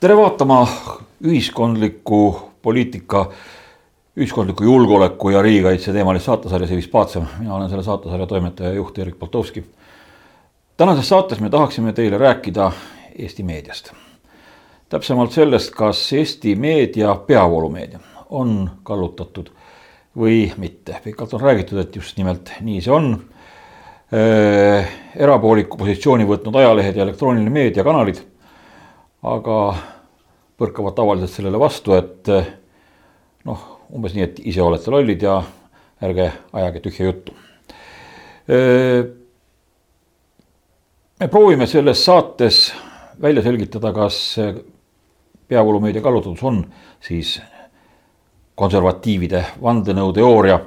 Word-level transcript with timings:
tere 0.00 0.14
vaatama 0.16 0.60
ühiskondliku 1.26 2.18
poliitika, 2.62 3.24
ühiskondliku 4.16 4.64
julgeoleku 4.64 5.30
ja 5.34 5.42
riigikaitse 5.42 5.92
teemalist 5.92 6.28
saatesarja 6.30 6.68
Sivis 6.68 6.88
Paatsem. 6.88 7.26
mina 7.38 7.54
olen 7.54 7.68
selle 7.68 7.82
saatesarja 7.82 8.26
toimetaja 8.26 8.68
ja 8.68 8.74
juht 8.74 8.98
Erik 8.98 9.18
Poltovski. 9.18 9.64
tänases 10.76 11.08
saates 11.08 11.40
me 11.40 11.50
tahaksime 11.50 11.92
teile 11.92 12.18
rääkida 12.18 12.72
Eesti 13.18 13.42
meediast. 13.42 13.92
täpsemalt 14.88 15.32
sellest, 15.32 15.70
kas 15.74 16.12
Eesti 16.12 16.54
meedia, 16.54 17.14
peavoolumeedia 17.14 17.98
on 18.30 18.70
kallutatud 18.82 19.50
või 20.16 20.52
mitte. 20.56 21.00
pikalt 21.04 21.34
on 21.34 21.40
räägitud, 21.40 21.78
et 21.78 21.96
just 21.96 22.16
nimelt 22.16 22.52
nii 22.60 22.80
see 22.80 22.92
on 22.92 23.24
äh, 24.14 24.88
erapooliku 25.16 25.76
positsiooni 25.76 26.24
võtnud 26.24 26.56
ajalehed 26.56 26.96
ja 26.96 27.02
elektrooniline 27.02 27.50
meediakanalid 27.50 28.37
aga 29.22 29.58
põrkavad 30.58 30.96
tavaliselt 30.98 31.34
sellele 31.34 31.60
vastu, 31.60 31.94
et 31.98 32.30
eh, 32.34 32.50
noh, 33.48 33.66
umbes 33.94 34.14
nii, 34.14 34.26
et 34.26 34.40
ise 34.50 34.62
olete 34.62 34.92
lollid 34.92 35.22
ja 35.22 35.38
ärge 36.04 36.30
ajage 36.52 36.82
tühja 36.84 37.10
juttu. 37.10 37.36
Eh, 38.48 39.02
me 41.18 41.28
proovime 41.28 41.66
selles 41.66 42.04
saates 42.04 42.68
välja 43.20 43.42
selgitada, 43.42 43.90
kas 43.92 44.38
peavoolumeedia 45.48 46.02
kallutatus 46.04 46.42
on 46.46 46.60
siis 47.02 47.38
konservatiivide 48.58 49.44
vandenõuteooria 49.62 50.58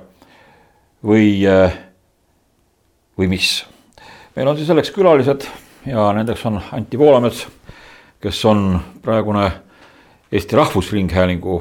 või, 1.04 1.44
eh, 1.46 1.78
või 3.18 3.28
mis. 3.28 3.66
meil 4.36 4.48
on 4.48 4.56
siis 4.58 4.68
selleks 4.68 4.92
külalised 4.96 5.46
ja 5.86 6.12
nendeks 6.14 6.46
on 6.46 6.62
Anti 6.72 6.98
Poolamets 6.98 7.48
kes 8.22 8.46
on 8.46 8.80
praegune 9.02 9.52
Eesti 10.32 10.56
Rahvusringhäälingu 10.56 11.56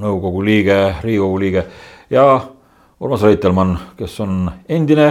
nõukogu 0.00 0.40
liige, 0.44 0.94
Riigikogu 1.02 1.40
liige 1.40 1.64
ja 2.10 2.40
Urmas 3.00 3.22
Reitelmann, 3.22 3.76
kes 3.98 4.14
on 4.24 4.50
endine 4.68 5.10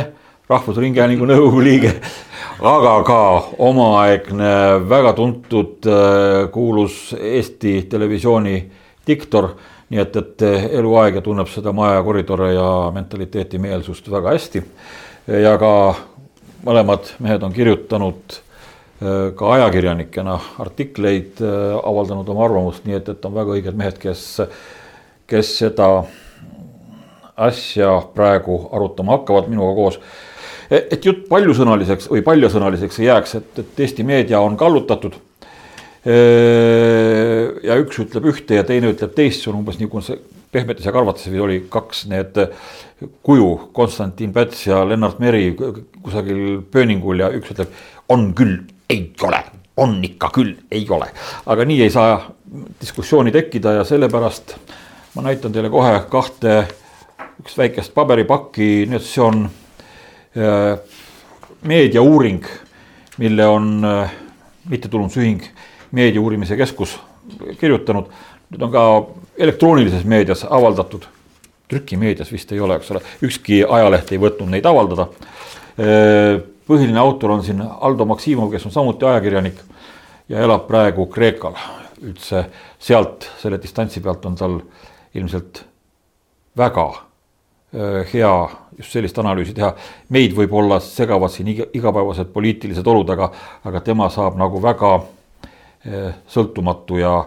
Rahvusringhäälingu 0.49 1.27
nõukogu 1.29 1.61
liige, 1.61 1.91
aga 2.61 2.95
ka 3.05 3.19
omaaegne 3.67 4.55
väga 4.89 5.13
tuntud 5.13 5.85
kuulus 6.51 7.13
Eesti 7.19 7.83
Televisiooni 7.89 8.57
diktor. 9.07 9.53
nii 9.89 9.99
et, 10.01 10.15
et 10.15 10.41
eluaeg 10.79 11.19
ja 11.19 11.21
tunneb 11.21 11.47
seda 11.47 11.69
maja 11.71 12.01
koridore 12.03 12.53
ja 12.53 12.69
mentaliteeti, 12.93 13.59
meelsust 13.61 14.09
väga 14.11 14.33
hästi. 14.33 14.63
ja 15.27 15.57
ka 15.57 15.95
mõlemad 16.65 17.13
mehed 17.19 17.43
on 17.43 17.53
kirjutanud 17.53 18.41
ka 18.99 19.49
ajakirjanikena 19.57 20.37
artikleid 20.63 21.41
äh, 21.43 21.73
avaldanud 21.83 22.29
oma 22.31 22.45
arvamust, 22.47 22.85
nii 22.87 22.95
et, 22.95 23.09
et 23.11 23.25
on 23.27 23.33
väga 23.35 23.57
õiged 23.57 23.75
mehed, 23.75 23.97
kes, 23.99 24.23
kes 25.27 25.51
seda 25.59 25.89
asja 27.35 27.89
praegu 28.15 28.61
arutama 28.71 29.17
hakkavad 29.17 29.49
minuga 29.51 29.73
koos. 29.75 29.97
E, 30.69 30.79
et 30.95 31.03
jutt 31.03 31.25
paljusõnaliseks 31.27 32.07
või 32.11 32.23
paljasõnaliseks 32.23 33.01
ei 33.01 33.09
jääks, 33.09 33.35
et, 33.41 33.49
et 33.59 33.81
Eesti 33.83 34.05
meedia 34.07 34.39
on 34.39 34.55
kallutatud. 34.59 35.17
E, 36.05 36.15
ja 37.67 37.75
üks 37.81 37.99
ütleb 38.05 38.29
ühte 38.31 38.61
ja 38.61 38.63
teine 38.63 38.93
ütleb 38.93 39.11
teist, 39.17 39.43
see 39.43 39.51
on 39.51 39.59
umbes 39.59 39.81
nii, 39.81 39.89
kui 39.91 40.05
see 40.05 40.15
pehmetes 40.55 40.87
ja 40.87 40.93
karvates 40.95 41.27
oli 41.27 41.65
kaks 41.67 42.05
need 42.07 42.39
kuju, 43.27 43.49
Konstantin 43.75 44.31
Päts 44.31 44.63
ja 44.69 44.85
Lennart 44.87 45.19
Meri 45.19 45.49
kusagil 45.57 46.61
pööningul 46.71 47.25
ja 47.25 47.27
üks 47.35 47.51
ütleb, 47.51 47.75
on 48.07 48.29
küll 48.37 48.61
ei 48.89 49.11
ole, 49.23 49.43
on 49.77 49.99
ikka 50.03 50.29
küll, 50.33 50.55
ei 50.71 50.85
ole. 50.89 51.07
aga 51.45 51.65
nii 51.65 51.81
ei 51.83 51.89
saa 51.89 52.19
diskussiooni 52.81 53.31
tekkida 53.31 53.79
ja 53.79 53.83
sellepärast 53.83 54.55
ma 55.15 55.21
näitan 55.21 55.51
teile 55.51 55.69
kohe 55.71 55.93
kahte, 56.11 56.65
üks 57.39 57.57
väikest 57.57 57.93
paberipakki, 57.95 58.85
nüüd 58.91 59.03
see 59.05 59.23
on 59.23 59.45
äh, 60.35 60.75
meediauuring, 61.63 62.43
mille 63.21 63.47
on 63.47 63.69
äh, 63.85 64.15
mittetulundusühing 64.69 65.43
Meedia 65.95 66.21
Uurimise 66.21 66.57
Keskus 66.57 66.97
kirjutanud. 67.59 68.09
Need 68.51 68.61
on 68.61 68.71
ka 68.71 68.83
elektroonilises 69.41 70.03
meedias 70.05 70.43
avaldatud, 70.45 71.07
trükimeedias 71.71 72.31
vist 72.31 72.51
ei 72.53 72.59
ole, 72.61 72.77
eks 72.77 72.91
ole, 72.93 73.01
ükski 73.25 73.63
ajaleht 73.63 74.11
ei 74.13 74.19
võtnud 74.21 74.51
neid 74.51 74.67
avaldada. 74.69 75.07
Äh, 75.79 76.43
põhiline 76.67 76.99
autor 76.99 77.35
on 77.37 77.43
siin 77.43 77.61
Aldo 77.61 78.05
Maksimov, 78.05 78.51
kes 78.51 78.65
on 78.65 78.73
samuti 78.73 79.05
ajakirjanik 79.05 79.61
ja 80.29 80.41
elab 80.41 80.67
praegu 80.67 81.07
Kreekal. 81.07 81.57
üldse 82.05 82.45
sealt, 82.79 83.25
selle 83.39 83.57
distantsi 83.61 84.01
pealt 84.03 84.25
on 84.25 84.35
tal 84.35 84.59
ilmselt 85.15 85.63
väga 86.57 86.89
hea 88.13 88.49
just 88.77 88.91
sellist 88.91 89.17
analüüsi 89.19 89.53
teha. 89.53 89.73
meid 90.09 90.35
võib-olla 90.35 90.79
segavad 90.79 91.31
siin 91.31 91.49
igapäevased 91.49 92.31
poliitilised 92.33 92.87
olud, 92.87 93.09
aga, 93.09 93.31
aga 93.63 93.81
tema 93.81 94.09
saab 94.09 94.37
nagu 94.39 94.61
väga 94.61 94.99
sõltumatu 96.31 96.97
ja, 96.97 97.17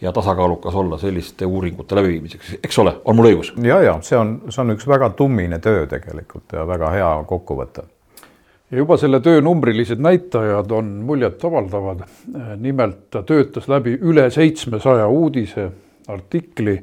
ja 0.00 0.12
tasakaalukas 0.12 0.74
olla 0.74 0.98
selliste 0.98 1.46
uuringute 1.46 1.94
läbiviimiseks, 1.94 2.56
eks 2.64 2.78
ole, 2.78 2.96
on 3.04 3.16
mul 3.16 3.30
õigus? 3.30 3.52
ja, 3.62 3.80
ja 3.82 3.98
see 4.02 4.18
on, 4.18 4.40
see 4.48 4.64
on 4.64 4.74
üks 4.74 4.88
väga 4.88 5.10
tummine 5.10 5.58
töö 5.62 5.86
tegelikult 5.86 6.52
ja 6.52 6.66
väga 6.66 6.90
hea 6.96 7.12
kokkuvõte 7.28 7.86
ja 8.70 8.78
juba 8.78 8.96
selle 9.00 9.20
töö 9.24 9.40
numbrilised 9.40 10.00
näitajad 10.00 10.70
on 10.70 10.84
muljetavaldavad. 11.08 12.00
nimelt 12.56 13.10
ta 13.10 13.22
töötas 13.22 13.68
läbi 13.68 13.98
üle 14.00 14.30
seitsmesaja 14.30 15.08
uudise, 15.08 15.70
artikli 16.08 16.82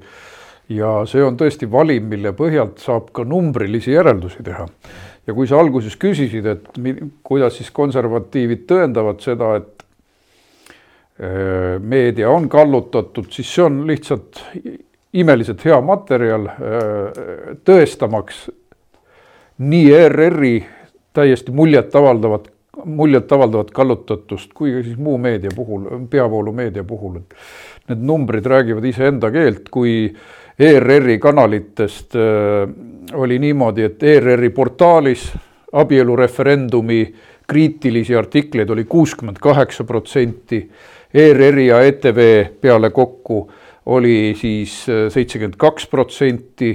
ja 0.70 1.02
see 1.10 1.24
on 1.24 1.38
tõesti 1.38 1.70
valim, 1.72 2.10
mille 2.10 2.34
põhjalt 2.38 2.82
saab 2.82 3.12
ka 3.14 3.24
numbrilisi 3.24 3.94
järeldusi 3.94 4.44
teha. 4.44 4.68
ja 5.28 5.34
kui 5.34 5.48
sa 5.48 5.60
alguses 5.60 5.96
küsisid, 5.98 6.46
et 6.46 6.68
kuidas 7.24 7.58
siis 7.58 7.72
konservatiivid 7.72 8.66
tõendavad 8.70 9.22
seda, 9.22 9.56
et 9.58 9.86
äh, 11.20 11.78
meedia 11.80 12.30
on 12.30 12.50
kallutatud, 12.50 13.30
siis 13.32 13.54
see 13.54 13.66
on 13.66 13.86
lihtsalt 13.88 14.42
imeliselt 15.14 15.66
hea 15.66 15.80
materjal 15.82 16.50
äh, 16.50 16.58
tõestamaks 17.66 18.48
nii 19.58 19.92
ERR-i 19.96 20.56
täiesti 21.16 21.54
muljetavaldavat, 21.56 22.50
muljetavaldavat 22.86 23.72
kallutatust 23.76 24.54
kui 24.54 24.74
ka 24.76 24.84
siis 24.86 24.98
muu 25.02 25.18
meedia 25.22 25.52
puhul, 25.56 25.88
peavoolumeedia 26.12 26.84
puhul, 26.84 27.22
et 27.22 27.36
need 27.90 28.04
numbrid 28.06 28.46
räägivad 28.46 28.86
iseenda 28.90 29.32
keelt, 29.34 29.70
kui 29.74 30.10
ERR-i 30.60 31.18
kanalitest 31.20 32.16
äh, 32.16 32.68
oli 33.14 33.40
niimoodi, 33.40 33.90
et 33.90 34.04
ERR-i 34.04 34.50
portaalis 34.56 35.30
abielureferendumi 35.76 37.02
kriitilisi 37.48 38.16
artikleid 38.16 38.70
oli 38.70 38.86
kuuskümmend 38.90 39.38
kaheksa 39.42 39.84
protsenti, 39.84 40.62
ERR-i 41.14 41.68
ja 41.68 41.82
ETV 41.86 42.20
peale 42.62 42.90
kokku 42.90 43.46
oli 43.86 44.34
siis 44.40 44.84
äh, 44.90 45.08
seitsekümmend 45.14 45.60
kaks 45.62 45.88
protsenti 45.88 46.74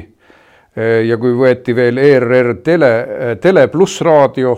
ja 0.77 1.17
kui 1.19 1.33
võeti 1.35 1.75
veel 1.75 1.99
ERR 1.99 2.55
tele, 2.65 2.91
eh, 3.01 3.37
Tele 3.43 3.67
pluss 3.69 4.01
raadio, 4.07 4.55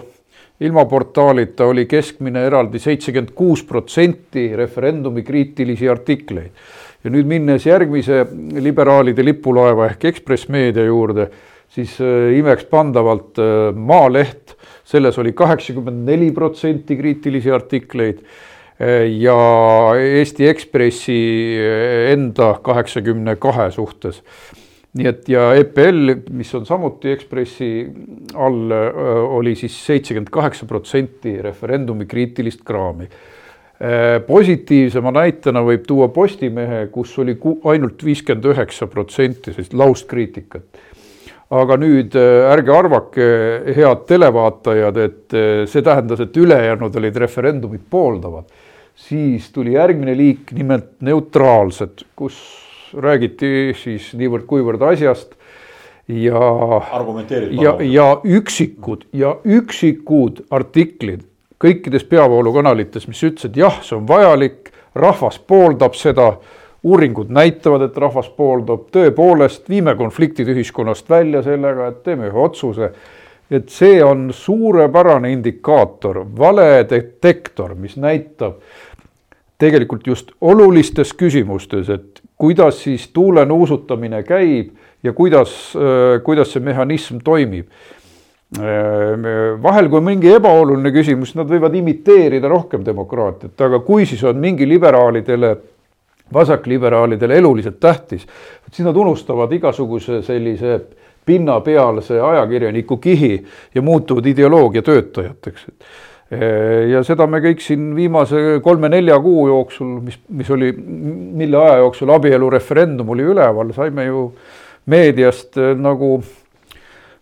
ilma 0.60 0.84
portaalita 0.86 1.66
oli 1.66 1.86
keskmine 1.90 2.44
eraldi 2.46 2.78
seitsekümmend 2.78 3.32
kuus 3.34 3.64
protsenti 3.64 4.52
referendumi 4.56 5.22
kriitilisi 5.22 5.88
artikleid. 5.88 6.50
ja 7.02 7.10
nüüd 7.10 7.26
minnes 7.26 7.64
järgmise 7.66 8.26
liberaalide 8.62 9.24
lipulaeva 9.24 9.88
ehk 9.88 10.04
Ekspress 10.04 10.48
Meedia 10.48 10.84
juurde, 10.84 11.30
siis 11.68 11.96
eh, 12.00 12.38
imekspandavalt 12.38 13.40
Maaleht, 13.74 14.54
selles 14.84 15.18
oli 15.18 15.32
kaheksakümmend 15.32 16.06
neli 16.06 16.30
protsenti 16.30 16.96
kriitilisi 16.96 17.50
artikleid 17.50 18.18
ja 19.18 19.36
Eesti 19.94 20.48
Ekspressi 20.48 21.18
enda 22.10 22.58
kaheksakümne 22.62 23.36
kahe 23.36 23.70
suhtes 23.70 24.22
nii 24.98 25.08
et 25.08 25.28
ja 25.32 25.46
EPL, 25.56 26.16
mis 26.36 26.50
on 26.58 26.66
samuti 26.68 27.12
Ekspressi 27.14 27.68
all, 28.36 28.72
oli 29.38 29.54
siis 29.56 29.76
seitsekümmend 29.86 30.32
kaheksa 30.32 30.68
protsenti 30.68 31.38
referendumi 31.42 32.06
kriitilist 32.08 32.64
kraami. 32.66 33.08
positiivsema 34.26 35.10
näitena 35.10 35.62
võib 35.66 35.86
tuua 35.88 36.06
Postimehe, 36.14 36.86
kus 36.92 37.16
oli 37.18 37.34
ainult 37.72 38.04
viiskümmend 38.04 38.44
üheksa 38.52 38.86
protsenti 38.86 39.52
sellist 39.52 39.72
laustkriitikat. 39.74 40.82
aga 41.52 41.76
nüüd 41.76 42.14
ärge 42.16 42.72
arvake, 42.72 43.24
head 43.76 44.04
televaatajad, 44.08 44.96
et 44.96 45.34
see 45.68 45.82
tähendas, 45.82 46.20
et 46.20 46.36
ülejäänud 46.36 46.96
olid 46.96 47.16
referendumit 47.16 47.88
pooldavad. 47.90 48.44
siis 48.94 49.50
tuli 49.52 49.72
järgmine 49.72 50.16
liik, 50.16 50.52
nimelt 50.52 51.00
neutraalsed, 51.00 52.04
kus 52.14 52.61
räägiti 52.94 53.72
siis 53.78 54.12
niivõrd-kuivõrd 54.18 54.82
asjast 54.92 55.36
ja, 56.08 56.40
ja, 57.62 57.76
ja 57.80 58.08
üksikud 58.24 59.06
ja 59.12 59.36
üksikud 59.44 60.44
artiklid 60.50 61.28
kõikides 61.62 62.04
peavoolukanalites, 62.10 63.06
mis 63.06 63.22
ütlesid 63.22 63.56
jah, 63.60 63.78
see 63.86 63.96
on 63.96 64.06
vajalik, 64.08 64.72
rahvas 64.98 65.38
pooldab 65.38 65.94
seda, 65.98 66.32
uuringud 66.82 67.30
näitavad, 67.30 67.86
et 67.86 67.98
rahvas 68.02 68.28
pooldab, 68.34 68.88
tõepoolest 68.94 69.68
viime 69.70 69.94
konfliktid 69.98 70.50
ühiskonnast 70.50 71.10
välja 71.10 71.44
sellega, 71.46 71.92
et 71.92 72.02
teeme 72.02 72.30
ühe 72.30 72.46
otsuse. 72.48 72.92
et 73.52 73.68
see 73.68 73.98
on 74.04 74.30
suurepärane 74.32 75.28
indikaator, 75.32 76.22
valedetektor, 76.38 77.74
mis 77.74 77.98
näitab 78.00 78.62
tegelikult 79.58 80.06
just 80.06 80.30
olulistes 80.40 81.12
küsimustes, 81.12 81.90
et 81.90 82.21
kuidas 82.42 82.80
siis 82.82 83.04
tuule 83.14 83.44
nuusutamine 83.46 84.24
käib 84.26 84.72
ja 85.02 85.12
kuidas, 85.14 85.52
kuidas 86.26 86.50
see 86.50 86.62
mehhanism 86.64 87.20
toimib 87.22 87.68
vahel, 89.62 89.88
kui 89.88 90.02
mingi 90.04 90.32
ebaoluline 90.34 90.90
küsimus, 90.92 91.36
nad 91.38 91.46
võivad 91.48 91.76
imiteerida 91.78 92.50
rohkem 92.50 92.82
demokraatiat, 92.84 93.54
aga 93.64 93.78
kui 93.86 94.08
siis 94.10 94.24
on 94.26 94.42
mingi 94.42 94.66
liberaalidele, 94.68 95.52
vasakliberaalidele 96.34 97.38
eluliselt 97.38 97.78
tähtis, 97.80 98.26
siis 98.72 98.84
nad 98.88 98.98
unustavad 98.98 99.52
igasuguse 99.54 100.18
sellise 100.26 100.80
pinnapealse 101.24 102.18
ajakirjaniku 102.20 102.96
kihi 102.96 103.36
ja 103.74 103.82
muutuvad 103.82 104.26
ideoloogia 104.26 104.82
töötajateks. 104.82 105.66
Ja 106.32 107.02
seda 107.04 107.26
me 107.28 107.42
kõik 107.44 107.60
siin 107.60 107.90
viimase 107.96 108.58
kolme-nelja 108.64 109.18
kuu 109.20 109.46
jooksul, 109.50 109.96
mis, 110.06 110.18
mis 110.32 110.50
oli, 110.54 110.70
mille 110.72 111.58
aja 111.60 111.80
jooksul 111.82 112.12
abielureferendum 112.14 113.10
oli 113.12 113.26
üleval, 113.34 113.74
saime 113.76 114.06
ju 114.06 114.22
meediast 114.88 115.60
nagu 115.78 116.14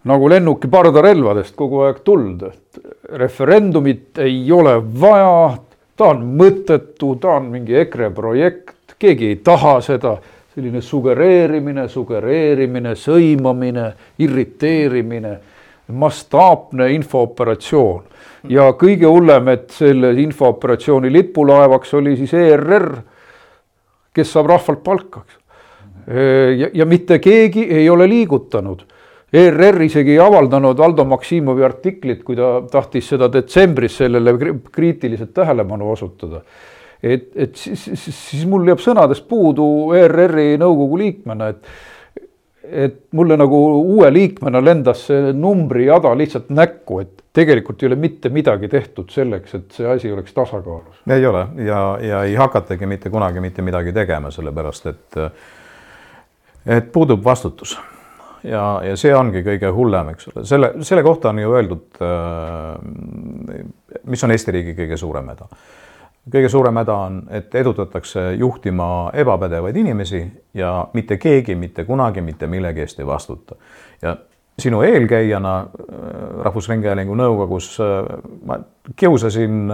nagu 0.09 0.29
lennuki 0.33 0.69
pardarelvadest 0.73 1.57
kogu 1.59 1.85
aeg 1.85 2.01
tuld, 2.05 2.45
et 2.49 3.17
referendumit 3.21 4.21
ei 4.25 4.43
ole 4.53 4.79
vaja, 4.81 5.57
ta 5.97 6.13
on 6.15 6.23
mõttetu, 6.41 7.17
ta 7.21 7.37
on 7.37 7.51
mingi 7.53 7.77
EKRE 7.83 8.11
projekt, 8.17 8.97
keegi 9.01 9.35
ei 9.35 9.41
taha 9.45 9.79
seda, 9.85 10.17
selline 10.55 10.81
sugereerimine, 10.83 11.87
sugereerimine, 11.89 12.95
sõimamine, 12.99 13.91
irriteerimine, 14.25 15.35
mastaapne 15.91 16.91
infooperatsioon. 16.97 18.05
ja 18.49 18.71
kõige 18.73 19.07
hullem, 19.07 19.49
et 19.49 19.71
selle 19.71 20.13
infooperatsiooni 20.23 21.13
lipulaevaks 21.13 21.95
oli 21.95 22.17
siis 22.17 22.33
ERR, 22.35 22.95
kes 24.15 24.33
saab 24.33 24.49
rahvalt 24.51 24.83
palka, 24.85 25.25
eks. 25.27 25.37
ja, 26.59 26.71
ja 26.75 26.87
mitte 26.87 27.19
keegi 27.19 27.67
ei 27.69 27.91
ole 27.91 28.09
liigutanud 28.09 28.87
ERR 29.33 29.85
isegi 29.87 30.17
ei 30.17 30.19
avaldanud 30.19 30.79
Aldo 30.83 31.05
Maksimovi 31.07 31.63
artiklit, 31.63 32.25
kui 32.27 32.37
ta 32.39 32.57
tahtis 32.71 33.13
seda 33.13 33.29
detsembris 33.31 34.01
sellele 34.01 34.35
kriitiliselt 34.73 35.33
tähelepanu 35.35 35.91
osutada. 35.93 36.43
et, 37.03 37.31
et 37.37 37.55
siis, 37.57 37.85
siis, 37.95 38.17
siis 38.31 38.43
mul 38.47 38.67
jääb 38.69 38.83
sõnadest 38.83 39.25
puudu 39.29 39.95
ERR-i 39.97 40.59
nõukogu 40.61 40.99
liikmena, 41.01 41.49
et 41.55 41.71
et 42.65 42.97
mulle 43.17 43.37
nagu 43.41 43.59
uue 43.81 44.11
liikmena 44.13 44.61
lendas 44.65 45.07
see 45.09 45.33
numbrijada 45.33 46.13
lihtsalt 46.19 46.51
näkku, 46.53 47.01
et 47.01 47.23
tegelikult 47.33 47.83
ei 47.83 47.91
ole 47.91 47.97
mitte 48.01 48.29
midagi 48.29 48.69
tehtud 48.69 49.11
selleks, 49.13 49.55
et 49.55 49.79
see 49.79 49.89
asi 49.89 50.13
oleks 50.13 50.35
tasakaalus. 50.37 51.01
ei 51.11 51.27
ole 51.27 51.47
ja, 51.65 51.81
ja 52.01 52.25
ei 52.25 52.35
hakatagi 52.35 52.87
mitte 52.87 53.11
kunagi 53.11 53.41
mitte 53.41 53.63
midagi 53.63 53.93
tegema, 53.93 54.31
sellepärast 54.31 54.93
et 54.93 55.23
et 56.67 56.93
puudub 56.93 57.25
vastutus 57.25 57.79
ja, 58.45 58.65
ja 58.85 58.97
see 58.99 59.13
ongi 59.17 59.43
kõige 59.47 59.71
hullem, 59.75 60.13
eks 60.15 60.31
ole, 60.31 60.45
selle, 60.49 60.73
selle 60.87 61.05
kohta 61.07 61.33
on 61.33 61.43
ju 61.43 61.53
öeldud, 61.57 62.01
äh, 62.05 63.61
mis 64.11 64.25
on 64.25 64.35
Eesti 64.35 64.55
riigi 64.57 64.77
kõige 64.79 64.99
suurem 65.01 65.31
häda. 65.33 65.49
Kõige 66.33 66.49
suurem 66.49 66.77
häda 66.77 66.95
on, 66.95 67.23
et 67.31 67.55
edutatakse 67.55 68.33
juhtima 68.39 69.11
ebapädevaid 69.15 69.77
inimesi 69.77 70.25
ja 70.55 70.89
mitte 70.93 71.17
keegi 71.17 71.55
mitte 71.55 71.85
kunagi 71.85 72.21
mitte 72.21 72.47
millegi 72.47 72.81
eest 72.81 73.01
ei 73.01 73.07
vastuta. 73.07 73.55
ja 74.03 74.17
sinu 74.59 74.83
eelkäijana 74.83 75.59
äh, 75.59 75.67
Rahvusringhäälingu 76.45 77.15
nõukogus 77.15 77.77
äh, 77.81 78.19
ma 78.45 78.59
kiusasin 78.97 79.71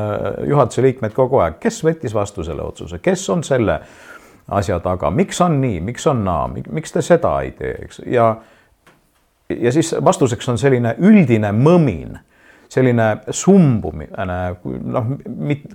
juhatuse 0.47 0.83
liikmeid 0.83 1.13
kogu 1.13 1.39
aeg, 1.39 1.59
kes 1.61 1.85
võttis 1.85 2.15
vastu 2.15 2.45
selle 2.45 2.63
otsuse, 2.63 2.99
kes 2.99 3.31
on 3.31 3.45
selle 3.45 3.81
asja 4.49 4.79
taga, 4.81 5.11
miks 5.11 5.41
on 5.41 5.61
nii, 5.61 5.81
miks 5.81 6.07
on 6.07 6.25
naa, 6.25 6.47
miks 6.49 6.93
te 6.93 7.03
seda 7.03 7.41
ei 7.43 7.51
tee, 7.51 7.75
eks, 7.83 8.03
ja 8.07 8.37
ja 9.49 9.73
siis 9.73 9.95
vastuseks 10.05 10.49
on 10.49 10.59
selline 10.59 10.95
üldine 10.99 11.53
mõmin, 11.55 12.17
selline 12.69 13.09
sumbumine, 13.31 14.27
noh, 14.65 15.11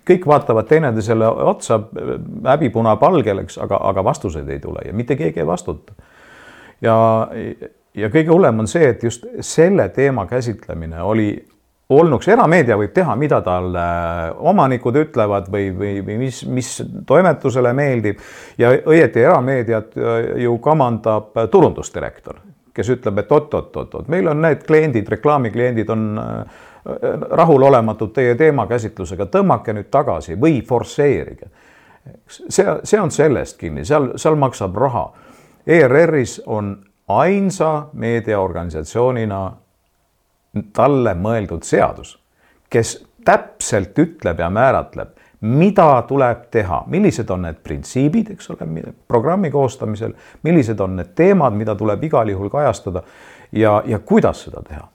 kõik 0.07 0.25
vaatavad 0.27 0.67
teineteisele 0.69 1.27
otsa 1.27 1.79
häbi-punapalgel, 2.47 3.45
eks, 3.45 3.59
aga, 3.63 3.79
aga 3.91 4.03
vastuseid 4.05 4.49
ei 4.51 4.59
tule 4.63 4.83
ja 4.88 4.95
mitte 4.95 5.15
keegi 5.19 5.43
ei 5.43 5.47
vastuta. 5.47 5.93
ja, 6.81 6.95
ja 7.95 8.11
kõige 8.11 8.33
hullem 8.33 8.63
on 8.63 8.67
see, 8.67 8.91
et 8.91 9.03
just 9.03 9.25
selle 9.39 9.89
teema 9.95 10.27
käsitlemine 10.27 11.01
oli 11.01 11.31
olnuks, 11.91 12.27
erameedia 12.31 12.77
võib 12.79 12.94
teha, 12.95 13.15
mida 13.19 13.41
talle 13.44 13.81
omanikud 14.51 14.95
ütlevad 14.95 15.49
või, 15.51 15.71
või, 15.75 15.97
või 16.05 16.17
mis, 16.25 16.45
mis 16.47 16.77
toimetusele 17.07 17.73
meeldib 17.75 18.21
ja 18.59 18.71
õieti 18.71 19.25
erameediat 19.25 19.99
ju 20.39 20.55
kamandab 20.63 21.35
turundusdirektor 21.51 22.39
kes 22.75 22.91
ütleb, 22.94 23.17
et 23.19 23.31
oot-oot-oot-oot, 23.31 24.09
meil 24.11 24.29
on 24.31 24.41
need 24.45 24.61
kliendid, 24.67 25.09
reklaamikliendid 25.11 25.89
on 25.91 26.05
äh, 26.21 26.61
rahulolematud 27.30 28.13
teie 28.13 28.36
teemakäsitlusega, 28.36 29.28
tõmmake 29.30 29.74
nüüd 29.74 29.89
tagasi 29.94 30.38
või 30.42 30.62
forsseerige. 30.68 31.50
see, 32.28 32.66
see 32.83 33.00
on 33.00 33.12
sellest 33.12 33.57
kinni, 33.57 33.86
seal, 33.86 34.12
seal 34.16 34.36
maksab 34.36 34.75
raha. 34.75 35.12
ERR-is 35.68 36.42
on 36.45 36.78
ainsa 37.07 37.88
meediaorganisatsioonina 37.94 39.42
talle 40.74 41.13
mõeldud 41.13 41.63
seadus, 41.63 42.18
kes 42.69 42.95
täpselt 43.25 44.00
ütleb 44.00 44.39
ja 44.39 44.50
määratleb, 44.50 45.13
mida 45.42 46.04
tuleb 46.07 46.48
teha, 46.51 46.83
millised 46.88 47.30
on 47.30 47.45
need 47.48 47.62
printsiibid, 47.63 48.31
eks 48.33 48.50
ole, 48.54 48.68
programmi 49.07 49.52
koostamisel, 49.52 50.14
millised 50.44 50.80
on 50.80 50.95
need 51.00 51.14
teemad, 51.16 51.54
mida 51.57 51.76
tuleb 51.76 52.04
igal 52.04 52.30
juhul 52.30 52.50
kajastada 52.50 53.04
ja, 53.52 53.81
ja 53.85 54.00
kuidas 54.00 54.44
seda 54.47 54.64
teha. 54.68 54.88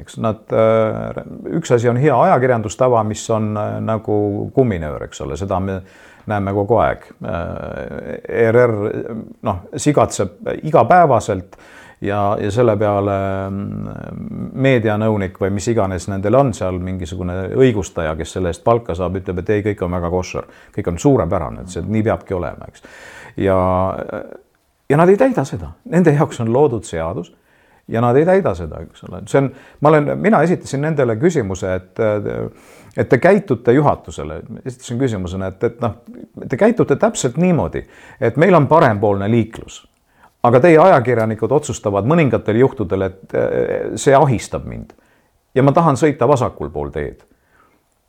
Eks 0.00 0.16
nad, 0.22 0.46
äh, 0.52 1.20
üks 1.58 1.74
asi 1.74 1.90
on 1.90 2.00
hea 2.00 2.14
ajakirjandustava, 2.28 3.02
mis 3.04 3.24
on 3.30 3.52
äh, 3.56 3.76
nagu 3.84 4.16
kumminöör, 4.54 5.04
eks 5.08 5.20
ole, 5.26 5.36
seda 5.40 5.60
me 5.60 5.82
näeme 6.30 6.54
kogu 6.54 6.78
aeg. 6.80 7.06
Äh, 7.26 8.42
ERR 8.46 8.74
noh, 9.42 9.62
sigatseb 9.76 10.52
igapäevaselt 10.62 11.58
ja, 12.00 12.20
ja 12.40 12.50
selle 12.54 12.76
peale 12.80 13.16
mm, 13.50 14.52
meedianõunik 14.64 15.40
või 15.42 15.52
mis 15.58 15.68
iganes 15.72 16.08
nendel 16.10 16.38
on 16.38 16.54
seal 16.56 16.78
mingisugune 16.82 17.36
õigustaja, 17.58 18.14
kes 18.18 18.36
selle 18.38 18.52
eest 18.54 18.64
palka 18.64 18.96
saab, 18.98 19.20
ütleb, 19.20 19.42
et 19.42 19.52
ei, 19.56 19.66
kõik 19.70 19.84
on 19.86 19.98
väga 19.98 20.12
koššer, 20.14 20.48
kõik 20.78 20.92
on 20.94 21.02
suurepärane, 21.04 21.66
et 21.66 21.74
see 21.74 21.84
nii 21.86 22.06
peabki 22.08 22.38
olema, 22.38 22.70
eks. 22.72 22.86
ja, 23.44 23.58
ja 24.88 24.98
nad 25.00 25.12
ei 25.12 25.20
täida 25.20 25.44
seda, 25.48 25.74
nende 25.90 26.14
jaoks 26.16 26.42
on 26.42 26.52
loodud 26.54 26.88
seadus 26.88 27.34
ja 27.88 28.00
nad 28.00 28.16
ei 28.16 28.26
täida 28.28 28.54
seda, 28.54 28.82
eks 28.86 29.04
ole, 29.08 29.22
see 29.30 29.40
on, 29.42 29.50
ma 29.80 29.92
olen, 29.92 30.12
mina 30.20 30.42
esitasin 30.46 30.84
nendele 30.86 31.16
küsimuse, 31.20 31.74
et 31.74 32.02
et 32.92 33.08
te 33.08 33.16
käitute 33.18 33.72
juhatusele, 33.72 34.42
esitasin 34.64 34.98
küsimusena, 35.00 35.48
et, 35.48 35.64
et 35.64 35.80
noh, 35.80 35.94
te 36.48 36.58
käitute 36.60 36.96
täpselt 37.00 37.38
niimoodi, 37.40 37.86
et 38.20 38.36
meil 38.36 38.54
on 38.54 38.68
parempoolne 38.68 39.30
liiklus 39.32 39.80
aga 40.42 40.60
teie 40.62 40.78
ajakirjanikud 40.82 41.52
otsustavad 41.54 42.06
mõningatel 42.08 42.58
juhtudel, 42.62 43.06
et 43.08 43.36
eh, 43.38 43.92
see 44.00 44.14
ahistab 44.16 44.66
mind 44.68 44.94
ja 45.54 45.62
ma 45.62 45.74
tahan 45.76 45.98
sõita 46.00 46.28
vasakul 46.28 46.72
pool 46.72 46.90
teed. 46.94 47.22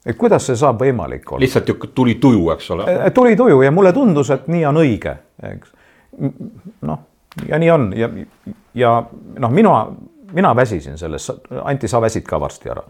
et 0.06 0.18
kuidas 0.18 0.48
see 0.48 0.58
saab 0.60 0.82
võimalik 0.82 1.32
olla? 1.32 1.44
lihtsalt 1.44 1.94
tuli 1.96 2.16
tuju, 2.16 2.50
eks 2.56 2.70
ole. 2.76 2.90
Eh, 2.92 3.12
tuli 3.14 3.36
tuju 3.36 3.62
ja 3.62 3.72
mulle 3.72 3.94
tundus, 3.94 4.30
et 4.30 4.48
nii 4.48 4.66
on 4.66 4.82
õige, 4.82 5.16
eks. 5.52 5.74
noh, 6.82 7.00
ja 7.48 7.60
nii 7.60 7.72
on. 7.72 7.94
Ja, 7.98 8.10
ja 8.74 9.04
noh, 9.40 9.52
mina, 9.52 9.88
mina 10.32 10.56
väsisin 10.56 10.98
sellest, 10.98 11.30
Anti, 11.64 11.88
sa 11.88 12.02
väsid 12.02 12.26
ka 12.28 12.40
varsti 12.40 12.70
ära. 12.70 12.84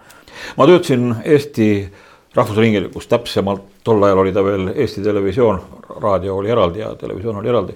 ma 0.57 0.67
töötasin 0.67 1.15
Eesti 1.23 1.93
Rahvusringhäälingus, 2.35 3.07
täpsemalt 3.07 3.61
tol 3.83 4.03
ajal 4.03 4.17
oli 4.17 4.33
ta 4.33 4.43
veel 4.43 4.71
Eesti 4.75 5.03
Televisioon, 5.03 5.61
raadio 6.01 6.37
oli 6.37 6.49
eraldi 6.49 6.79
ja 6.79 6.95
televisioon 6.95 7.35
oli 7.35 7.49
eraldi. 7.49 7.73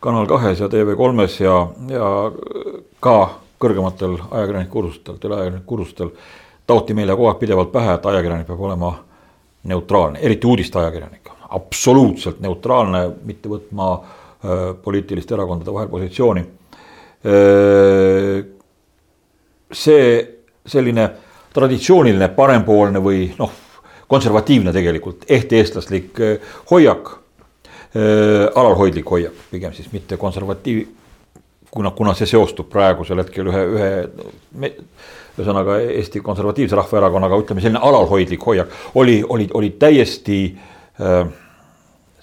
Kanal 0.00 0.26
kahes 0.26 0.60
ja 0.60 0.68
TV3-s 0.68 1.40
ja, 1.40 1.66
ja 1.88 2.32
ka 3.00 3.16
kõrgematel 3.60 4.14
ajakirjanikukursustel, 4.30 5.18
teleajakirjanikukursustel 5.20 6.12
taoti 6.66 6.94
meile 6.94 7.16
kogu 7.16 7.28
aeg 7.28 7.42
pidevalt 7.42 7.72
pähe, 7.72 7.94
et 7.94 8.06
ajakirjanik 8.06 8.46
peab 8.46 8.60
olema 8.60 8.94
neutraalne, 9.64 10.22
eriti 10.22 10.46
uudisteajakirjanik, 10.46 11.28
absoluutselt 11.50 12.40
neutraalne, 12.40 13.02
mitte 13.26 13.50
võtma 13.50 13.90
äh, 13.92 14.19
poliitiliste 14.82 15.34
erakondade 15.36 15.72
vahel 15.74 15.88
positsiooni 15.92 16.40
äh,. 16.40 16.46
see 19.72 20.04
selline 20.66 21.10
traditsiooniline 21.54 22.28
parempoolne 22.34 22.98
või 23.02 23.34
noh, 23.38 23.50
konservatiivne 24.10 24.72
tegelikult, 24.74 25.24
ehte-eestlaslik 25.30 26.18
hoiak, 26.70 27.10
alalhoidlik 28.54 29.10
hoiak, 29.10 29.34
pigem 29.50 29.72
siis 29.74 29.92
mitte 29.92 30.16
konservatiiv, 30.18 30.86
kuna, 31.70 31.90
kuna 31.94 32.14
see 32.18 32.26
seostub 32.30 32.66
praegusel 32.70 33.18
hetkel 33.22 33.46
ühe, 33.50 33.62
ühe 33.76 33.90
ühesõnaga 35.40 35.78
Eesti 35.94 36.22
Konservatiivse 36.24 36.78
Rahvaerakonnaga, 36.78 37.38
ütleme 37.40 37.62
selline 37.62 37.82
alalhoidlik 37.86 38.44
hoiak 38.46 38.74
oli, 38.98 39.20
oli, 39.28 39.48
oli 39.54 39.70
täiesti 39.78 40.40
äh, 41.00 41.22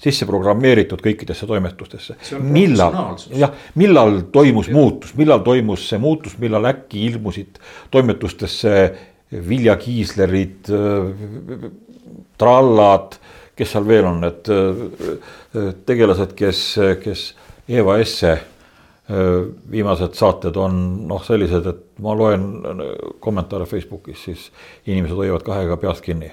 sisse 0.01 0.27
programmeeritud 0.29 1.01
kõikidesse 1.03 1.47
toimetustesse. 1.49 2.17
millal, 2.41 3.17
jah, 3.33 3.53
millal 3.75 4.21
toimus 4.33 4.69
muutus, 4.73 5.15
millal 5.17 5.43
toimus 5.45 5.87
see 5.89 6.01
muutus, 6.01 6.37
millal 6.41 6.69
äkki 6.69 7.05
ilmusid 7.11 7.61
toimetustesse 7.91 8.73
Vilja 9.47 9.75
Kiislerid, 9.75 10.69
äh, 10.71 11.71
trallad, 12.37 13.17
kes 13.57 13.73
seal 13.73 13.87
veel 13.87 14.05
on, 14.07 14.21
need 14.23 14.51
äh, 14.53 15.73
tegelased, 15.85 16.37
kes, 16.37 16.61
kes 17.03 17.31
Eva 17.67 17.97
Esse 17.99 18.37
viimased 19.07 20.17
saated 20.19 20.57
on 20.59 20.79
noh, 21.07 21.21
sellised, 21.23 21.67
et 21.69 22.01
ma 22.03 22.11
loen 22.11 22.43
kommentaare 23.23 23.63
Facebookis, 23.63 24.25
siis 24.27 24.49
inimesed 24.85 25.15
hoiavad 25.15 25.45
kahega 25.47 25.77
peast 25.79 26.03
kinni. 26.03 26.27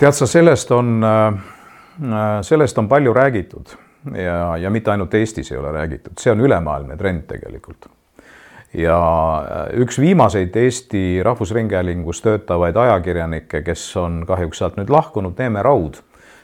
tead 0.00 0.16
sa, 0.16 0.26
sellest 0.26 0.72
on, 0.72 1.04
sellest 2.42 2.78
on 2.78 2.88
palju 2.88 3.12
räägitud 3.14 3.74
ja, 4.14 4.56
ja 4.56 4.70
mitte 4.70 4.90
ainult 4.90 5.14
Eestis 5.14 5.52
ei 5.52 5.58
ole 5.58 5.72
räägitud, 5.72 6.16
see 6.20 6.32
on 6.32 6.40
ülemaailmne 6.40 6.96
trend 6.96 7.26
tegelikult. 7.28 7.90
ja 8.74 9.00
üks 9.76 9.98
viimaseid 10.00 10.56
Eesti 10.56 11.22
Rahvusringhäälingus 11.22 12.22
töötavaid 12.22 12.76
ajakirjanikke, 12.76 13.62
kes 13.62 13.96
on 13.96 14.24
kahjuks 14.26 14.58
sealt 14.58 14.78
nüüd 14.78 14.90
lahkunud, 14.90 15.34
Neeme 15.38 15.62
Raud 15.62 16.00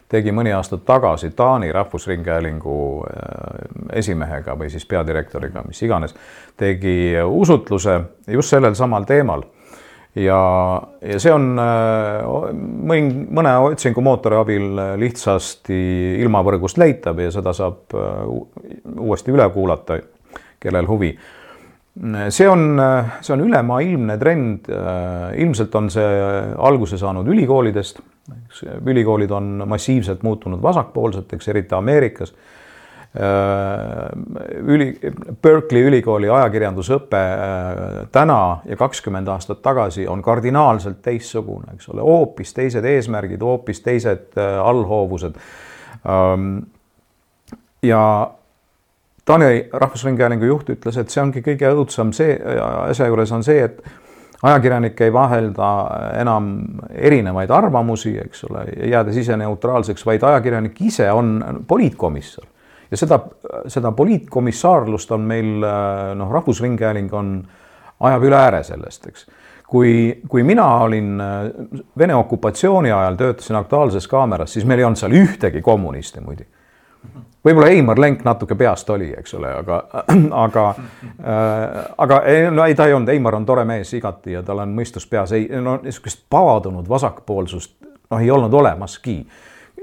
tegi 0.08 0.32
mõni 0.34 0.52
aasta 0.54 0.78
tagasi 0.78 1.30
Taani 1.36 1.72
Rahvusringhäälingu 1.72 2.78
äh, 3.06 3.98
esimehega 3.98 4.54
või 4.58 4.70
siis 4.70 4.86
peadirektoriga, 4.86 5.64
mis 5.66 5.82
iganes, 5.82 6.14
tegi 6.56 7.14
usutluse 7.26 8.00
just 8.30 8.54
sellel 8.54 8.74
samal 8.78 9.06
teemal. 9.08 9.42
Ja, 10.16 10.40
ja 11.02 11.20
see 11.22 11.32
on 11.32 11.54
äh, 11.60 12.26
mõn-, 12.90 13.14
mõne 13.36 13.54
otsingumootori 13.70 14.40
abil 14.40 14.82
lihtsasti 15.00 15.78
ilmavõrgust 16.24 16.80
leitav 16.80 17.20
ja 17.22 17.32
seda 17.34 17.54
saab 17.56 17.96
äh, 17.96 18.20
uuesti 18.96 19.34
üle 19.34 19.48
kuulata, 19.54 20.00
kellel 20.60 20.88
huvi 20.88 21.14
see 22.28 22.44
on, 22.44 22.76
see 23.24 23.32
on 23.32 23.40
ülemaailmne 23.46 24.18
trend, 24.20 24.66
ilmselt 25.40 25.78
on 25.78 25.86
see 25.88 26.18
alguse 26.60 26.98
saanud 27.00 27.30
ülikoolidest 27.32 28.02
eks 28.34 28.64
ülikoolid 28.86 29.30
on 29.30 29.62
massiivselt 29.68 30.22
muutunud 30.22 30.62
vasakpoolseteks, 30.62 31.48
eriti 31.48 31.74
Ameerikas. 31.74 32.34
Äh, 33.16 34.62
üli, 34.68 34.90
Berkeley 35.42 35.86
ülikooli 35.88 36.28
ajakirjandusõpe 36.28 37.16
äh, 37.16 38.00
täna 38.12 38.58
ja 38.68 38.76
kakskümmend 38.76 39.28
aastat 39.32 39.62
tagasi 39.64 40.04
on 40.10 40.20
kardinaalselt 40.22 40.98
teistsugune, 41.06 41.78
eks 41.78 41.88
ole, 41.94 42.02
hoopis 42.04 42.52
teised 42.52 42.84
eesmärgid, 42.84 43.40
hoopis 43.40 43.80
teised 43.80 44.36
äh, 44.36 44.58
allhoovused. 44.60 45.38
Ähm, 46.04 46.58
ja 47.82 48.02
Taani 49.24 49.68
Rahvusringhäälingu 49.72 50.50
juht 50.50 50.74
ütles, 50.74 50.98
et 51.00 51.08
see 51.08 51.22
ongi 51.22 51.40
kõige 51.46 51.70
õudsam 51.72 52.12
see 52.14 52.34
asja 52.36 53.08
juures 53.08 53.32
on 53.32 53.46
see, 53.46 53.62
et 53.64 53.80
ajakirjanik 54.44 55.00
ei 55.00 55.14
vahelda 55.14 55.70
enam 56.20 56.50
erinevaid 56.92 57.50
arvamusi, 57.50 58.12
eks 58.26 58.44
ole, 58.50 58.66
jäädes 58.92 59.22
ise 59.24 59.40
neutraalseks, 59.40 60.04
vaid 60.06 60.28
ajakirjanik 60.28 60.84
ise 60.84 61.08
on 61.12 61.64
poliitkomissar. 61.66 62.44
Ja 62.90 62.96
seda, 62.96 63.20
seda 63.72 63.92
poliitkomissaarlust 63.92 65.12
on 65.16 65.26
meil 65.26 65.64
noh, 66.14 66.30
Rahvusringhääling 66.32 67.12
on, 67.14 67.32
ajab 68.00 68.28
üle 68.28 68.38
ääre 68.38 68.62
sellest, 68.66 69.06
eks. 69.10 69.26
kui, 69.68 70.20
kui 70.28 70.42
mina 70.46 70.66
olin 70.84 71.16
Vene 71.98 72.14
okupatsiooni 72.14 72.92
ajal, 72.92 73.16
töötasin 73.16 73.56
Aktuaalses 73.56 74.08
Kaameras, 74.08 74.52
siis 74.52 74.66
meil 74.66 74.82
ei 74.82 74.88
olnud 74.88 75.00
seal 75.00 75.16
ühtegi 75.16 75.62
kommunisti 75.62 76.20
muidugi 76.20 76.50
võib-olla 77.46 77.70
Heimar 77.70 78.00
Lenk 78.00 78.24
natuke 78.26 78.56
peast 78.58 78.90
oli, 78.90 79.10
eks 79.18 79.34
ole, 79.38 79.50
aga, 79.60 79.80
aga 80.44 80.64
äh,, 80.74 81.82
aga 82.04 82.20
ei, 82.28 82.46
no 82.50 82.64
ei, 82.66 82.74
ta 82.78 82.88
ei 82.88 82.96
olnud, 82.96 83.12
Heimar 83.12 83.38
on 83.38 83.46
tore 83.46 83.64
mees 83.68 83.92
igati 83.96 84.34
ja 84.36 84.42
tal 84.46 84.64
on 84.64 84.74
mõistus 84.76 85.06
peas, 85.10 85.34
ei 85.36 85.48
no 85.62 85.78
niisugust 85.82 86.24
paadunud 86.32 86.88
vasakpoolsust 86.88 87.76
noh, 87.84 88.20
ei 88.20 88.30
olnud 88.30 88.54
olemaski. 88.54 89.20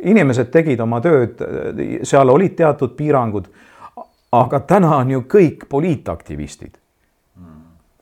Inimesed 0.04 0.52
tegid 0.52 0.80
oma 0.80 1.02
tööd, 1.02 1.42
seal 2.04 2.30
olid 2.30 2.56
teatud 2.56 2.96
piirangud, 2.98 3.50
aga 4.32 4.60
täna 4.60 4.98
on 4.98 5.12
ju 5.12 5.26
kõik 5.30 5.68
poliitaktivistid 5.70 6.80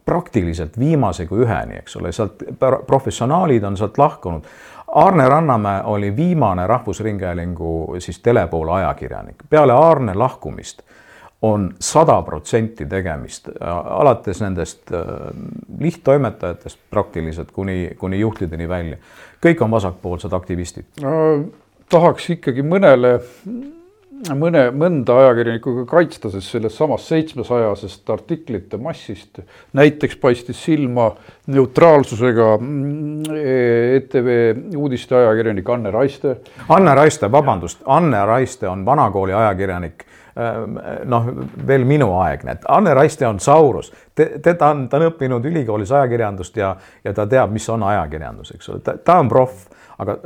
praktiliselt 0.05 0.79
viimase 0.79 1.25
kui 1.25 1.43
üheni, 1.45 1.77
eks 1.79 1.95
ole, 1.95 2.11
sealt 2.11 2.41
professionaalid 2.87 3.63
on 3.63 3.77
sealt 3.79 3.97
lahkunud. 4.01 4.47
Aarne 4.99 5.27
Rannamäe 5.29 5.83
oli 5.87 6.09
viimane 6.15 6.65
Rahvusringhäälingu 6.67 7.95
siis 7.99 8.19
telepoole 8.19 8.71
ajakirjanik. 8.71 9.43
peale 9.49 9.73
Aarne 9.73 10.13
lahkumist 10.13 10.81
on 11.41 11.73
sada 11.79 12.21
protsenti 12.21 12.85
tegemist, 12.85 13.49
alates 13.83 14.41
nendest 14.41 14.91
äh, 14.91 14.99
lihttoimetajatest 15.79 16.79
praktiliselt 16.89 17.51
kuni, 17.51 17.91
kuni 17.97 18.19
juhtideni 18.19 18.69
välja. 18.69 18.97
kõik 19.45 19.63
on 19.63 19.71
vasakpoolsed 19.71 20.33
aktivistid 20.33 20.85
no,. 21.01 21.45
Tahaks 21.91 22.29
ikkagi 22.37 22.63
mõnele 22.65 23.17
mõne, 24.37 24.65
mõnda 24.75 25.15
ajakirjanikuga 25.23 25.85
kaitsta, 25.89 26.29
sest 26.33 26.53
sellest 26.53 26.77
samast 26.77 27.09
seitsmesajasest 27.09 28.09
artiklite 28.13 28.77
massist 28.81 29.41
näiteks 29.77 30.17
paistis 30.21 30.61
silma 30.61 31.09
neutraalsusega 31.51 32.51
mm, 32.59 33.41
ETV 33.97 34.29
uudiste 34.77 35.17
ajakirjanik 35.17 35.69
Anne 35.69 35.91
Raiste. 35.91 36.37
Anne 36.69 36.95
Raiste, 36.95 37.31
vabandust, 37.31 37.81
Anne 37.85 38.25
Raiste 38.25 38.69
on 38.69 38.85
vanakooli 38.85 39.33
ajakirjanik 39.33 40.05
ehm, 40.35 40.79
noh, 41.09 41.33
veel 41.67 41.85
minuaegne, 41.87 42.57
et 42.57 42.69
Anne 42.69 42.93
Raiste 42.97 43.27
on 43.27 43.39
Saurus, 43.39 43.91
teda 44.15 44.71
on, 44.71 44.87
ta 44.89 45.01
on 45.01 45.09
õppinud 45.09 45.45
ülikoolis 45.49 45.91
ajakirjandust 45.91 46.57
ja, 46.61 46.75
ja 47.03 47.13
ta 47.17 47.27
teab, 47.27 47.53
mis 47.53 47.69
on 47.73 47.83
ajakirjandus, 47.89 48.55
eks 48.57 48.73
ole, 48.73 48.97
ta 49.01 49.19
on 49.19 49.31
proff 49.31 49.69
aga, 50.01 50.17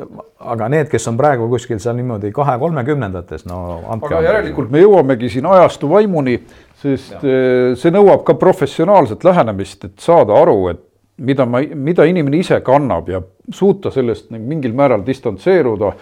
aga 0.55 0.69
need, 0.71 0.89
kes 0.91 1.07
on 1.11 1.19
praegu 1.19 1.47
kuskil 1.51 1.79
seal 1.83 1.97
niimoodi 1.99 2.31
kahe-kolmekümnendates, 2.35 3.45
no 3.49 3.59
andke. 3.91 4.11
aga 4.11 4.23
järelikult 4.29 4.73
me 4.73 4.83
jõuamegi 4.83 5.31
siin 5.35 5.47
ajastu 5.51 5.89
vaimuni, 5.91 6.39
sest 6.81 7.15
ja. 7.17 7.21
Eh, 7.21 7.69
see 7.79 7.93
nõuab 7.93 8.25
ka 8.27 8.37
professionaalset 8.39 9.23
lähenemist, 9.27 9.87
et 9.89 9.95
saada 10.03 10.37
aru, 10.41 10.59
et 10.73 10.83
mida 11.25 11.45
ma, 11.47 11.61
mida 11.61 12.05
inimene 12.07 12.41
ise 12.43 12.59
kannab 12.63 13.09
ja 13.09 13.21
suuta 13.53 13.91
sellest 13.93 14.31
mingil 14.35 14.73
määral 14.75 15.05
distantseeruda 15.05 15.93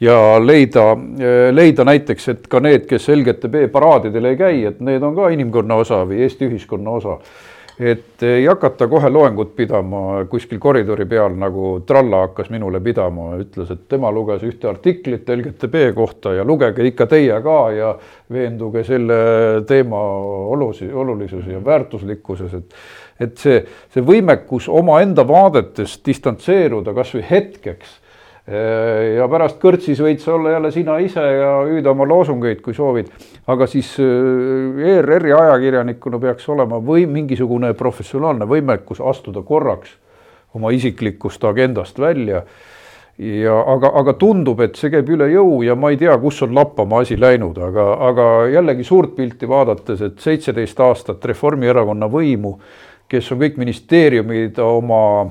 ja 0.00 0.18
leida, 0.40 0.92
eh, 1.20 1.48
leida 1.52 1.86
näiteks, 1.88 2.28
et 2.32 2.46
ka 2.52 2.60
need, 2.64 2.86
kes 2.90 3.08
LGTB 3.12 3.68
paraadidel 3.72 4.32
ei 4.32 4.40
käi, 4.40 4.60
et 4.72 4.84
need 4.84 5.02
on 5.02 5.16
ka 5.16 5.32
inimkonna 5.34 5.80
osa 5.84 6.02
või 6.08 6.22
Eesti 6.26 6.48
ühiskonna 6.50 7.00
osa 7.00 7.18
et 7.82 8.22
ei 8.26 8.44
hakata 8.46 8.86
kohe 8.88 9.10
loengut 9.10 9.54
pidama 9.56 10.24
kuskil 10.30 10.60
koridori 10.62 11.06
peal, 11.08 11.34
nagu 11.38 11.74
Tralla 11.86 12.22
hakkas 12.26 12.50
minule 12.54 12.80
pidama, 12.84 13.32
ütles, 13.42 13.70
et 13.74 13.86
tema 13.90 14.10
luges 14.14 14.44
ühte 14.46 14.68
artiklit 14.70 15.28
LGTB 15.28 15.88
kohta 15.96 16.34
ja 16.36 16.44
lugege 16.46 16.86
ikka 16.92 17.06
teie 17.10 17.40
ka 17.44 17.58
ja 17.74 17.94
veenduge 18.32 18.84
selle 18.86 19.18
teema 19.68 20.02
olusi, 20.54 20.90
olulisuses 20.92 21.50
ja 21.52 21.64
väärtuslikkuses, 21.64 22.54
et 22.60 22.76
et 23.22 23.38
see, 23.38 23.58
see 23.92 24.02
võimekus 24.02 24.66
omaenda 24.72 25.22
vaadetest 25.28 26.00
distantseeruda 26.06 26.94
kas 26.96 27.12
või 27.14 27.22
hetkeks 27.28 27.98
ja 28.46 29.26
pärast 29.30 29.60
kõrtsis 29.62 30.00
võid 30.02 30.18
sa 30.18 30.34
olla 30.34 30.56
jälle 30.56 30.72
sina 30.74 30.96
ise 30.98 31.22
ja 31.22 31.50
hüüda 31.68 31.92
oma 31.92 32.06
loosungeid, 32.10 32.58
kui 32.62 32.74
soovid. 32.74 33.12
aga 33.46 33.66
siis 33.70 33.94
äh, 34.02 34.82
ERR-i 34.96 35.32
ajakirjanikuna 35.32 36.18
peaks 36.18 36.48
olema 36.48 36.80
või 36.82 37.06
mingisugune 37.06 37.72
professionaalne 37.74 38.48
võimekus 38.50 39.00
astuda 39.00 39.42
korraks 39.42 39.94
oma 40.54 40.72
isiklikust 40.74 41.44
agendast 41.44 41.98
välja. 41.98 42.42
ja 43.18 43.54
aga, 43.74 43.92
aga 43.94 44.12
tundub, 44.18 44.60
et 44.60 44.74
see 44.74 44.90
käib 44.90 45.08
üle 45.14 45.28
jõu 45.30 45.62
ja 45.62 45.76
ma 45.76 45.92
ei 45.92 45.96
tea, 46.00 46.16
kus 46.18 46.42
on 46.42 46.54
lappama 46.54 47.02
asi 47.04 47.20
läinud, 47.20 47.58
aga, 47.62 47.86
aga 48.08 48.26
jällegi 48.50 48.84
suurt 48.84 49.14
pilti 49.16 49.46
vaadates, 49.48 50.00
et 50.02 50.18
seitseteist 50.18 50.80
aastat 50.80 51.24
Reformierakonna 51.30 52.08
võimu, 52.10 52.56
kes 53.08 53.30
on 53.32 53.38
kõik 53.44 53.60
ministeeriumid 53.60 54.58
oma 54.64 55.28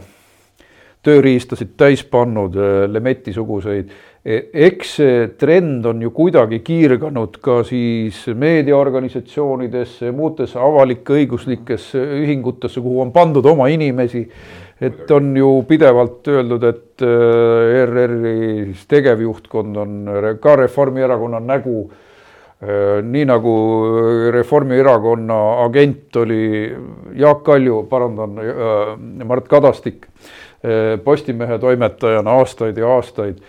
tööriistasid 1.05 1.75
täis 1.77 2.03
pannud, 2.05 2.55
äh, 2.55 2.85
Lemeti-suguseid. 2.91 3.91
E, 4.21 4.37
eks 4.67 4.95
see 4.99 5.21
trend 5.41 5.85
on 5.89 6.01
ju 6.03 6.11
kuidagi 6.13 6.59
kiirganud 6.61 7.39
ka 7.41 7.61
siis 7.65 8.19
meediaorganisatsioonidesse 8.37 10.11
muudesse 10.13 10.59
avalik-õiguslikesse 10.61 12.03
ühingutesse, 12.19 12.83
kuhu 12.85 13.01
on 13.01 13.13
pandud 13.15 13.45
oma 13.49 13.71
inimesi. 13.73 14.27
et 14.81 15.11
on 15.11 15.35
ju 15.37 15.63
pidevalt 15.69 16.27
öeldud, 16.27 16.63
et 16.63 17.01
äh, 17.05 17.81
ERR-i 17.81 18.73
tegevjuhtkond 18.89 19.77
on 19.77 20.09
ka 20.41 20.55
Reformierakonna 20.55 21.39
nägu. 21.39 21.91
Äh, 22.61 23.01
nii 23.01 23.25
nagu 23.25 23.53
Reformierakonna 24.33 25.37
agent 25.65 26.15
oli 26.15 26.69
Jaak 27.13 27.43
Kalju, 27.43 27.83
parandan, 27.89 28.37
äh, 28.37 29.25
Mart 29.25 29.47
Kadastik 29.47 30.07
Postimehe 31.03 31.57
toimetajana 31.59 32.37
aastaid 32.37 32.77
ja 32.77 32.89
aastaid. 32.95 33.39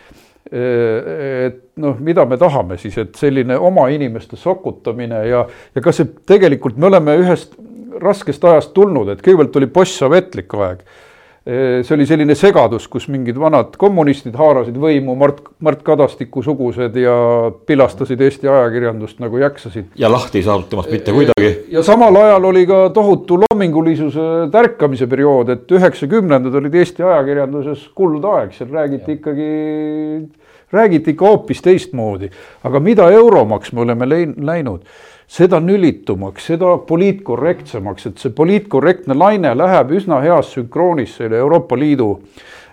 Et 0.52 1.60
noh, 1.80 1.98
mida 2.00 2.24
me 2.28 2.36
tahame 2.40 2.76
siis, 2.80 2.96
et 3.00 3.14
selline 3.16 3.56
oma 3.56 3.86
inimeste 3.92 4.36
sokutamine 4.36 5.20
ja, 5.28 5.44
ja 5.74 5.84
kas 5.84 6.00
see 6.00 6.08
tegelikult, 6.28 6.76
me 6.80 6.88
oleme 6.88 7.16
ühest 7.20 7.54
raskest 8.02 8.44
ajast 8.44 8.72
tulnud, 8.76 9.12
et 9.12 9.22
kõigepealt 9.24 9.56
oli 9.60 9.68
postsovetlik 9.72 10.56
aeg 10.56 10.84
see 11.42 11.94
oli 11.96 12.04
selline 12.06 12.34
segadus, 12.38 12.84
kus 12.90 13.08
mingid 13.10 13.38
vanad 13.40 13.74
kommunistid 13.80 14.36
haarasid 14.38 14.76
võimu, 14.78 15.16
Mart, 15.18 15.40
Mart 15.64 15.80
Kadastiku 15.82 16.42
sugused 16.46 16.94
ja 16.98 17.14
pilastasid 17.66 18.20
Eesti 18.22 18.50
ajakirjandust 18.50 19.18
nagu 19.22 19.40
jaksasid. 19.42 19.90
ja 19.98 20.10
lahti 20.12 20.38
ei 20.38 20.46
saadud 20.46 20.68
temast 20.70 20.92
mitte 20.94 21.14
kuidagi. 21.14 21.50
ja 21.74 21.82
samal 21.82 22.16
ajal 22.20 22.46
oli 22.52 22.62
ka 22.66 22.84
tohutu 22.94 23.40
loomingulisuse 23.42 24.28
tärkamise 24.54 25.10
periood, 25.10 25.50
et 25.56 25.74
üheksakümnendad 25.78 26.54
olid 26.62 26.78
Eesti 26.78 27.02
ajakirjanduses 27.02 27.88
kuldaeg, 27.98 28.54
seal 28.54 28.70
räägiti 28.70 29.10
ja. 29.10 29.18
ikkagi, 29.18 29.50
räägiti 30.72 31.16
ikka 31.16 31.26
hoopis 31.26 31.62
teistmoodi. 31.62 32.30
aga 32.62 32.80
mida 32.80 33.10
euromaks 33.10 33.72
me 33.72 33.82
oleme 33.82 34.06
läinud 34.38 34.86
seda 35.28 35.60
nülitumaks, 35.60 36.46
seda 36.52 36.76
poliitkorrektsemaks, 36.86 38.06
et 38.06 38.22
see 38.22 38.34
poliitkorrektne 38.36 39.16
laine 39.16 39.54
läheb 39.56 39.94
üsna 39.98 40.20
heas 40.24 40.52
sünkroonis 40.56 41.16
selle 41.20 41.40
Euroopa 41.40 41.78
Liidu, 41.78 42.10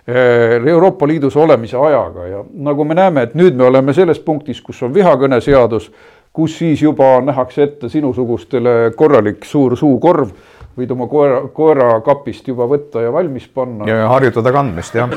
eh, 0.07 0.59
Euroopa 0.59 1.07
Liidus 1.07 1.37
olemise 1.37 1.77
ajaga. 1.77 2.27
Ja 2.27 2.43
nagu 2.53 2.85
me 2.85 2.95
näeme, 2.95 3.23
et 3.23 3.35
nüüd 3.35 3.55
me 3.55 3.67
oleme 3.69 3.93
selles 3.93 4.19
punktis, 4.19 4.61
kus 4.61 4.83
on 4.83 4.93
vihakõneseadus, 4.93 5.91
kus 6.33 6.57
siis 6.57 6.81
juba 6.81 7.21
nähakse 7.21 7.63
ette 7.63 7.89
sinusugustele 7.89 8.91
korralik 8.95 9.45
suur 9.45 9.77
suukorv 9.77 10.29
võid 10.77 10.91
oma 10.93 11.07
koera, 11.11 11.41
koera 11.53 11.87
kapist 12.05 12.47
juba 12.47 12.67
võtta 12.69 13.03
ja 13.03 13.11
valmis 13.13 13.47
panna. 13.53 13.87
ja 13.89 14.07
harjutada 14.11 14.53
kandmist, 14.55 14.95
jah 14.95 15.11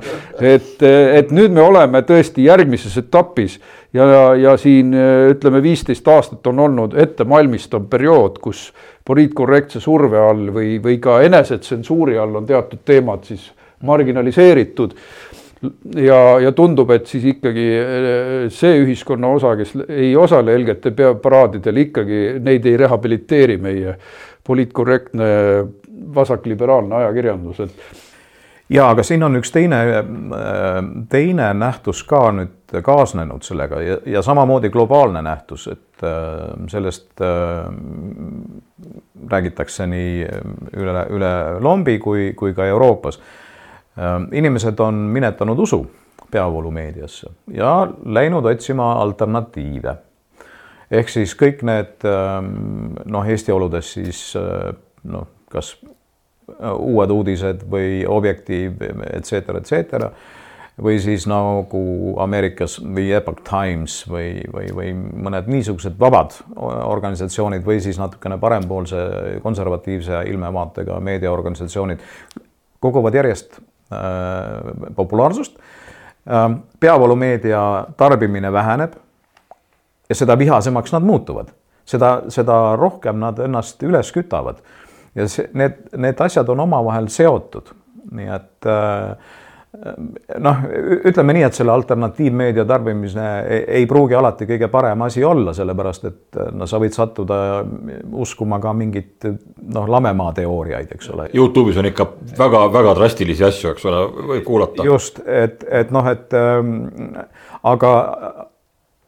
et, 0.54 0.82
et 0.82 1.34
nüüd 1.34 1.54
me 1.54 1.62
oleme 1.64 2.02
tõesti 2.06 2.46
järgmises 2.48 2.96
etapis 3.02 3.58
ja, 3.94 4.06
ja 4.38 4.56
siin 4.60 4.94
ütleme, 5.34 5.62
viisteist 5.64 6.08
aastat 6.08 6.46
on 6.50 6.64
olnud 6.66 6.96
ettevalmistav 6.98 7.86
periood, 7.90 8.40
kus 8.42 8.70
poliitkorrektse 9.04 9.82
surve 9.84 10.18
all 10.18 10.48
või, 10.54 10.78
või 10.82 10.98
ka 11.02 11.20
enesetsensuuri 11.26 12.18
all 12.18 12.40
on 12.40 12.48
teatud 12.48 12.82
teemad 12.84 13.28
siis 13.28 13.50
marginaliseeritud 13.84 14.96
ja, 16.00 16.18
ja 16.40 16.52
tundub, 16.56 16.90
et 16.94 17.08
siis 17.08 17.24
ikkagi 17.34 17.66
see 18.54 18.78
ühiskonna 18.82 19.30
osa, 19.36 19.54
kes 19.60 19.74
ei 19.88 20.12
osale 20.16 20.56
LGBT 20.58 21.14
paraadidel, 21.22 21.82
ikkagi 21.86 22.22
neid 22.44 22.66
ei 22.68 22.78
rehabiliteeri 22.80 23.58
meie 23.62 23.96
poliitkorrektne 24.46 25.24
vasakliberaalne 26.14 26.94
ajakirjandus, 26.94 27.60
et. 27.60 27.72
ja 28.68 28.88
aga 28.90 29.02
siin 29.02 29.22
on 29.22 29.36
üks 29.38 29.52
teine, 29.52 29.78
teine 31.08 31.48
nähtus 31.54 32.02
ka 32.08 32.26
nüüd 32.34 32.76
kaasnenud 32.82 33.44
sellega 33.46 33.80
ja, 33.82 33.98
ja 34.06 34.22
samamoodi 34.22 34.70
globaalne 34.70 35.22
nähtus, 35.22 35.68
et 35.72 36.04
äh, 36.04 36.68
sellest 36.68 37.22
äh, 37.22 37.68
räägitakse 39.30 39.86
nii 39.86 40.24
üle, 40.76 41.06
üle 41.14 41.34
lombi 41.60 41.98
kui, 41.98 42.32
kui 42.36 42.54
ka 42.54 42.66
Euroopas. 42.66 43.20
Äh, 43.98 44.16
inimesed 44.32 44.80
on 44.80 45.06
minetanud 45.14 45.58
usu 45.58 45.84
peavoolumeediasse 46.30 47.30
ja 47.52 47.86
läinud 48.04 48.44
otsima 48.44 48.92
alternatiive 48.92 49.96
ehk 50.98 51.10
siis 51.12 51.34
kõik 51.38 51.64
need 51.66 52.06
ähm, 52.08 52.94
noh, 53.10 53.26
Eesti 53.26 53.52
oludes 53.54 53.94
siis 53.96 54.20
äh, 54.38 54.70
noh, 55.10 55.28
kas 55.52 55.74
äh, 55.82 56.70
uued 56.72 57.12
uudised 57.14 57.66
või 57.70 58.04
Objektiiv, 58.08 58.80
et 59.10 59.28
cetera, 59.28 59.60
et 59.60 59.70
cetera, 59.70 60.10
või 60.82 60.98
siis 61.02 61.26
nagu 61.30 61.82
Ameerikas 62.22 62.80
või 62.82 63.12
Epoch 63.14 63.44
Times 63.46 64.00
või, 64.10 64.42
või, 64.50 64.70
või 64.74 64.90
mõned 64.96 65.46
niisugused 65.50 65.94
vabad 66.00 66.34
organisatsioonid 66.56 67.62
või 67.66 67.78
siis 67.84 68.00
natukene 68.00 68.38
parempoolse 68.42 69.04
konservatiivse 69.44 70.24
ilmevaatega 70.32 70.98
meediaorganisatsioonid 71.10 72.02
koguvad 72.82 73.14
järjest 73.22 73.60
äh, 73.60 74.90
populaarsust 74.96 75.56
äh,. 76.26 76.50
peavoolumeedia 76.80 77.64
tarbimine 77.96 78.52
väheneb 78.52 78.98
ja 80.08 80.14
seda 80.14 80.38
vihasemaks 80.38 80.92
nad 80.92 81.02
muutuvad, 81.02 81.52
seda, 81.84 82.16
seda 82.32 82.76
rohkem 82.80 83.20
nad 83.22 83.38
ennast 83.38 83.82
üles 83.82 84.12
kütavad. 84.12 84.60
ja 85.14 85.28
see, 85.28 85.48
need, 85.54 85.80
need 85.96 86.20
asjad 86.20 86.48
on 86.48 86.64
omavahel 86.66 87.08
seotud, 87.12 87.72
nii 88.12 88.30
et 88.34 88.68
äh, 88.68 89.14
noh, 90.38 90.62
ütleme 91.08 91.34
nii, 91.36 91.44
et 91.46 91.56
selle 91.56 91.72
alternatiivmeedia 91.74 92.64
tarbimine 92.68 93.26
ei, 93.42 93.62
ei 93.80 93.86
pruugi 93.90 94.16
alati 94.18 94.46
kõige 94.48 94.68
parem 94.72 95.02
asi 95.06 95.24
olla, 95.24 95.54
sellepärast 95.56 96.08
et 96.10 96.38
no 96.54 96.68
sa 96.70 96.78
võid 96.82 96.94
sattuda 96.94 97.38
uskuma 98.22 98.60
ka 98.62 98.74
mingit 98.76 99.26
noh, 99.26 99.88
lamemaa 99.90 100.32
teooriaid, 100.36 100.94
eks 100.94 101.10
ole. 101.14 101.28
Youtube'is 101.34 101.78
on 101.80 101.90
ikka 101.90 102.08
väga-väga 102.38 102.94
drastilisi 103.00 103.46
asju, 103.48 103.74
eks 103.74 103.86
ole, 103.90 104.02
võib 104.34 104.46
kuulata. 104.46 104.86
just, 104.86 105.22
et, 105.26 105.66
et 105.70 105.94
noh, 105.94 106.10
et 106.10 106.38
ähm, 106.38 106.74
aga 107.66 107.94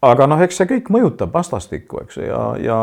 aga 0.05 0.27
noh, 0.29 0.41
eks 0.45 0.59
see 0.61 0.69
kõik 0.69 0.89
mõjutab 0.93 1.33
vastastikku, 1.33 2.01
eks 2.05 2.19
ja, 2.21 2.41
ja 2.61 2.79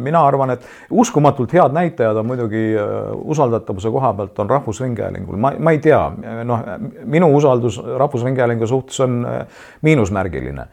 mina 0.00 0.20
arvan, 0.26 0.52
et 0.56 0.66
uskumatult 0.90 1.52
head 1.56 1.74
näitajad 1.76 2.20
on 2.20 2.28
muidugi 2.28 2.64
äh, 2.76 3.12
usaldatavuse 3.34 3.90
koha 3.92 4.12
pealt 4.18 4.42
on 4.44 4.50
Rahvusringhäälingul, 4.50 5.38
ma, 5.40 5.54
ma 5.58 5.72
ei 5.72 5.80
tea, 5.84 6.00
noh, 6.44 6.66
minu 7.04 7.30
usaldus 7.36 7.78
Rahvusringhäälingu 7.80 8.68
suhtes 8.68 9.00
on 9.04 9.22
äh, 9.24 9.62
miinusmärgiline. 9.86 10.66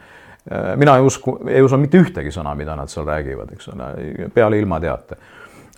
Äh, 0.52 0.74
mina 0.80 0.98
ei 1.00 1.08
usku, 1.08 1.38
ei 1.48 1.64
usu 1.64 1.80
mitte 1.80 2.02
ühtegi 2.02 2.34
sõna, 2.36 2.56
mida 2.60 2.76
nad 2.80 2.92
seal 2.92 3.08
räägivad, 3.08 3.56
eks 3.56 3.72
ole, 3.72 3.94
peale 4.36 4.60
ilmateate. 4.60 5.18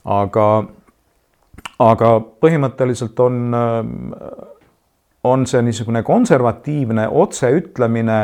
aga, 0.06 0.48
aga 1.80 2.10
põhimõtteliselt 2.42 3.20
on, 3.20 3.56
on 5.26 5.48
see 5.50 5.62
niisugune 5.66 6.04
konservatiivne 6.06 7.08
otseütlemine 7.10 8.20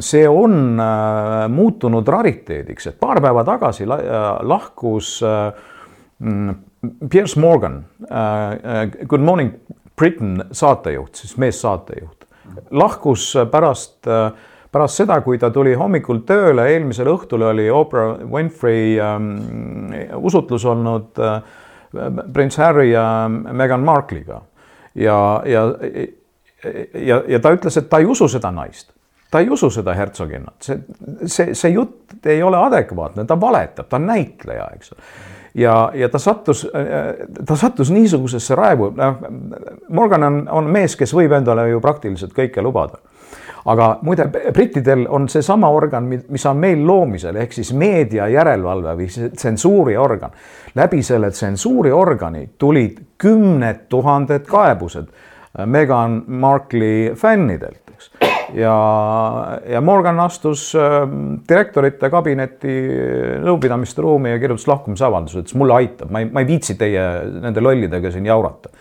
see 0.00 0.28
on 0.28 0.80
äh, 0.80 1.48
muutunud 1.48 2.08
rariteediks, 2.08 2.86
et 2.86 2.98
paar 3.00 3.20
päeva 3.20 3.42
tagasi 3.44 3.84
äh, 3.84 3.98
lahkus 4.46 5.18
äh, 5.22 5.52
mm, 6.18 6.54
Piers 7.10 7.36
Morgan, 7.36 7.84
Good 9.08 9.20
Morning 9.20 9.50
Britain 9.96 10.44
saatejuht, 10.52 11.14
siis 11.14 11.34
meessaatejuht, 11.36 12.24
lahkus 12.70 13.34
pärast, 13.52 14.08
pärast 14.72 15.02
seda, 15.02 15.18
kui 15.20 15.36
ta 15.38 15.50
tuli 15.52 15.74
hommikul 15.76 16.22
tööle, 16.24 16.64
eelmisel 16.72 17.10
õhtul 17.12 17.44
oli 17.50 17.66
Oprah 17.68 18.22
Winfrey 18.24 18.94
ähm, 18.96 19.92
usutlus 20.16 20.64
olnud 20.64 21.20
prints 22.32 22.56
Harry 22.56 22.94
ja 22.94 23.04
Meghan 23.28 23.84
Markle'iga. 23.84 24.40
Ja, 24.94 25.42
ja 25.44 25.66
ja, 26.94 27.20
ja 27.28 27.42
ta 27.44 27.52
ütles, 27.52 27.76
et 27.76 27.92
ta 27.92 28.00
ei 28.00 28.08
usu 28.08 28.28
seda 28.28 28.48
naist 28.56 28.88
ta 29.30 29.40
ei 29.40 29.50
usu 29.50 29.70
seda 29.70 29.94
hertsoginnat, 29.94 30.56
see, 30.62 30.78
see, 31.26 31.54
see 31.54 31.74
jutt 31.74 32.26
ei 32.26 32.42
ole 32.42 32.58
adekvaatne, 32.58 33.24
ta 33.24 33.40
valetab, 33.40 33.88
ta 33.88 34.00
on 34.00 34.08
näitleja, 34.10 34.66
eks 34.74 34.92
ole. 34.92 35.04
ja, 35.54 35.76
ja 35.94 36.08
ta 36.08 36.18
sattus, 36.18 36.66
ta 37.46 37.56
sattus 37.56 37.90
niisugusesse 37.90 38.54
raevu, 38.54 38.90
noh, 38.96 39.22
Morgan 39.88 40.26
on, 40.26 40.42
on 40.50 40.70
mees, 40.70 40.96
kes 40.96 41.14
võib 41.14 41.34
endale 41.38 41.68
ju 41.70 41.80
praktiliselt 41.80 42.34
kõike 42.36 42.62
lubada. 42.62 42.98
aga 43.70 43.98
muide, 44.02 44.24
brittidel 44.52 45.06
on 45.08 45.28
seesama 45.28 45.68
organ, 45.68 46.08
mis 46.28 46.46
on 46.46 46.56
meil 46.56 46.86
loomisel, 46.86 47.36
ehk 47.36 47.52
siis 47.52 47.72
meedia 47.72 48.28
järelevalve 48.28 48.96
või 48.96 49.08
tsensuuriorgan. 49.36 50.30
läbi 50.74 51.02
selle 51.02 51.30
tsensuuriorgani 51.30 52.48
tulid 52.58 52.98
kümned 53.18 53.86
tuhanded 53.88 54.46
kaebused 54.46 55.06
Meghan 55.66 56.24
Markle'i 56.26 57.14
fännidelt. 57.14 57.89
Ja, 58.54 58.74
ja 59.68 59.80
Morgan 59.80 60.20
astus 60.20 60.70
ähm, 60.78 61.40
direktorite 61.48 62.10
kabinetti 62.10 62.76
nõupidamiste 63.44 64.04
ruumi 64.04 64.32
ja 64.34 64.40
kirjutas 64.42 64.68
lahkumisavalduse, 64.70 65.44
ütles 65.44 65.58
mulle 65.58 65.76
aitab, 65.76 66.12
ma 66.12 66.22
ei, 66.22 66.30
ma 66.30 66.44
ei 66.44 66.48
viitsi 66.48 66.76
teie 66.80 67.04
nende 67.40 67.62
lollidega 67.64 68.12
siin 68.14 68.26
jaurata. 68.26 68.72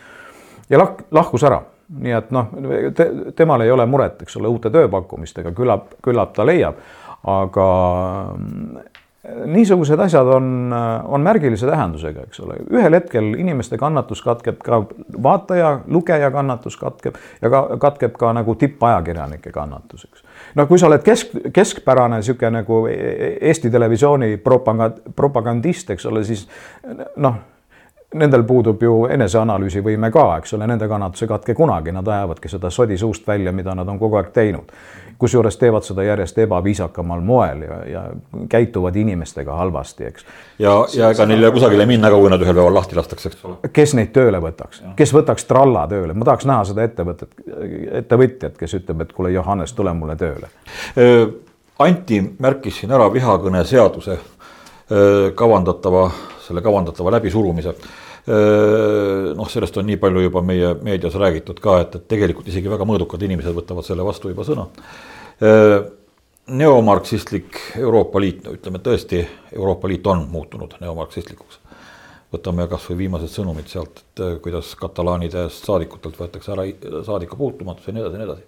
ja 0.69 0.81
lahk-, 0.81 1.05
lahkus 1.15 1.45
ära, 1.47 1.61
nii 1.99 2.15
et 2.17 2.31
noh 2.35 2.53
te,, 2.95 3.09
temal 3.37 3.65
ei 3.65 3.71
ole 3.73 3.85
muret, 3.89 4.21
eks 4.25 4.39
ole, 4.41 4.51
uute 4.51 4.71
tööpakkumistega, 4.73 5.53
küllap, 5.57 5.93
küllap 6.05 6.33
ta 6.37 6.47
leiab, 6.47 6.81
aga 7.27 7.69
niisugused 9.45 9.99
asjad 9.99 10.27
on, 10.27 10.73
on 11.07 11.21
märgilise 11.21 11.67
tähendusega, 11.67 12.25
eks 12.27 12.39
ole, 12.43 12.57
ühel 12.71 12.95
hetkel 12.97 13.33
inimeste 13.39 13.77
kannatus 13.77 14.21
katkeb 14.25 14.61
ka 14.63 14.81
vaataja, 15.23 15.79
lugeja 15.87 16.31
kannatus 16.31 16.77
katkeb 16.77 17.19
ja 17.41 17.51
ka 17.51 17.61
katkeb 17.81 18.17
ka 18.19 18.33
nagu 18.37 18.55
tippajakirjanike 18.55 19.51
kannatus, 19.55 20.07
eks. 20.09 20.25
no 20.55 20.65
kui 20.69 20.79
sa 20.79 20.89
oled 20.89 21.05
kesk, 21.05 21.35
keskpärane 21.53 22.19
niisugune 22.19 22.61
nagu 22.61 22.81
Eesti 22.89 23.71
Televisiooni 23.71 24.37
propagand, 24.43 25.01
propagandist, 25.15 25.95
eks 25.95 26.09
ole, 26.09 26.23
siis 26.27 26.47
noh 27.17 27.39
nendel 28.17 28.43
puudub 28.43 28.81
ju 28.81 28.93
eneseanalüüsivõime 29.13 30.09
ka, 30.13 30.25
eks 30.39 30.55
ole, 30.57 30.67
nende 30.69 30.87
kannatus 30.89 31.25
ei 31.25 31.29
katke 31.29 31.53
kunagi, 31.57 31.93
nad 31.93 32.07
ajavadki 32.07 32.49
seda 32.49 32.71
sodi 32.73 32.97
suust 32.97 33.27
välja, 33.27 33.53
mida 33.53 33.75
nad 33.77 33.87
on 33.87 33.99
kogu 34.01 34.17
aeg 34.17 34.31
teinud. 34.33 34.71
Kusjuures 35.19 35.57
teevad 35.59 35.83
seda 35.83 36.03
järjest 36.07 36.37
ebaviisakamal 36.45 37.21
moel 37.25 37.61
ja, 37.65 37.79
ja 37.91 38.03
käituvad 38.49 38.95
inimestega 38.95 39.55
halvasti, 39.55 40.07
eks. 40.09 40.25
ja, 40.59 40.73
ja 40.95 41.11
ega 41.13 41.27
neil 41.27 41.43
ei 41.43 41.49
ole 41.49 41.53
kusagile 41.57 41.85
minna 41.89 42.11
ka, 42.11 42.21
kui 42.21 42.31
nad 42.31 42.45
ühel 42.45 42.55
päeval 42.55 42.73
lahti 42.79 42.97
lastakse, 42.99 43.33
eks 43.33 43.45
ole. 43.49 43.71
kes 43.75 43.93
neid 43.99 44.13
tööle 44.15 44.41
võtaks, 44.43 44.81
kes 44.99 45.13
võtaks 45.15 45.47
tralla 45.49 45.85
tööle, 45.91 46.15
ma 46.15 46.29
tahaks 46.31 46.47
näha 46.49 46.65
seda 46.71 46.87
ettevõtet, 46.87 47.35
ettevõtjat, 48.01 48.57
kes 48.59 48.79
ütleb, 48.81 49.05
et 49.05 49.13
kuule, 49.13 49.33
Johannes, 49.35 49.75
tule 49.77 49.93
mulle 49.93 50.15
tööle. 50.19 50.49
Anti 51.79 52.19
märkis 52.39 52.81
siin 52.81 52.91
ära 52.91 53.05
vihakõne 53.13 53.63
seaduse 53.67 54.17
kavandatava 55.35 56.09
selle 56.49 56.61
kavandatava 56.65 57.11
läbisurumise. 57.11 57.73
Noh, 58.29 59.47
sellest 59.49 59.77
on 59.81 59.87
nii 59.89 59.97
palju 60.01 60.25
juba 60.27 60.41
meie 60.45 60.73
meedias 60.85 61.15
räägitud 61.17 61.61
ka, 61.63 61.79
et, 61.83 61.95
et 61.97 62.09
tegelikult 62.11 62.49
isegi 62.51 62.69
väga 62.69 62.85
mõõdukad 62.85 63.23
inimesed 63.25 63.55
võtavad 63.55 63.87
selle 63.87 64.05
vastu 64.05 64.29
juba 64.29 64.45
sõna. 64.45 64.67
neomarksistlik 66.49 67.57
Euroopa 67.77 68.21
Liit, 68.21 68.43
no 68.45 68.53
ütleme 68.57 68.81
tõesti, 68.85 69.23
Euroopa 69.55 69.87
Liit 69.87 70.07
on 70.07 70.27
muutunud 70.29 70.75
neomarksistlikuks. 70.81 71.59
võtame 72.33 72.67
kasvõi 72.69 72.97
viimased 72.97 73.33
sõnumid 73.33 73.67
sealt, 73.67 74.03
et 74.03 74.41
kuidas 74.41 74.75
katalaanidest 74.75 75.65
saadikutelt 75.65 76.19
võetakse 76.19 76.51
ära 76.53 76.67
saadiku 77.05 77.37
puutumatus 77.37 77.87
ja 77.87 77.93
nii 77.93 78.03
edasi 78.03 78.15
ja 78.15 78.25
nii 78.25 78.29
edasi 78.31 78.47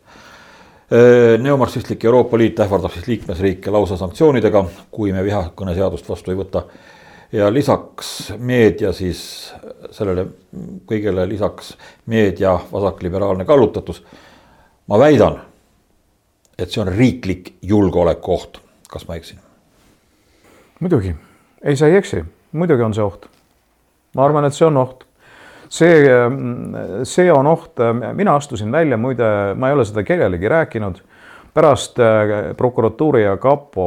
neomarksistlik 1.41 2.03
Euroopa 2.05 2.37
Liit 2.37 2.59
ähvardab 2.59 2.91
siis 2.91 3.07
liikmesriike 3.07 3.71
lausa 3.71 3.95
sanktsioonidega, 3.97 4.65
kui 4.91 5.13
me 5.15 5.23
vihakõneseadust 5.23 6.09
vastu 6.09 6.33
ei 6.33 6.37
võta 6.37 6.65
ja 7.31 7.53
lisaks 7.53 8.33
meedia 8.37 8.91
siis 8.93 9.21
sellele 9.91 10.25
kõigele 10.89 11.25
lisaks 11.29 11.75
meedia 12.11 12.57
vasakliberaalne 12.71 13.45
kallutatus. 13.45 14.03
ma 14.87 14.99
väidan, 14.99 15.39
et 16.59 16.69
see 16.69 16.81
on 16.81 16.91
riiklik 16.91 17.53
julgeolekuoht, 17.61 18.59
kas 18.89 19.07
ma 19.07 19.15
eksin? 19.15 19.39
muidugi, 20.79 21.15
ei, 21.63 21.75
sa 21.75 21.87
ei 21.87 21.95
eksi, 21.95 22.25
muidugi 22.51 22.83
on 22.83 22.93
see 22.93 23.03
oht. 23.03 23.25
ma 24.15 24.25
arvan, 24.25 24.45
et 24.45 24.57
see 24.57 24.67
on 24.67 24.77
oht 24.77 25.07
see, 25.71 26.03
see 27.07 27.31
on 27.31 27.47
oht, 27.47 27.79
mina 28.13 28.35
astusin 28.35 28.71
välja, 28.71 28.97
muide, 28.97 29.53
ma 29.55 29.69
ei 29.69 29.79
ole 29.79 29.85
seda 29.87 30.03
kellelegi 30.03 30.49
rääkinud, 30.51 30.99
pärast 31.53 31.99
prokuratuuri 32.57 33.23
ja 33.23 33.37
kapo 33.39 33.85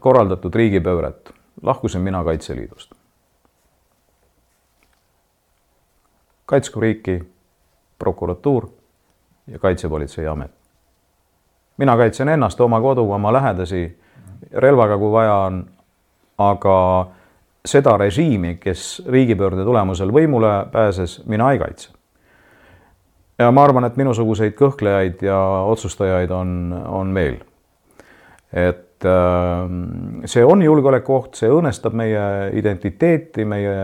korraldatud 0.00 0.54
riigipööret 0.54 1.32
lahkusin 1.62 2.00
mina 2.00 2.24
Kaitseliidust. 2.24 2.92
kaitsku 6.46 6.80
riiki 6.80 7.32
prokuratuur 7.98 8.68
ja 9.46 9.58
Kaitsepolitseiamet. 9.58 10.50
mina 11.76 11.96
kaitsen 11.96 12.28
ennast, 12.28 12.60
oma 12.60 12.80
kodu, 12.80 13.12
oma 13.12 13.32
lähedasi 13.32 13.98
relvaga, 14.52 14.98
kui 14.98 15.12
vaja 15.12 15.34
on, 15.34 15.66
aga 16.38 17.06
seda 17.66 17.96
režiimi, 17.96 18.56
kes 18.60 19.02
riigipöörde 19.08 19.64
tulemusel 19.64 20.12
võimule 20.12 20.66
pääses, 20.72 21.22
mina 21.26 21.52
ei 21.52 21.58
kaitse. 21.58 21.90
ja 23.38 23.50
ma 23.50 23.64
arvan, 23.64 23.84
et 23.84 23.96
minusuguseid 23.96 24.54
kõhklejaid 24.58 25.22
ja 25.22 25.38
otsustajaid 25.66 26.30
on, 26.30 26.82
on 26.86 27.14
veel. 27.14 27.36
et 28.52 28.91
Ähm, 29.04 30.22
see 30.30 30.44
on 30.46 30.62
julgeolekuoht, 30.62 31.34
see 31.38 31.50
õõnestab 31.50 31.94
meie 31.98 32.24
identiteeti, 32.58 33.44
meie 33.48 33.74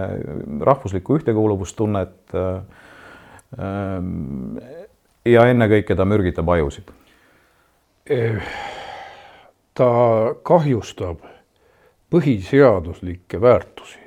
rahvuslikku 0.65 1.19
ühtekuuluvustunnet. 1.19 2.35
Ähm, 3.59 4.59
ja 5.29 5.47
ennekõike 5.51 5.97
ta 5.97 6.07
mürgitab 6.09 6.49
ajusid. 6.55 6.93
ta 9.75 9.89
kahjustab 10.43 11.19
põhiseaduslikke 12.09 13.41
väärtusi, 13.41 13.99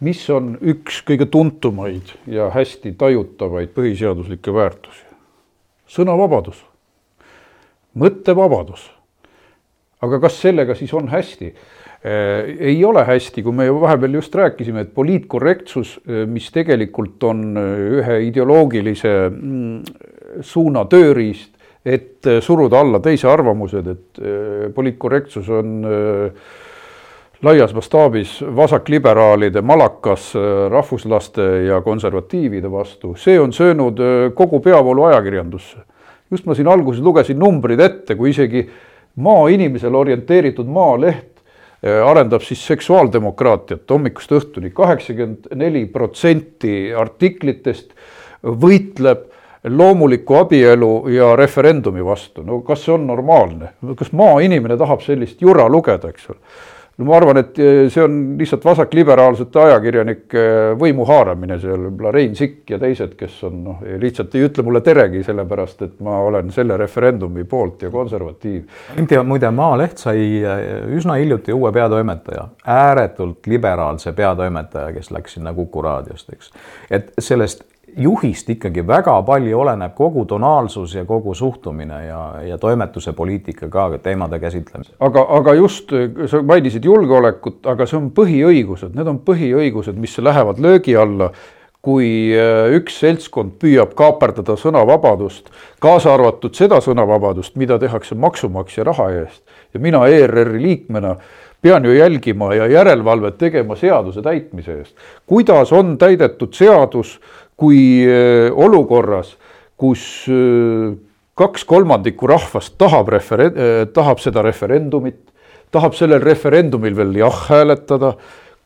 mis 0.00 0.24
on 0.34 0.56
üks 0.58 1.02
kõige 1.06 1.28
tuntumaid 1.30 2.10
ja 2.26 2.48
hästi 2.50 2.92
tajutavaid 2.98 3.70
põhiseaduslikke 3.76 4.54
väärtusi. 4.54 5.04
sõnavabadus, 5.88 6.58
mõttevabadus 7.94 8.97
aga 10.02 10.20
kas 10.20 10.40
sellega 10.42 10.74
siis 10.78 10.94
on 10.94 11.08
hästi? 11.12 11.52
Äh, 11.98 12.56
ei 12.58 12.84
ole 12.84 13.02
hästi, 13.02 13.42
kui 13.42 13.52
me 13.52 13.64
ju 13.66 13.80
vahepeal 13.82 14.12
just 14.20 14.34
rääkisime, 14.38 14.84
et 14.84 14.90
poliitkorrektsus, 14.94 15.96
äh, 16.06 16.22
mis 16.30 16.46
tegelikult 16.54 17.24
on 17.26 17.40
äh, 17.58 17.80
ühe 17.98 18.18
ideoloogilise 18.28 19.14
mm, 19.26 19.80
suuna 20.46 20.84
tööriist, 20.86 21.56
et 21.82 22.26
suruda 22.44 22.78
alla 22.84 23.00
teise 23.02 23.26
arvamused, 23.30 23.86
et 23.88 24.18
poliitkorrektsus 24.74 25.46
on 25.56 25.86
laias 27.46 27.72
mastaabis 27.72 28.34
vasakliberaalide 28.56 29.62
malakas 29.64 30.34
rahvuslaste 30.68 31.46
ja 31.70 31.78
konservatiivide 31.86 32.68
vastu, 32.68 33.14
see 33.16 33.38
on 33.40 33.54
söönud 33.56 34.02
kogu 34.36 34.60
peavoolu 34.60 35.06
ajakirjandusse. 35.08 35.78
just 36.30 36.44
ma 36.44 36.54
siin 36.54 36.68
alguses 36.68 37.00
lugesin 37.00 37.38
numbrid 37.38 37.80
ette, 37.80 38.18
kui 38.18 38.34
isegi 38.34 38.66
maainimesele 39.18 39.96
orienteeritud 39.96 40.68
Maaleht 40.70 41.42
eh, 41.82 41.98
arendab 42.04 42.44
siis 42.46 42.62
seksuaaldemokraatiat. 42.66 43.84
Hommikust 43.90 44.32
õhtuni, 44.38 44.72
kaheksakümmend 44.74 45.50
neli 45.58 45.86
protsenti 45.92 46.94
artiklitest 46.94 47.92
võitleb 48.42 49.26
loomuliku 49.68 50.38
abielu 50.38 50.92
ja 51.10 51.32
referendumi 51.36 52.04
vastu, 52.04 52.44
no 52.46 52.60
kas 52.66 52.84
see 52.86 52.94
on 52.94 53.06
normaalne, 53.08 53.72
kas 53.98 54.12
maainimene 54.16 54.76
tahab 54.78 55.02
sellist 55.02 55.42
jura 55.42 55.66
lugeda, 55.68 56.12
eks 56.14 56.30
ole 56.30 56.38
no 56.98 57.06
ma 57.06 57.16
arvan, 57.16 57.38
et 57.38 57.58
eh, 57.62 57.84
see 57.92 58.02
on 58.02 58.16
lihtsalt 58.38 58.64
vasakliberaalsete 58.66 59.60
ajakirjanike 59.62 60.44
võimu 60.80 61.06
haaramine 61.08 61.58
seal, 61.62 61.84
võib-olla 61.86 62.12
Rein 62.14 62.34
Sikk 62.38 62.74
ja 62.74 62.80
teised, 62.82 63.14
kes 63.18 63.36
on 63.46 63.60
noh, 63.68 63.84
lihtsalt 64.02 64.34
ei 64.34 64.46
ütle 64.48 64.64
mulle 64.66 64.82
teregi, 64.84 65.22
sellepärast 65.26 65.86
et 65.86 65.96
ma 66.04 66.18
olen 66.26 66.50
selle 66.54 66.76
referendumi 66.80 67.46
poolt 67.48 67.86
ja 67.86 67.92
konservatiiv. 67.94 68.66
muide, 69.24 69.50
Maaleht 69.54 70.02
sai 70.02 70.42
eh, 70.42 70.66
üsna 70.98 71.18
hiljuti 71.20 71.54
uue 71.54 71.72
peatoimetaja, 71.72 72.48
ääretult 72.66 73.46
liberaalse 73.46 74.12
peatoimetaja, 74.12 74.92
kes 74.98 75.12
läks 75.14 75.38
sinna 75.38 75.54
Kuku 75.54 75.82
raadiost, 75.82 76.32
eks. 76.34 76.52
et 76.90 77.12
sellest 77.18 77.64
juhist 77.96 78.50
ikkagi 78.50 78.82
väga 78.86 79.14
palju 79.26 79.60
oleneb 79.60 79.94
kogu 79.96 80.24
tonaalsus 80.28 80.94
ja 80.94 81.04
kogu 81.04 81.34
suhtumine 81.34 82.00
ja, 82.06 82.22
ja 82.46 82.58
toimetuse 82.58 83.12
poliitika 83.12 83.68
ka 83.68 83.90
teemade 84.02 84.38
käsitlemisel. 84.38 84.94
aga, 85.00 85.26
aga 85.38 85.54
just, 85.54 85.94
sa 86.26 86.42
mainisid 86.42 86.84
julgeolekut, 86.84 87.60
aga 87.66 87.86
see 87.86 87.98
on 88.00 88.10
põhiõigused, 88.16 88.94
need 88.96 89.08
on 89.08 89.22
põhiõigused, 89.24 89.96
mis 89.98 90.18
lähevad 90.18 90.60
löögi 90.62 90.96
alla, 90.96 91.32
kui 91.82 92.34
äh, 92.34 92.68
üks 92.74 92.98
seltskond 93.00 93.56
püüab 93.62 93.94
kaaperdada 93.98 94.58
sõnavabadust, 94.58 95.52
kaasa 95.80 96.12
arvatud 96.14 96.56
seda 96.58 96.82
sõnavabadust, 96.84 97.54
mida 97.56 97.78
tehakse 97.78 98.18
maksumaksja 98.18 98.86
raha 98.88 99.10
eest 99.20 99.42
ja 99.74 99.80
mina 99.80 100.06
ERR-i 100.08 100.62
liikmena 100.62 101.16
pean 101.62 101.84
ju 101.84 101.94
jälgima 101.94 102.54
ja 102.54 102.66
järelevalvet 102.66 103.38
tegema 103.38 103.76
seaduse 103.76 104.22
täitmise 104.22 104.78
eest. 104.78 104.96
kuidas 105.26 105.72
on 105.72 105.98
täidetud 105.98 106.52
seadus 106.52 107.20
kui 107.58 108.06
äh, 108.06 108.48
olukorras, 108.54 109.34
kus 109.78 110.02
äh, 110.30 110.94
kaks 111.38 111.66
kolmandikku 111.66 112.30
rahvast 112.30 112.76
tahab 112.78 113.10
referen-, 113.14 113.56
äh, 113.58 113.86
tahab 113.94 114.22
seda 114.22 114.44
referendumit, 114.46 115.20
tahab 115.74 115.96
sellel 115.98 116.22
referendumil 116.22 116.96
veel 116.96 117.16
jah 117.18 117.42
hääletada, 117.50 118.14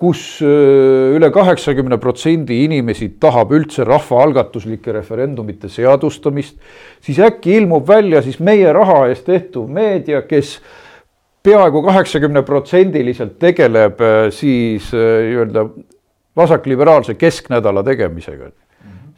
kus 0.03 0.41
üle 0.43 1.29
kaheksakümne 1.31 1.95
protsendi 2.03 2.57
inimesi 2.65 3.07
tahab 3.23 3.53
üldse 3.55 3.85
rahvaalgatuslike 3.87 4.91
referendumite 4.97 5.69
seadustamist, 5.71 6.57
siis 6.99 7.21
äkki 7.23 7.55
ilmub 7.61 7.87
välja 7.87 8.19
siis 8.25 8.41
meie 8.43 8.73
raha 8.75 9.05
eest 9.13 9.29
tehtud 9.31 9.71
meedia, 9.71 10.25
kes 10.27 10.57
peaaegu 11.47 11.85
kaheksakümneprotsendiliselt 11.87 13.39
tegeleb 13.39 14.03
siis 14.35 14.91
nii-öelda 14.91 15.69
vasakliberaalse 16.35 17.15
kesknädala 17.23 17.87
tegemisega 17.87 18.51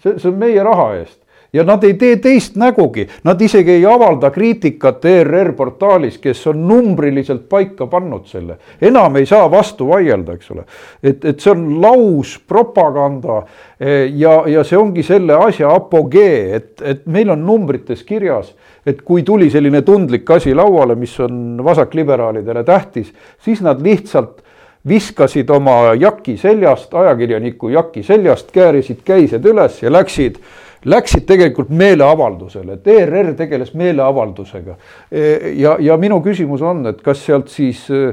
see, 0.05 0.19
see 0.19 0.31
on 0.31 0.40
meie 0.40 0.62
raha 0.62 0.90
eest 1.01 1.25
ja 1.55 1.62
nad 1.62 1.85
ei 1.87 1.95
tee 1.95 2.17
teist 2.23 2.57
nägugi, 2.59 3.07
nad 3.25 3.40
isegi 3.43 3.77
ei 3.77 3.85
avalda 3.87 4.31
kriitikat 4.35 5.05
ERR 5.07 5.53
portaalis, 5.55 6.19
kes 6.19 6.43
on 6.51 6.64
numbriliselt 6.69 7.47
paika 7.49 7.87
pannud 7.87 8.27
selle. 8.27 8.59
enam 8.83 9.17
ei 9.17 9.27
saa 9.27 9.47
vastu 9.51 9.88
vaielda, 9.88 10.35
eks 10.35 10.51
ole. 10.51 10.64
et, 11.03 11.25
et 11.25 11.40
see 11.40 11.53
on 11.55 11.64
laus 11.83 12.37
propaganda 12.49 13.43
eh, 13.79 14.11
ja, 14.19 14.43
ja 14.51 14.64
see 14.67 14.79
ongi 14.79 15.07
selle 15.07 15.38
asja 15.47 15.71
apogee, 15.75 16.57
et, 16.57 16.73
et 16.83 17.07
meil 17.07 17.31
on 17.31 17.47
numbrites 17.47 18.03
kirjas, 18.03 18.51
et 18.87 19.03
kui 19.03 19.23
tuli 19.23 19.51
selline 19.51 19.83
tundlik 19.87 20.31
asi 20.31 20.55
lauale, 20.55 20.99
mis 20.99 21.14
on 21.23 21.62
vasakliberaalidele 21.64 22.64
tähtis, 22.64 23.14
siis 23.38 23.62
nad 23.62 23.83
lihtsalt 23.83 24.43
viskasid 24.88 25.51
oma 25.51 25.94
jaki 26.01 26.37
seljast, 26.37 26.94
ajakirjaniku 26.94 27.70
jaki 27.73 28.03
seljast, 28.03 28.53
käärisid 28.53 29.01
käised 29.05 29.47
üles 29.49 29.83
ja 29.83 29.92
läksid 29.92 30.40
läksid 30.85 31.25
tegelikult 31.25 31.70
meeleavaldusele, 31.73 32.77
et 32.77 32.88
ERR 32.92 33.33
tegeles 33.38 33.73
meeleavaldusega. 33.75 34.77
E, 35.09 35.23
ja, 35.57 35.77
ja 35.81 35.97
minu 36.01 36.20
küsimus 36.25 36.62
on, 36.64 36.85
et 36.90 37.01
kas 37.05 37.23
sealt 37.25 37.49
siis 37.53 37.87
e, 37.88 38.11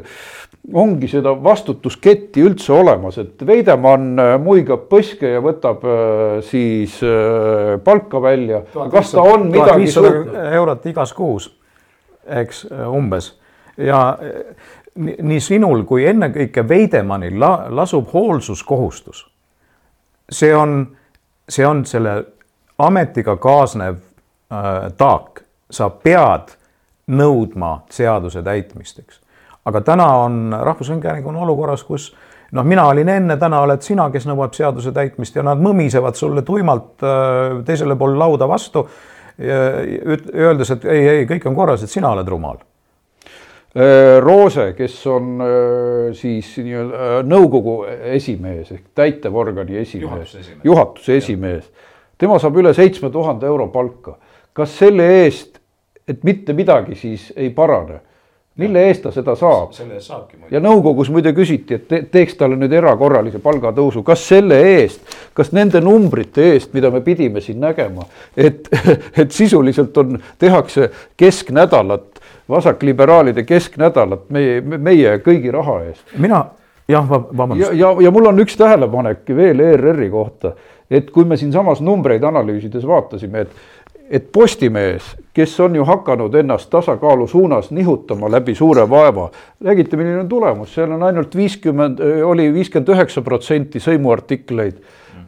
ongi 0.73 1.09
seda 1.11 1.33
vastutusketti 1.43 2.45
üldse 2.47 2.73
olemas, 2.75 3.17
et 3.19 3.43
Veidemann 3.47 4.15
e, 4.15 4.29
muigab 4.39 4.87
põske 4.91 5.33
ja 5.35 5.43
võtab 5.43 5.83
siis 6.47 6.95
palka 7.83 8.23
välja. 8.23 8.63
kas 8.93 9.11
ta 9.11 9.27
on 9.33 9.49
midagi 9.51 9.91
suutnud? 9.91 10.39
eurot 10.55 10.87
igas 10.93 11.11
kuus, 11.17 11.51
eks 12.39 12.65
umbes 12.87 13.33
ja 13.77 14.17
nii 14.99 15.39
sinul 15.39 15.83
kui 15.87 16.05
ennekõike 16.09 16.63
Veidemannil 16.67 17.39
la, 17.39 17.51
lasub 17.69 18.09
hoolsuskohustus. 18.13 19.27
see 20.31 20.55
on, 20.55 20.97
see 21.49 21.65
on 21.67 21.85
selle 21.85 22.23
ametiga 22.79 23.35
kaasnev 23.37 23.95
äh, 23.95 24.91
taak, 24.97 25.43
sa 25.71 25.89
pead 25.89 26.55
nõudma 27.07 27.81
seaduse 27.91 28.43
täitmist, 28.43 28.99
eks. 28.99 29.19
aga 29.65 29.81
täna 29.81 30.07
on 30.23 30.55
Rahvusringhääling 30.61 31.27
on 31.27 31.35
olukorras, 31.35 31.83
kus 31.83 32.13
noh, 32.51 32.63
mina 32.63 32.85
olin 32.87 33.09
enne, 33.09 33.37
täna 33.37 33.61
oled 33.61 33.81
sina, 33.81 34.09
kes 34.11 34.27
nõuab 34.27 34.55
seaduse 34.55 34.91
täitmist 34.91 35.35
ja 35.35 35.43
nad 35.43 35.59
mõmisevad 35.59 36.19
sulle 36.19 36.41
tuimalt 36.41 37.03
äh, 37.03 37.63
teisele 37.65 37.95
pool 37.95 38.19
lauda 38.19 38.47
vastu. 38.47 38.87
Öeldes, 39.41 40.69
et 40.75 40.83
ei, 40.85 41.07
ei, 41.07 41.21
kõik 41.25 41.47
on 41.49 41.55
korras, 41.55 41.81
et 41.81 41.89
sina 41.89 42.11
oled 42.11 42.27
rumal 42.29 42.59
Roose, 44.19 44.73
kes 44.75 44.97
on 45.07 45.39
äh, 45.39 46.09
siis 46.17 46.57
nii-öelda 46.59 47.21
nõukogu 47.23 47.77
esimees 48.17 48.73
ehk 48.75 48.89
täitevorgani 48.99 49.77
esimees, 49.79 50.03
juhatuse 50.03 50.39
esimees, 50.41 50.65
juhatuse 50.67 51.15
esimees 51.21 51.69
tema 52.21 52.37
saab 52.41 52.59
üle 52.61 52.73
seitsme 52.77 53.09
tuhande 53.09 53.49
euro 53.49 53.67
palka. 53.73 54.17
kas 54.53 54.73
selle 54.77 55.07
eest, 55.23 55.57
et 56.07 56.23
mitte 56.27 56.53
midagi 56.53 56.95
siis 56.95 57.31
ei 57.35 57.49
parane? 57.49 58.01
mille 58.61 58.81
eest 58.89 59.05
ta 59.05 59.13
seda 59.15 59.33
saab? 59.39 59.71
selle 59.73 59.95
eest 59.97 60.11
saabki 60.11 60.37
muidugi. 60.37 60.53
ja 60.53 60.61
nõukogus 60.61 61.09
muide 61.09 61.31
küsiti, 61.33 61.79
et 61.79 61.87
te, 61.87 62.01
teeks 62.11 62.35
talle 62.37 62.59
nüüd 62.59 62.73
erakorralise 62.77 63.39
palgatõusu, 63.41 64.03
kas 64.05 64.25
selle 64.27 64.59
eest, 64.75 65.15
kas 65.33 65.53
nende 65.55 65.81
numbrite 65.81 66.51
eest, 66.51 66.75
mida 66.77 66.91
me 66.93 67.01
pidime 67.01 67.41
siin 67.41 67.61
nägema, 67.63 68.05
et, 68.35 68.67
et 69.23 69.31
sisuliselt 69.31 69.97
on, 69.97 70.19
tehakse 70.39 70.91
kesknädalat, 71.17 72.10
vasakliberaalide 72.51 73.43
kesknädalat 73.47 74.27
meie, 74.29 74.61
meie 74.61 75.17
kõigi 75.25 75.53
raha 75.53 75.79
eest. 75.87 76.03
mina, 76.17 76.43
jah, 76.91 77.07
vabandust. 77.09 77.71
ja, 77.71 77.73
ja, 77.87 77.95
ja 78.07 78.11
mul 78.11 78.29
on 78.33 78.43
üks 78.43 78.59
tähelepanek 78.59 79.31
veel 79.35 79.63
ERR-i 79.71 80.09
kohta 80.11 80.55
et 80.91 81.11
kui 81.11 81.25
me 81.25 81.37
siinsamas 81.39 81.79
numbreid 81.83 82.23
analüüsides 82.27 82.87
vaatasime, 82.87 83.47
et 83.47 83.69
et 84.11 84.25
Postimees, 84.35 85.05
kes 85.31 85.53
on 85.63 85.75
ju 85.77 85.85
hakanud 85.87 86.33
ennast 86.35 86.67
tasakaalu 86.69 87.29
suunas 87.31 87.69
nihutama 87.71 88.27
läbi 88.31 88.51
suure 88.55 88.83
vaeva, 88.89 89.29
nägite, 89.63 89.95
milline 89.95 90.25
on 90.25 90.27
tulemus, 90.27 90.73
seal 90.75 90.91
on 90.91 91.05
ainult 91.07 91.35
viiskümmend, 91.35 92.01
oli 92.27 92.49
viiskümmend 92.51 92.91
üheksa 92.91 93.23
protsenti 93.23 93.79
sõimuartikleid 93.79 94.81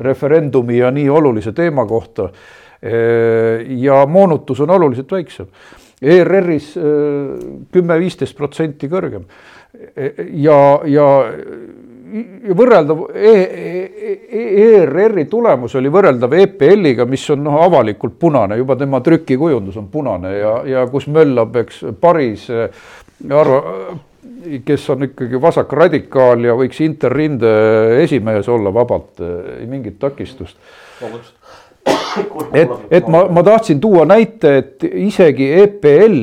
referendumi 0.03 0.81
ja 0.81 0.91
nii 0.91 1.07
olulise 1.09 1.55
teema 1.55 1.85
kohta. 1.87 2.27
ja 3.67 4.05
moonutus 4.05 4.59
on 4.59 4.69
oluliselt 4.69 5.11
väiksem. 5.11 5.47
ERR-is 6.03 6.73
kümme-viisteist 7.73 8.37
protsenti 8.37 8.89
kõrgem. 8.91 9.25
Ja, 10.37 10.59
ja 10.85 11.07
võrreldav 12.53 13.07
e, 13.15 13.31
e, 13.31 14.11
e, 14.29 14.41
ERR-i 14.63 15.25
tulemus 15.29 15.73
oli 15.79 15.89
võrreldav 15.93 16.35
EPL-iga, 16.37 17.07
mis 17.09 17.23
on 17.33 17.41
noh, 17.47 17.57
avalikult 17.63 18.19
punane, 18.21 18.57
juba 18.59 18.77
tema 18.77 19.01
trükikujundus 19.05 19.79
on 19.81 19.87
punane 19.93 20.33
ja, 20.37 20.53
ja 20.69 20.83
kus 20.91 21.07
möllab, 21.09 21.55
eks, 21.63 21.81
Paris 22.01 22.49
arva, 22.51 23.61
kes 24.65 24.89
on 24.93 25.07
ikkagi 25.07 25.41
vasakradikaal 25.41 26.45
ja 26.45 26.57
võiks 26.59 26.83
Interrinde 26.85 27.53
esimees 28.03 28.49
olla 28.51 28.73
vabalt, 28.75 29.23
ei 29.57 29.65
mingit 29.69 29.97
takistust. 30.01 30.59
Et, 32.53 32.69
et 32.91 33.07
ma, 33.07 33.25
ma 33.29 33.43
tahtsin 33.43 33.79
tuua 33.81 34.05
näite, 34.05 34.57
et 34.57 34.83
isegi 34.83 35.51
EPL 35.63 36.19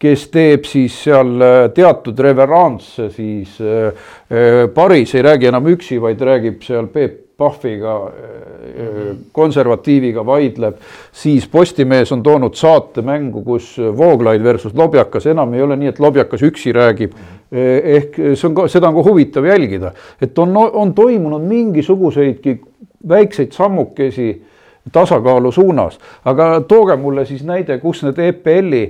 kes 0.00 0.26
teeb 0.32 0.66
siis 0.68 0.96
seal 1.06 1.36
äh, 1.40 1.58
teatud 1.74 2.18
reveransse 2.20 3.08
siis 3.14 3.56
äh, 3.64 3.86
äh, 4.28 4.66
Paris 4.74 5.14
ei 5.16 5.24
räägi 5.24 5.48
enam 5.48 5.70
üksi, 5.72 6.00
vaid 6.02 6.20
räägib 6.20 6.60
seal 6.66 6.90
Peep 6.92 7.22
Pahviga, 7.36 7.92
konservatiiviga 9.36 10.22
vaidleb, 10.24 10.78
siis 11.12 11.44
Postimees 11.52 12.08
on 12.16 12.22
toonud 12.24 12.54
saate 12.56 13.02
mängu, 13.04 13.42
kus 13.44 13.74
Vooglaid 13.76 14.40
versus 14.40 14.72
Lobjakas, 14.72 15.26
enam 15.28 15.52
ei 15.52 15.60
ole 15.60 15.76
nii, 15.76 15.90
et 15.92 16.00
Lobjakas 16.00 16.46
üksi 16.48 16.72
räägib. 16.72 17.12
ehk 17.52 18.16
see 18.16 18.48
on 18.48 18.56
ka, 18.56 18.64
seda 18.72 18.88
on 18.88 18.96
ka 18.96 19.04
huvitav 19.04 19.44
jälgida, 19.44 19.92
et 20.16 20.38
on, 20.40 20.56
on 20.56 20.94
toimunud 20.96 21.44
mingisuguseidki 21.44 22.56
väikseid 23.08 23.52
sammukesi 23.52 24.30
tasakaalu 24.92 25.52
suunas, 25.52 25.98
aga 26.24 26.60
tooge 26.68 26.96
mulle 26.96 27.24
siis 27.26 27.42
näide, 27.44 27.78
kus 27.82 28.02
need 28.06 28.18
EPL-i 28.22 28.84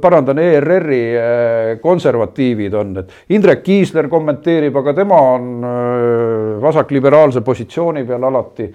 parandan, 0.00 0.38
ERR-i 0.38 1.00
äh, 1.16 1.80
konservatiivid 1.80 2.74
on, 2.74 2.96
et 3.02 3.34
Indrek 3.34 3.62
Kiisler 3.64 4.08
kommenteerib, 4.08 4.76
aga 4.80 4.94
tema 4.96 5.18
on 5.34 5.48
äh, 5.64 6.62
vasakliberaalse 6.62 7.40
positsiooni 7.44 8.04
peal 8.08 8.24
alati. 8.30 8.70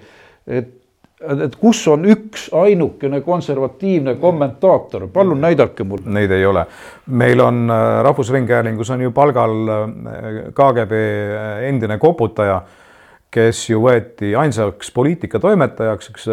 et, 0.46 0.68
et 1.44 1.56
kus 1.60 1.82
on 1.88 2.04
üks 2.08 2.48
ainukene 2.56 3.20
konservatiivne 3.20 4.14
kommentaator, 4.20 5.08
palun 5.12 5.40
näidake 5.40 5.84
mulle. 5.84 6.06
Neid 6.06 6.30
ei 6.30 6.46
ole. 6.46 6.66
meil 7.06 7.40
on 7.40 7.70
äh, 7.70 8.02
Rahvusringhäälingus 8.04 8.90
on 8.90 9.00
ju 9.00 9.10
palgal 9.10 9.56
KGB 10.54 10.92
endine 11.68 11.98
koputaja 11.98 12.62
kes 13.30 13.62
ju 13.70 13.84
võeti 13.84 14.34
ainsaks 14.36 14.90
poliitikatoimetajaks, 14.90 16.10
eks 16.10 16.28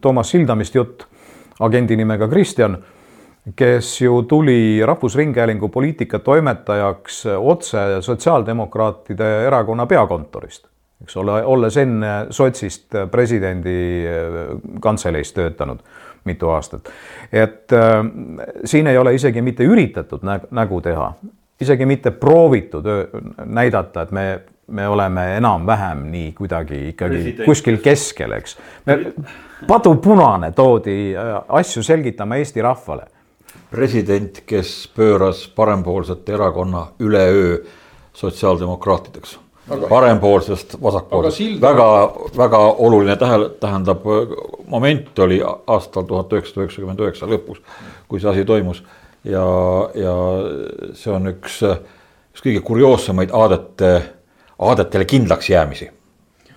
Toomas 0.00 0.30
Sildamist 0.30 0.74
jutt, 0.76 1.06
agendi 1.64 1.96
nimega 1.96 2.28
Kristjan 2.28 2.76
kes 3.56 4.00
ju 4.00 4.22
tuli 4.22 4.86
Rahvusringhäälingu 4.86 5.68
poliitikatoimetajaks 5.68 7.26
otse 7.38 7.78
Sotsiaaldemokraatide 8.00 9.46
erakonna 9.46 9.86
peakontorist, 9.86 10.66
eks 11.02 11.16
ole, 11.16 11.42
olles 11.44 11.76
enne 11.76 12.12
sotsist 12.30 12.94
presidendi 13.10 13.78
äh, 14.06 14.36
kantseleis 14.80 15.32
töötanud 15.32 15.82
mitu 16.24 16.48
aastat. 16.48 16.90
et 17.32 17.72
äh, 17.72 18.04
siin 18.64 18.86
ei 18.86 18.98
ole 18.98 19.14
isegi 19.14 19.42
mitte 19.42 19.64
üritatud 19.64 20.20
nägu 20.50 20.80
teha, 20.80 21.12
isegi 21.60 21.86
mitte 21.86 22.10
proovitud 22.10 22.84
näidata, 23.44 24.02
et 24.02 24.10
me, 24.10 24.40
me 24.68 24.88
oleme 24.88 25.36
enam-vähem 25.36 26.06
nii 26.12 26.32
kuidagi 26.32 26.88
ikkagi 26.88 27.14
President. 27.14 27.44
kuskil 27.44 27.78
keskel, 27.84 28.32
eks. 28.32 28.58
padupunane 29.66 30.52
toodi 30.52 31.14
äh, 31.16 31.36
asju 31.48 31.82
selgitama 31.82 32.36
Eesti 32.36 32.62
rahvale 32.62 33.08
president, 33.70 34.42
kes 34.48 34.88
pööras 34.96 35.44
parempoolsete 35.56 36.32
erakonna 36.36 36.86
üleöö 37.04 37.58
sotsiaaldemokraatideks 38.16 39.36
aga, 39.68 39.88
parempoolsest 39.90 40.76
vasakpoolsest, 40.82 41.36
silda... 41.36 41.68
väga, 41.68 41.88
väga 42.36 42.60
oluline 42.86 43.16
tähele, 43.20 43.50
tähendab 43.60 44.06
moment 44.66 45.18
oli 45.24 45.40
aastal 45.44 46.08
tuhat 46.08 46.32
üheksasada 46.32 46.64
üheksakümmend 46.64 47.04
üheksa 47.04 47.28
lõpus, 47.30 47.60
kui 48.08 48.20
see 48.20 48.30
asi 48.32 48.44
toimus. 48.48 48.82
ja, 49.24 49.44
ja 49.94 50.14
see 50.96 51.12
on 51.12 51.32
üks, 51.34 51.60
üks 52.32 52.44
kõige 52.44 52.64
kurioossemaid 52.64 53.34
aadete, 53.36 53.92
aadetele 54.58 55.04
kindlaks 55.04 55.50
jäämisi 55.50 55.90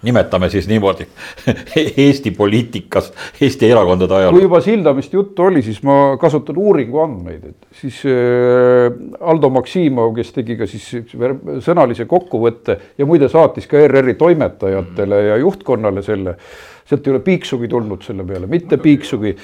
nimetame 0.01 0.49
siis 0.49 0.67
niimoodi 0.67 1.05
Eesti 2.05 2.31
poliitikas, 2.31 3.13
Eesti 3.41 3.69
erakondade 3.69 4.15
ajal. 4.15 4.33
kui 4.33 4.41
juba 4.41 4.61
Sildamist 4.61 5.13
juttu 5.13 5.43
oli, 5.43 5.61
siis 5.61 5.81
ma 5.85 6.17
kasutan 6.21 6.57
uuringu 6.57 7.03
andmeid, 7.03 7.45
et 7.51 7.81
siis 7.81 8.01
äh, 8.09 8.89
Aldo 9.21 9.51
Maksimov, 9.53 10.13
kes 10.17 10.33
tegi 10.33 10.57
ka 10.59 10.67
siis 10.69 10.89
sõnalise 11.65 12.07
kokkuvõtte 12.09 12.77
ja 12.97 13.05
muide 13.09 13.29
saatis 13.29 13.69
ka 13.69 13.79
ERR-i 13.79 14.17
toimetajatele 14.19 15.23
ja 15.29 15.39
juhtkonnale 15.41 16.05
selle 16.05 16.37
sealt 16.89 17.05
ei 17.07 17.13
ole 17.13 17.21
piiksugi 17.23 17.69
tulnud 17.71 18.01
selle 18.03 18.25
peale, 18.27 18.49
mitte 18.51 18.75
piiksugi. 18.81 19.35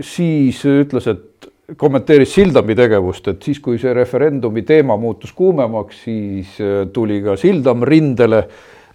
siis 0.00 0.62
ütles, 0.64 1.08
et 1.10 1.50
kommenteeris 1.76 2.34
Sildami 2.34 2.74
tegevust, 2.76 3.28
et 3.32 3.42
siis, 3.42 3.58
kui 3.60 3.78
see 3.80 3.94
referendumi 3.96 4.62
teema 4.68 4.96
muutus 5.00 5.32
kuumemaks, 5.32 6.04
siis 6.04 6.58
tuli 6.92 7.22
ka 7.24 7.38
Sildam 7.40 7.86
rindele 7.88 8.44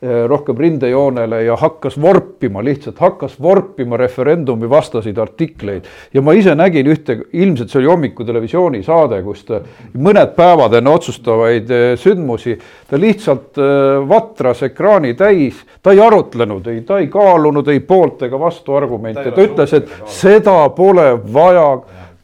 Eh, 0.01 0.27
rohkem 0.27 0.55
rindejoonele 0.57 1.41
ja 1.43 1.57
hakkas 1.59 1.97
vorpima, 2.01 2.61
lihtsalt 2.63 3.01
hakkas 3.03 3.33
vorpima 3.41 3.97
referendumi 3.99 4.69
vastaseid 4.69 5.17
artikleid. 5.17 5.83
ja 6.13 6.21
ma 6.21 6.31
ise 6.33 6.53
nägin 6.55 6.87
ühte, 6.87 7.17
ilmselt 7.33 7.67
see 7.67 7.81
oli 7.81 7.89
hommikutelevisiooni 7.91 8.79
saade, 8.83 9.19
kus 9.25 9.43
ta 9.43 9.59
mõned 9.99 10.31
päevad 10.39 10.77
enne 10.79 10.93
otsustavaid 10.95 11.75
sündmusi, 11.99 12.55
ta 12.87 12.95
lihtsalt 12.95 13.59
vatras 14.07 14.63
ekraani 14.69 15.17
täis, 15.19 15.59
ta 15.83 15.91
ei 15.91 15.99
arutlenud, 15.99 16.71
ei, 16.71 16.79
ta 16.87 17.03
ei 17.03 17.11
kaalunud 17.11 17.67
ei 17.67 17.83
poolt 17.83 18.23
ega 18.23 18.39
vastu 18.39 18.79
argumente, 18.79 19.33
ta 19.35 19.49
ütles, 19.49 19.75
et 19.75 19.91
seda 20.07 20.61
pole 20.79 21.11
vaja 21.33 21.73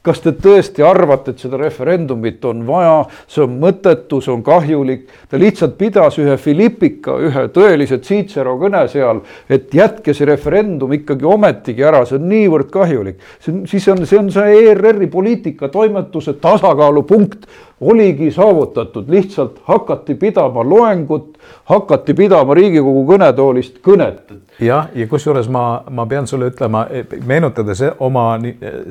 kas 0.05 0.21
te 0.21 0.35
tõesti 0.37 0.83
arvate, 0.85 1.33
et 1.33 1.41
seda 1.41 1.57
referendumit 1.59 2.43
on 2.45 2.63
vaja, 2.67 2.97
see 3.31 3.43
on 3.45 3.57
mõttetu, 3.61 4.21
see 4.21 4.33
on 4.33 4.43
kahjulik. 4.45 5.07
ta 5.29 5.39
lihtsalt 5.41 5.77
pidas 5.77 6.19
ühe 6.21 6.37
Philippika, 6.41 7.17
ühe 7.17 7.47
tõelise 7.55 7.99
Cicero 8.05 8.55
kõne 8.61 8.85
seal, 8.91 9.21
et 9.49 9.73
jätke 9.73 10.13
see 10.13 10.29
referendum 10.29 10.93
ikkagi 10.93 11.25
ometigi 11.25 11.85
ära, 11.85 12.03
see 12.05 12.19
on 12.19 12.29
niivõrd 12.29 12.71
kahjulik. 12.73 13.21
see 13.39 13.53
on, 13.53 13.63
siis 13.69 13.87
on, 13.93 14.05
see 14.05 14.19
on 14.19 14.31
see 14.33 14.59
ERR-i 14.65 15.09
poliitikatoimetuse 15.11 16.37
tasakaalupunkt 16.41 17.49
oligi 17.81 18.31
saavutatud, 18.31 19.09
lihtsalt 19.09 19.59
hakati 19.67 20.15
pidama 20.15 20.63
loengut, 20.63 21.37
hakati 21.65 22.13
pidama 22.13 22.55
Riigikogu 22.55 23.03
kõnetoolist 23.09 23.81
kõnet 23.83 24.31
jah, 24.63 24.89
ja 24.95 25.07
kusjuures 25.11 25.49
ma, 25.51 25.83
ma 25.89 26.05
pean 26.07 26.27
sulle 26.27 26.49
ütlema, 26.51 26.85
meenutades 27.27 27.83
oma 27.99 28.27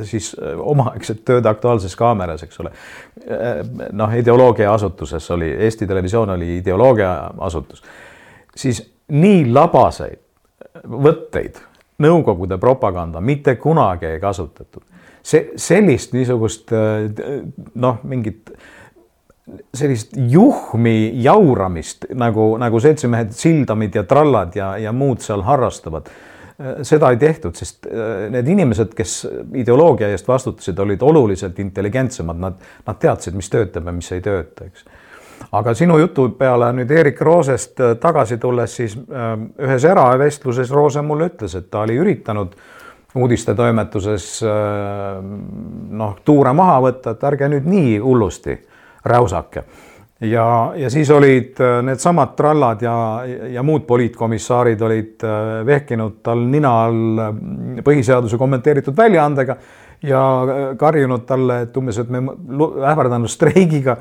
siis 0.05 0.35
omaaegset 0.59 1.25
tööd 1.25 1.47
Aktuaalses 1.49 1.97
Kaameras, 1.97 2.45
eks 2.45 2.61
ole. 2.61 2.73
noh, 3.93 4.17
ideoloogia 4.17 4.73
asutuses 4.73 5.31
oli, 5.31 5.51
Eesti 5.67 5.87
Televisioon 5.87 6.37
oli 6.37 6.57
ideoloogia 6.59 7.15
asutus, 7.49 7.83
siis 8.57 8.83
nii 9.09 9.47
labaseid 9.53 10.21
võtteid 10.85 11.63
Nõukogude 12.03 12.57
propaganda 12.59 13.21
mitte 13.23 13.55
kunagi 13.55 14.09
ei 14.09 14.21
kasutatud. 14.21 14.83
see, 15.23 15.53
sellist 15.57 16.13
niisugust 16.13 16.73
noh, 17.75 18.01
mingit 18.03 18.51
sellist 19.75 20.15
juhmi 20.17 21.13
jauramist 21.23 22.07
nagu, 22.17 22.55
nagu 22.61 22.81
seltsimehed 22.81 23.35
Sildamid 23.37 23.95
ja 23.95 24.05
Trallad 24.09 24.57
ja, 24.57 24.75
ja 24.81 24.93
muud 24.93 25.21
seal 25.25 25.45
harrastavad. 25.45 26.09
seda 26.87 27.09
ei 27.11 27.17
tehtud, 27.19 27.57
sest 27.59 27.89
äh, 27.91 28.29
need 28.31 28.47
inimesed, 28.47 28.93
kes 28.95 29.25
ideoloogia 29.59 30.07
eest 30.15 30.29
vastutasid, 30.29 30.79
olid 30.79 31.01
oluliselt 31.03 31.59
intelligentsemad, 31.59 32.39
nad, 32.39 32.61
nad 32.87 33.01
teadsid, 33.03 33.35
mis 33.35 33.51
töötab 33.51 33.89
ja 33.91 33.93
mis 33.93 34.13
ei 34.15 34.23
tööta, 34.23 34.69
eks. 34.69 34.85
aga 35.51 35.75
sinu 35.75 35.97
jutu 35.99 36.29
peale 36.39 36.69
nüüd 36.79 36.93
Erik 36.95 37.19
Roosest 37.27 37.83
äh, 37.83 37.97
tagasi 38.01 38.39
tulles, 38.39 38.77
siis 38.77 38.95
äh, 38.95 39.33
ühes 39.67 39.85
eravestluses 39.91 40.71
Roose 40.71 41.03
mulle 41.03 41.27
ütles, 41.33 41.59
et 41.59 41.67
ta 41.75 41.83
oli 41.83 41.99
üritanud 41.99 42.55
uudistetoimetuses 43.19 44.29
noh, 45.91 46.15
tuure 46.25 46.53
maha 46.55 46.81
võtta, 46.87 47.13
et 47.15 47.27
ärge 47.29 47.51
nüüd 47.51 47.67
nii 47.71 47.99
hullusti 48.03 48.57
räusake. 49.05 49.65
ja, 50.21 50.73
ja 50.77 50.91
siis 50.91 51.11
olid 51.11 51.61
äh, 51.61 51.83
needsamad 51.83 52.37
trallad 52.37 52.83
ja, 52.83 52.97
ja 53.53 53.63
muud 53.63 53.83
poliitkomissaarid 53.87 54.81
olid 54.81 55.25
äh, 55.25 55.67
vehkinud 55.67 56.21
tal 56.23 56.45
nina 56.49 56.75
all 56.85 57.19
äh, 57.19 57.33
põhiseaduse 57.85 58.39
kommenteeritud 58.39 58.97
väljaandega 58.97 59.57
ja 60.03 60.23
karjunud 60.79 61.25
talle, 61.27 61.63
et 61.65 61.77
umbes, 61.77 61.99
et 61.99 62.13
me 62.13 62.23
ähvardanud 62.91 63.31
streigiga 63.31 63.97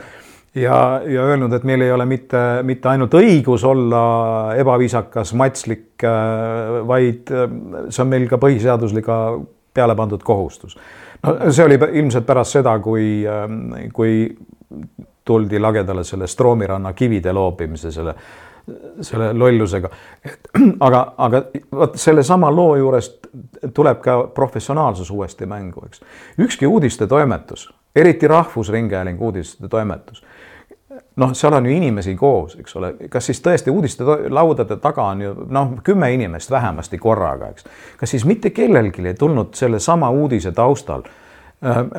ja, 0.55 1.01
ja 1.07 1.25
öelnud, 1.25 1.53
et 1.53 1.63
meil 1.67 1.81
ei 1.81 1.91
ole 1.91 2.05
mitte, 2.05 2.39
mitte 2.63 2.91
ainult 2.91 3.15
õigus 3.17 3.63
olla 3.65 4.03
ebaviisakas, 4.59 5.33
matslik, 5.39 6.03
vaid 6.87 7.31
see 7.31 8.03
on 8.03 8.11
meil 8.11 8.27
ka 8.29 8.37
põhiseadusega 8.41 9.17
peale 9.73 9.95
pandud 9.95 10.23
kohustus. 10.23 10.75
no 11.23 11.51
see 11.51 11.65
oli 11.65 11.79
ilmselt 11.99 12.27
pärast 12.27 12.59
seda, 12.59 12.75
kui, 12.83 13.23
kui 13.93 14.13
tuldi 15.25 15.59
lagedale 15.59 16.03
selle 16.03 16.27
Stroomi 16.27 16.67
ranna 16.67 16.93
kivide 16.93 17.33
loopimise, 17.33 17.91
selle, 17.91 18.15
selle 19.01 19.33
lollusega. 19.33 19.89
aga, 20.87 21.03
aga 21.17 21.43
vot 21.75 21.95
sellesama 21.99 22.51
loo 22.51 22.75
juurest 22.75 23.27
tuleb 23.73 24.01
ka 24.01 24.17
professionaalsus 24.35 25.11
uuesti 25.11 25.45
mängu, 25.45 25.85
eks. 25.85 26.01
ükski 26.39 26.67
uudistetoimetus, 26.67 27.69
eriti 27.95 28.27
Rahvusringhäälingu 28.27 29.25
uudistetoimetus 29.25 30.23
noh, 31.15 31.31
seal 31.33 31.53
on 31.53 31.65
ju 31.65 31.71
inimesi 31.73 32.15
koos, 32.15 32.55
eks 32.59 32.75
ole, 32.75 32.93
kas 33.09 33.25
siis 33.25 33.39
tõesti 33.41 33.71
uudistelaudade 33.73 34.77
taga 34.81 35.07
on 35.13 35.21
ju 35.21 35.33
noh, 35.49 35.75
kümme 35.83 36.11
inimest 36.13 36.51
vähemasti 36.51 36.97
korraga, 36.97 37.49
eks. 37.53 37.65
kas 37.97 38.13
siis 38.13 38.25
mitte 38.25 38.49
kellelgi 38.49 39.07
ei 39.07 39.17
tulnud 39.17 39.53
sellesama 39.57 40.09
uudise 40.09 40.51
taustal 40.51 41.05
Äh, 41.05 41.22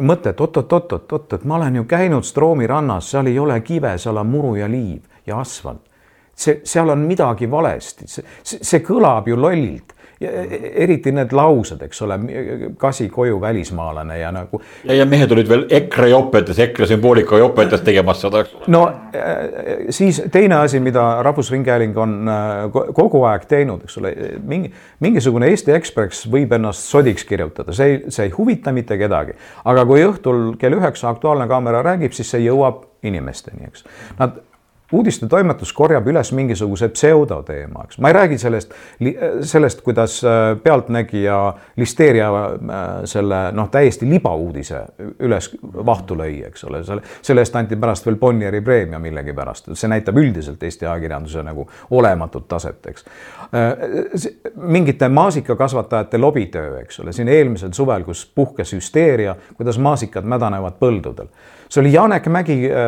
mõte, 0.00 0.34
et 0.34 0.40
oot-oot-oot-oot-oot, 0.40 1.32
et 1.32 1.44
ma 1.48 1.56
olen 1.56 1.80
ju 1.80 1.84
käinud 1.88 2.24
Stroomi 2.24 2.66
rannas, 2.66 3.10
seal 3.10 3.30
ei 3.30 3.38
ole 3.38 3.60
kive, 3.64 3.96
seal 3.98 4.20
on 4.20 4.28
muru 4.28 4.54
ja 4.56 4.68
liiv 4.68 5.02
ja 5.26 5.40
asfalt. 5.40 5.82
see, 6.36 6.60
seal 6.64 6.90
on 6.90 6.98
midagi 7.06 7.46
valesti, 7.50 8.08
see, 8.10 8.24
see 8.42 8.80
kõlab 8.82 9.28
ju 9.30 9.36
lollilt 9.38 9.94
eriti 10.20 11.12
need 11.12 11.32
laused, 11.34 11.82
eks 11.82 12.02
ole, 12.06 12.18
kasi 12.78 13.08
koju 13.12 13.40
välismaalane 13.40 14.18
ja 14.18 14.32
nagu. 14.32 14.60
ja, 14.84 14.94
ja 14.94 15.06
mehed 15.06 15.32
olid 15.32 15.48
veel 15.48 15.66
EKRE 15.70 16.08
jopetes, 16.08 16.58
EKRE 16.58 16.86
sümboolika 16.86 17.38
jopetes 17.38 17.82
tegemas 17.86 18.20
seda. 18.22 18.44
no 18.66 18.84
äh, 18.88 19.90
siis 19.90 20.22
teine 20.32 20.62
asi, 20.62 20.80
mida 20.80 21.22
Rahvusringhääling 21.22 21.98
on 21.98 22.30
kogu 22.94 23.24
aeg 23.28 23.48
teinud, 23.50 23.84
eks 23.84 23.98
ole, 23.98 24.14
mingi, 24.46 24.72
mingisugune 25.04 25.50
Eesti 25.52 25.74
Ekspress 25.74 26.28
võib 26.30 26.52
ennast 26.56 26.86
sodiks 26.88 27.26
kirjutada, 27.28 27.74
see 27.76 27.90
ei, 27.90 28.00
see 28.14 28.28
ei 28.28 28.34
huvita 28.36 28.72
mitte 28.72 28.98
kedagi. 29.00 29.36
aga 29.64 29.86
kui 29.88 30.04
õhtul 30.06 30.54
kell 30.60 30.78
üheksa 30.78 31.10
Aktuaalne 31.10 31.48
Kaamera 31.50 31.82
räägib, 31.84 32.14
siis 32.16 32.30
see 32.30 32.44
jõuab 32.46 32.84
inimesteni, 33.04 33.68
eks. 33.68 33.84
Nad 34.18 34.40
uudistetoimetus 34.94 35.72
korjab 35.76 36.06
üles 36.10 36.30
mingisuguse 36.36 36.88
pseudoteema, 36.94 37.84
eks. 37.88 37.98
Ma 38.02 38.10
ei 38.10 38.16
räägi 38.16 38.38
sellest, 38.38 38.74
sellest, 39.40 39.82
kuidas 39.86 40.20
äh, 40.24 40.56
Pealtnägija 40.62 41.38
listeeria 41.80 42.28
äh, 42.30 42.82
selle 43.10 43.40
noh, 43.56 43.70
täiesti 43.72 44.08
libauudise 44.08 44.84
üles 45.24 45.50
vahtu 45.62 46.18
lõi, 46.18 46.44
eks 46.48 46.66
ole, 46.68 46.82
selle, 46.86 47.04
selle 47.22 47.44
eest 47.44 47.56
anti 47.58 47.78
pärast 47.80 48.06
veel 48.06 48.18
Bonnieri 48.20 48.60
preemia 48.64 49.00
millegipärast, 49.02 49.72
see 49.74 49.90
näitab 49.90 50.18
üldiselt 50.20 50.62
Eesti 50.62 50.86
ajakirjanduse 50.86 51.42
nagu 51.46 51.66
olematut 51.90 52.48
taset, 52.48 52.80
eks. 52.92 53.08
Äh, 53.54 54.28
mingite 54.56 55.08
maasikakasvatajate 55.08 56.18
lobitöö, 56.18 56.78
eks 56.84 57.00
ole, 57.00 57.12
siin 57.12 57.28
eelmisel 57.28 57.74
suvel, 57.76 58.06
kus 58.06 58.26
puhkes 58.34 58.76
hüsteeria, 58.76 59.36
kuidas 59.58 59.78
maasikad 59.78 60.26
mädanevad 60.28 60.80
põldudel 60.80 61.28
see 61.74 61.80
oli 61.82 61.92
Janek 61.92 62.26
Mägi 62.30 62.56
äh, 62.70 62.78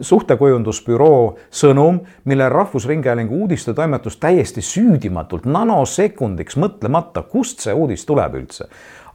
suhtekujundusbüroo 0.00 1.36
sõnum, 1.50 1.98
mille 2.24 2.48
Rahvusringhäälingu 2.48 3.42
uudistetoimetus 3.42 4.16
täiesti 4.22 4.62
süüdimatult, 4.62 5.48
nanosekundiks 5.50 6.56
mõtlemata, 6.62 7.24
kust 7.26 7.64
see 7.66 7.74
uudis 7.74 8.06
tuleb 8.06 8.38
üldse, 8.38 8.68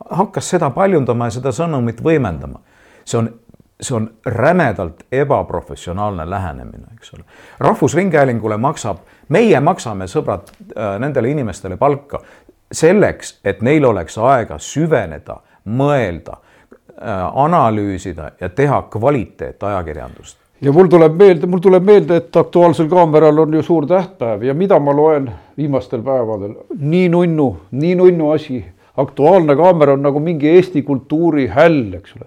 hakkas 0.09 0.49
seda 0.55 0.69
paljundama 0.75 1.29
ja 1.31 1.37
seda 1.39 1.53
sõnumit 1.55 2.03
võimendama. 2.03 2.59
see 3.05 3.17
on 3.17 3.29
see 3.81 3.95
on 3.95 4.09
rämedalt 4.25 5.03
ebaprofessionaalne 5.11 6.29
lähenemine, 6.29 6.87
eks 6.97 7.13
ole. 7.13 7.23
rahvusringhäälingule 7.59 8.57
maksab, 8.57 8.97
meie 9.29 9.59
maksame, 9.59 10.07
sõbrad, 10.09 10.49
äh, 10.49 10.99
nendele 10.99 11.29
inimestele 11.29 11.77
palka 11.77 12.19
selleks, 12.71 13.39
et 13.45 13.61
neil 13.61 13.85
oleks 13.85 14.17
aega 14.17 14.57
süveneda, 14.59 15.39
mõelda 15.65 16.41
analüüsida 17.33 18.31
ja 18.41 18.49
teha 18.49 18.81
kvaliteetajakirjandust. 18.91 20.37
ja 20.61 20.71
mul 20.73 20.87
tuleb 20.87 21.13
meelde, 21.13 21.47
mul 21.47 21.59
tuleb 21.61 21.83
meelde, 21.83 22.15
et 22.15 22.35
Aktuaalsel 22.35 22.87
Kaameral 22.89 23.37
on 23.37 23.53
ju 23.53 23.63
suur 23.63 23.85
tähtpäev 23.87 24.43
ja 24.43 24.53
mida 24.53 24.79
ma 24.79 24.95
loen 24.95 25.29
viimastel 25.57 26.01
päevadel, 26.01 26.55
nii 26.79 27.09
nunnu, 27.09 27.49
nii 27.71 27.95
nunnu 27.95 28.31
asi. 28.31 28.65
Aktuaalne 28.97 29.55
Kaamera 29.55 29.93
on 29.93 30.01
nagu 30.01 30.19
mingi 30.19 30.49
Eesti 30.49 30.81
kultuuri 30.81 31.45
häll, 31.53 31.93
eks 31.99 32.15
ole. 32.17 32.25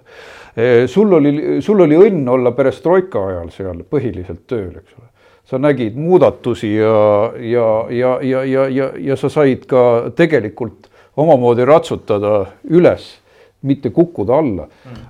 E, 0.55 0.87
sul 0.87 1.11
oli, 1.13 1.33
sul 1.61 1.83
oli 1.83 1.97
õnn 1.99 2.29
olla 2.31 2.53
perestroika 2.55 3.25
ajal 3.27 3.49
seal 3.51 3.81
põhiliselt 3.91 4.45
tööl, 4.47 4.77
eks 4.79 4.93
ole 4.95 5.11
sa 5.51 5.57
nägid 5.59 5.97
muudatusi 5.99 6.75
ja, 6.75 7.33
ja, 7.35 7.85
ja, 7.89 8.19
ja, 8.21 8.43
ja, 8.43 8.67
ja, 8.67 8.91
ja 8.97 9.15
sa 9.19 9.29
said 9.29 9.65
ka 9.67 10.11
tegelikult 10.15 10.87
omamoodi 11.19 11.65
ratsutada 11.67 12.45
üles 12.69 13.20
mitte 13.61 13.89
kukkuda 13.89 14.37
alla. 14.37 14.67
Mm.. 14.85 15.09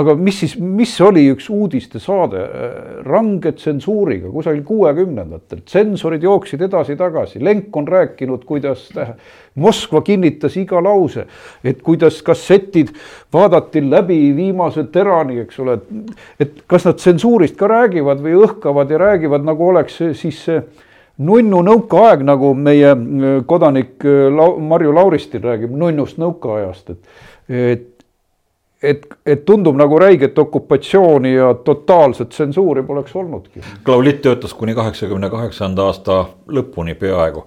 aga 0.00 0.14
mis 0.14 0.36
siis, 0.38 0.52
mis 0.62 0.92
oli 1.02 1.24
üks 1.32 1.48
uudistesaade? 1.50 2.42
Range 3.02 3.50
tsensuuriga 3.58 4.30
kusagil 4.30 4.62
kuuekümnendatel, 4.68 5.64
tsensorid 5.66 6.22
jooksid 6.22 6.62
edasi-tagasi, 6.62 7.40
Lenk 7.42 7.76
on 7.76 7.88
rääkinud, 7.88 8.44
kuidas 8.46 8.84
Moskva 9.58 10.02
kinnitas 10.06 10.54
iga 10.60 10.78
lause, 10.82 11.24
et 11.64 11.82
kuidas 11.82 12.20
kassetid 12.22 12.92
vaadati 13.34 13.82
läbi 13.82 14.20
viimase 14.36 14.84
terani, 14.94 15.40
eks 15.42 15.58
ole, 15.58 15.80
et 16.38 16.62
kas 16.70 16.86
nad 16.86 17.02
tsensuurist 17.02 17.58
ka 17.58 17.66
räägivad 17.70 18.22
või 18.22 18.38
õhkavad 18.44 18.94
ja 18.94 19.02
räägivad, 19.02 19.42
nagu 19.46 19.68
oleks 19.72 19.98
siis 20.20 20.38
see 20.46 20.62
nunnu 21.20 21.60
nõukaaeg, 21.66 22.22
nagu 22.24 22.52
meie 22.56 22.94
kodanik 23.48 24.06
Marju 24.70 24.94
Lauristin 24.96 25.42
räägib 25.44 25.74
nunnust 25.76 26.20
nõukaajast, 26.20 26.94
et, 26.94 27.26
et 27.50 27.86
et, 28.82 29.06
et 29.26 29.42
tundub 29.44 29.76
nagu 29.76 29.98
räiget 30.00 30.38
okupatsiooni 30.38 31.34
ja 31.34 31.50
totaalset 31.64 32.30
tsensuuri 32.32 32.82
poleks 32.82 33.16
olnudki. 33.16 33.60
Klavlitt 33.84 34.22
töötas 34.24 34.54
kuni 34.56 34.74
kaheksakümne 34.74 35.30
kaheksanda 35.30 35.90
aasta 35.90 36.24
lõpuni 36.48 36.96
peaaegu. 36.96 37.44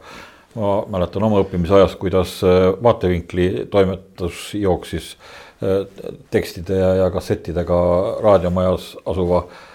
ma 0.55 0.83
mäletan 0.85 1.23
oma 1.25 1.39
õppimisajast, 1.41 1.95
kuidas 1.97 2.35
äh, 2.45 2.75
vaatevinkli 2.83 3.67
toimetus 3.73 4.51
jooksis 4.53 5.15
äh, 5.17 5.87
tekstide 6.29 6.77
ja, 6.77 6.91
ja 6.95 7.07
kassettidega 7.09 7.79
raadiomajas 8.21 8.91
asuva 9.05 9.39
äh, 9.47 9.72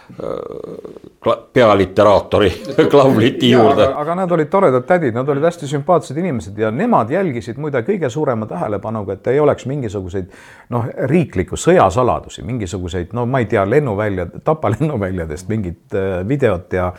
pealiteraatori 1.53 2.51
klavliti 2.91 3.51
juurde. 3.51 3.87
aga 3.95 4.15
nad 4.15 4.33
olid 4.33 4.49
toredad 4.49 4.87
tädid, 4.89 5.15
nad 5.15 5.29
olid 5.29 5.45
hästi 5.45 5.69
sümpaatsed 5.69 6.17
inimesed 6.17 6.59
ja 6.59 6.71
nemad 6.71 7.11
jälgisid 7.13 7.61
muide 7.61 7.83
kõige 7.87 8.11
suurema 8.11 8.47
tähelepanuga, 8.49 9.19
et 9.19 9.27
ei 9.33 9.41
oleks 9.41 9.67
mingisuguseid 9.69 10.31
noh, 10.75 10.87
riiklikku 11.13 11.59
sõjasaladusi, 11.61 12.45
mingisuguseid, 12.49 13.13
no 13.13 13.27
ma 13.27 13.43
ei 13.45 13.51
tea, 13.51 13.67
lennuvälja, 13.69 14.29
Tapa 14.45 14.71
lennuväljadest 14.73 15.49
mingit 15.49 15.95
äh, 15.95 16.23
videot 16.29 16.73
ja 16.73 16.93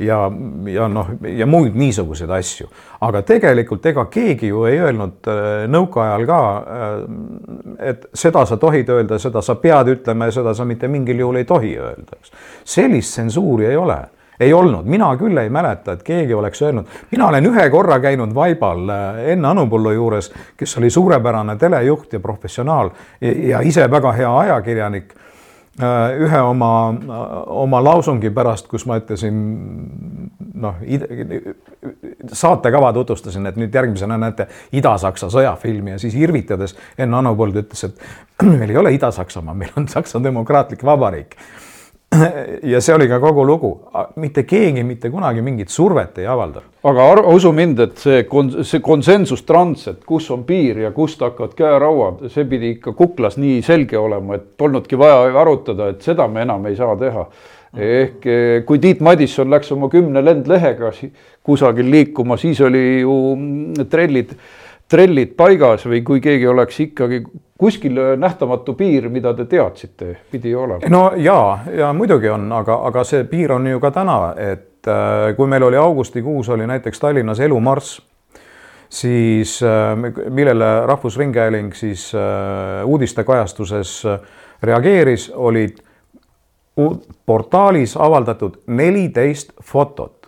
ja, 0.00 0.32
ja 0.66 0.88
noh, 0.88 1.12
ja 1.22 1.46
muid 1.46 1.76
niisuguseid 1.78 2.30
asju. 2.34 2.68
aga 3.00 3.22
tegelikult 3.26 3.86
ega 3.86 4.06
keegi 4.12 4.50
ju 4.50 4.64
ei 4.68 4.78
öelnud 4.80 5.28
äh, 5.28 5.50
nõukaajal 5.70 6.26
ka, 6.28 6.40
äh, 6.60 7.90
et 7.92 8.06
seda 8.14 8.46
sa 8.46 8.56
tohid 8.60 8.88
öelda, 8.88 9.18
seda 9.18 9.42
sa 9.44 9.56
pead 9.60 9.92
ütlema 9.96 10.30
ja 10.30 10.38
seda 10.40 10.54
sa 10.54 10.64
mitte 10.68 10.88
mingil 10.88 11.20
juhul 11.24 11.40
ei 11.40 11.48
tohi 11.48 11.76
öelda, 11.78 12.18
eks. 12.20 12.32
sellist 12.64 13.16
tsensuuri 13.16 13.70
ei 13.70 13.76
ole 13.76 14.00
ei 14.40 14.52
olnud, 14.56 14.86
mina 14.88 15.10
küll 15.20 15.36
ei 15.36 15.50
mäleta, 15.52 15.92
et 15.92 16.02
keegi 16.02 16.32
oleks 16.34 16.62
öelnud, 16.64 16.86
mina 17.10 17.26
olen 17.28 17.46
ühe 17.50 17.66
korra 17.70 17.98
käinud 18.00 18.32
vaibal 18.34 18.88
äh, 18.88 19.24
Enn 19.34 19.44
Anupõllu 19.44 19.92
juures, 19.92 20.30
kes 20.56 20.78
oli 20.80 20.90
suurepärane 20.90 21.58
telejuht 21.60 22.16
ja 22.16 22.20
professionaal 22.24 22.94
ja, 23.20 23.60
ise 23.60 23.84
väga 23.90 24.14
hea 24.16 24.30
ajakirjanik 24.46 25.12
ühe 25.80 26.40
oma, 26.44 26.70
oma 27.46 27.80
lausungi 27.84 28.30
pärast, 28.34 28.68
kus 28.70 28.86
ma 28.88 28.98
ütlesin 29.00 29.40
noh, 30.60 30.82
saatekava 32.32 32.92
tutvustasin, 32.96 33.48
et 33.50 33.58
nüüd 33.60 33.74
järgmisena 33.74 34.18
näete 34.20 34.48
Ida-Saksa 34.76 35.30
sõjafilmi 35.32 35.94
ja 35.96 36.02
siis 36.02 36.16
irvitades 36.20 36.76
Enn 36.98 37.16
Anupõld 37.16 37.62
ütles, 37.62 37.86
et 37.88 38.44
meil 38.60 38.70
ei 38.70 38.80
ole 38.80 38.94
Ida-Saksamaa, 38.98 39.56
meil 39.56 39.74
on 39.80 39.88
Saksa 39.88 40.22
Demokraatlik 40.22 40.84
Vabariik 40.84 41.36
ja 42.72 42.80
see 42.82 42.94
oli 42.94 43.06
ka 43.08 43.20
kogu 43.22 43.44
lugu, 43.46 43.70
mitte 44.20 44.42
keegi 44.48 44.82
mitte 44.86 45.10
kunagi 45.12 45.42
mingit 45.46 45.70
survet 45.70 46.18
ei 46.18 46.26
avalda. 46.26 46.62
aga 46.82 47.06
usu 47.30 47.52
mind, 47.54 47.82
et 47.84 48.02
see 48.02 48.24
kon-, 48.28 48.50
see 48.66 48.82
konsensustrants, 48.82 49.86
et 49.92 50.02
kus 50.06 50.26
on 50.34 50.42
piir 50.48 50.82
ja 50.84 50.90
kust 50.96 51.22
hakkavad 51.22 51.54
käerauad, 51.58 52.24
see 52.34 52.48
pidi 52.50 52.74
ikka 52.76 52.96
kuklas 52.98 53.38
nii 53.38 53.60
selge 53.62 53.98
olema, 53.98 54.40
et 54.40 54.48
polnudki 54.58 54.98
vaja 54.98 55.30
arutada, 55.40 55.92
et 55.94 56.02
seda 56.02 56.26
me 56.28 56.42
enam 56.46 56.66
ei 56.66 56.78
saa 56.78 56.96
teha. 56.98 57.26
ehk 57.70 58.24
eh, 58.26 58.64
kui 58.66 58.80
Tiit 58.82 59.00
Madisson 59.00 59.50
läks 59.50 59.70
oma 59.70 59.86
kümne 59.88 60.24
lendlehega 60.24 60.90
kusagil 61.46 61.86
liikuma, 61.90 62.36
siis 62.36 62.58
oli 62.66 63.00
ju 63.04 63.14
mm, 63.36 63.86
trellid 63.90 64.34
trellid 64.90 65.36
paigas 65.38 65.86
või 65.86 66.02
kui 66.02 66.18
keegi 66.18 66.48
oleks 66.50 66.80
ikkagi 66.82 67.22
kuskil 67.60 67.98
nähtamatu 68.16 68.72
piir, 68.74 69.08
mida 69.12 69.34
te 69.36 69.44
teadsite, 69.44 70.14
pidi 70.30 70.54
olema? 70.56 70.88
no 70.88 71.02
ja, 71.16 71.58
ja 71.76 71.92
muidugi 71.92 72.30
on, 72.32 72.48
aga, 72.56 72.78
aga 72.88 73.04
see 73.04 73.26
piir 73.28 73.52
on 73.52 73.68
ju 73.68 73.80
ka 73.82 73.90
täna, 73.92 74.20
et 74.40 74.88
äh, 74.88 75.34
kui 75.36 75.50
meil 75.50 75.66
oli 75.68 75.76
augustikuus 75.76 76.48
oli 76.48 76.66
näiteks 76.66 77.00
Tallinnas 77.00 77.40
elumarss, 77.44 78.00
siis 78.88 79.58
äh, 79.62 79.92
millele 80.30 80.70
Rahvusringhääling 80.88 81.74
siis 81.76 82.10
äh, 82.14 82.80
uudistekajastuses 82.88 83.92
reageeris, 84.62 85.30
olid 85.34 85.84
portaalis 87.26 87.96
avaldatud 87.96 88.56
neliteist 88.66 89.52
fotot 89.62 90.19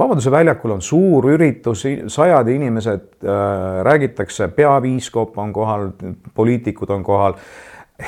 Vabaduse 0.00 0.30
väljakul 0.32 0.72
on 0.72 0.82
suur 0.82 1.26
üritus, 1.34 1.84
sajad 2.08 2.48
inimesed 2.48 3.02
äh,, 3.20 3.82
räägitakse, 3.84 4.48
peapiiskop 4.56 5.38
on 5.38 5.52
kohal, 5.52 5.90
poliitikud 6.34 6.90
on 6.90 7.04
kohal. 7.04 7.36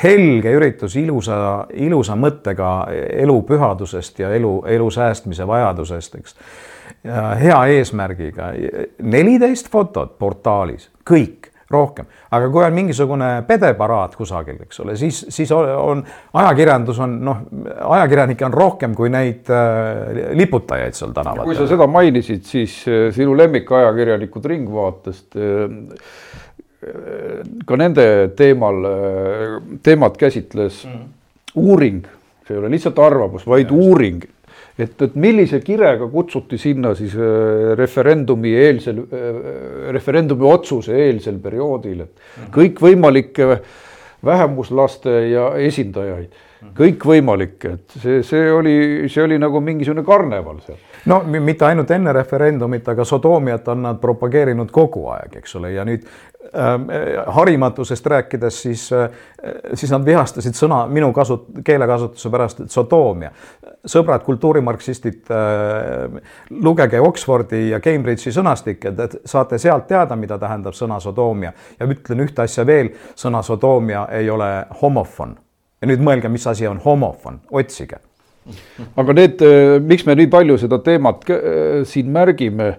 helge 0.03 0.49
üritus 0.57 0.95
ilusa, 0.97 1.67
ilusa 1.77 2.15
mõttega 2.17 2.87
elu 3.21 3.35
pühadusest 3.45 4.23
ja 4.23 4.31
elu, 4.33 4.63
elu 4.65 4.87
säästmise 4.91 5.45
vajadusest, 5.47 6.15
eks. 6.15 6.35
hea 7.39 7.59
eesmärgiga, 7.75 8.47
neliteist 9.01 9.69
fotot 9.69 10.17
portaalis, 10.17 10.89
kõik 11.05 11.52
rohkem, 11.73 12.07
aga 12.33 12.49
kui 12.53 12.63
on 12.65 12.75
mingisugune 12.75 13.29
pedeparaat 13.47 14.15
kusagil, 14.19 14.59
eks 14.65 14.83
ole, 14.83 14.95
siis, 14.99 15.23
siis 15.33 15.51
on 15.53 16.03
ajakirjandus 16.39 17.01
on 17.03 17.17
noh, 17.25 17.41
ajakirjanikke 17.97 18.47
on 18.47 18.57
rohkem 18.57 18.95
kui 18.97 19.11
neid 19.13 19.49
äh, 19.53 20.29
liputajaid 20.37 20.97
seal 20.97 21.15
tänavatel. 21.15 21.49
kui 21.51 21.57
sa 21.59 21.67
seda 21.69 21.87
mainisid, 21.89 22.45
siis 22.47 22.79
äh, 22.87 23.07
sinu 23.15 23.35
lemmikajakirjanikud 23.39 24.49
Ringvaatest 24.53 25.39
äh, 25.39 25.65
ka 27.65 27.79
nende 27.79 28.05
teemal 28.37 28.85
äh,, 28.89 29.57
teemat 29.83 30.17
käsitles 30.19 30.83
mm. 30.89 31.03
uuring, 31.55 32.03
see 32.47 32.57
ei 32.57 32.59
ole 32.59 32.71
lihtsalt 32.73 32.99
arvamus, 32.99 33.45
vaid 33.47 33.71
ja. 33.71 33.77
uuring 33.77 34.23
et, 34.79 35.01
et 35.05 35.15
millise 35.19 35.59
kirega 35.63 36.07
kutsuti 36.09 36.57
sinna 36.61 36.93
siis 36.97 37.13
äh, 37.17 37.73
referendumi 37.77 38.53
eelsel, 38.57 39.03
äh, 39.05 39.39
referendumi 39.93 40.47
otsuse 40.49 40.95
eelsel 41.07 41.39
perioodil, 41.43 42.05
et 42.05 42.13
mhm. 42.13 42.49
kõikvõimalikke 42.55 43.49
vähemuslaste 44.25 45.13
ja 45.33 45.49
esindajaid. 45.59 46.31
Kõikvõimalikke, 46.77 47.73
et 47.77 47.97
see, 48.01 48.21
see 48.27 48.51
oli, 48.51 48.75
see 49.11 49.23
oli 49.23 49.39
nagu 49.41 49.61
mingisugune 49.63 50.05
karneval 50.05 50.59
seal. 50.65 50.79
no 51.11 51.21
mitte 51.23 51.65
ainult 51.67 51.91
enne 51.91 52.13
referendumit, 52.15 52.87
aga 52.93 53.05
Sodoomiat 53.05 53.67
on 53.73 53.83
nad 53.87 53.99
propageerinud 54.01 54.71
kogu 54.71 55.07
aeg, 55.13 55.39
eks 55.41 55.59
ole, 55.59 55.73
ja 55.75 55.85
nüüd 55.87 56.07
Ähm, 56.55 56.83
harimatusest 57.27 58.05
rääkides, 58.05 58.61
siis, 58.61 58.93
äh, 58.93 59.09
siis 59.73 59.91
nad 59.91 60.05
vihastasid 60.05 60.53
sõna 60.53 60.83
minu 60.85 61.07
kasut-, 61.15 61.47
keelekasutuse 61.65 62.29
pärast, 62.29 62.59
et 62.61 62.71
sodoomia. 62.71 63.31
sõbrad, 63.87 64.21
kultuurimarksistid, 64.23 65.23
äh, 65.31 66.21
lugege 66.61 66.99
Oxfordi 66.99 67.69
ja 67.69 67.79
Cambridge'i 67.79 68.31
sõnastikke, 68.31 68.93
et 69.03 69.15
saate 69.25 69.57
sealt 69.57 69.87
teada, 69.87 70.15
mida 70.15 70.37
tähendab 70.37 70.73
sõna 70.73 70.99
sodoomia. 70.99 71.53
ja 71.79 71.87
ütlen 71.87 72.19
ühte 72.19 72.41
asja 72.41 72.65
veel, 72.65 72.89
sõna 73.15 73.41
sodoomia 73.41 74.07
ei 74.11 74.29
ole 74.29 74.65
homofon. 74.81 75.37
Ja 75.83 75.91
nüüd 75.91 76.03
mõelge, 76.03 76.31
mis 76.31 76.47
asi 76.47 76.67
on 76.69 76.79
homofon, 76.83 77.41
otsige. 77.51 77.99
aga 78.95 79.15
need, 79.15 79.43
äh, 79.43 79.77
miks 79.83 80.07
me 80.07 80.15
nii 80.15 80.31
palju 80.31 80.57
seda 80.63 80.79
teemat 80.83 81.27
siin 81.87 82.11
märgime, 82.11 82.73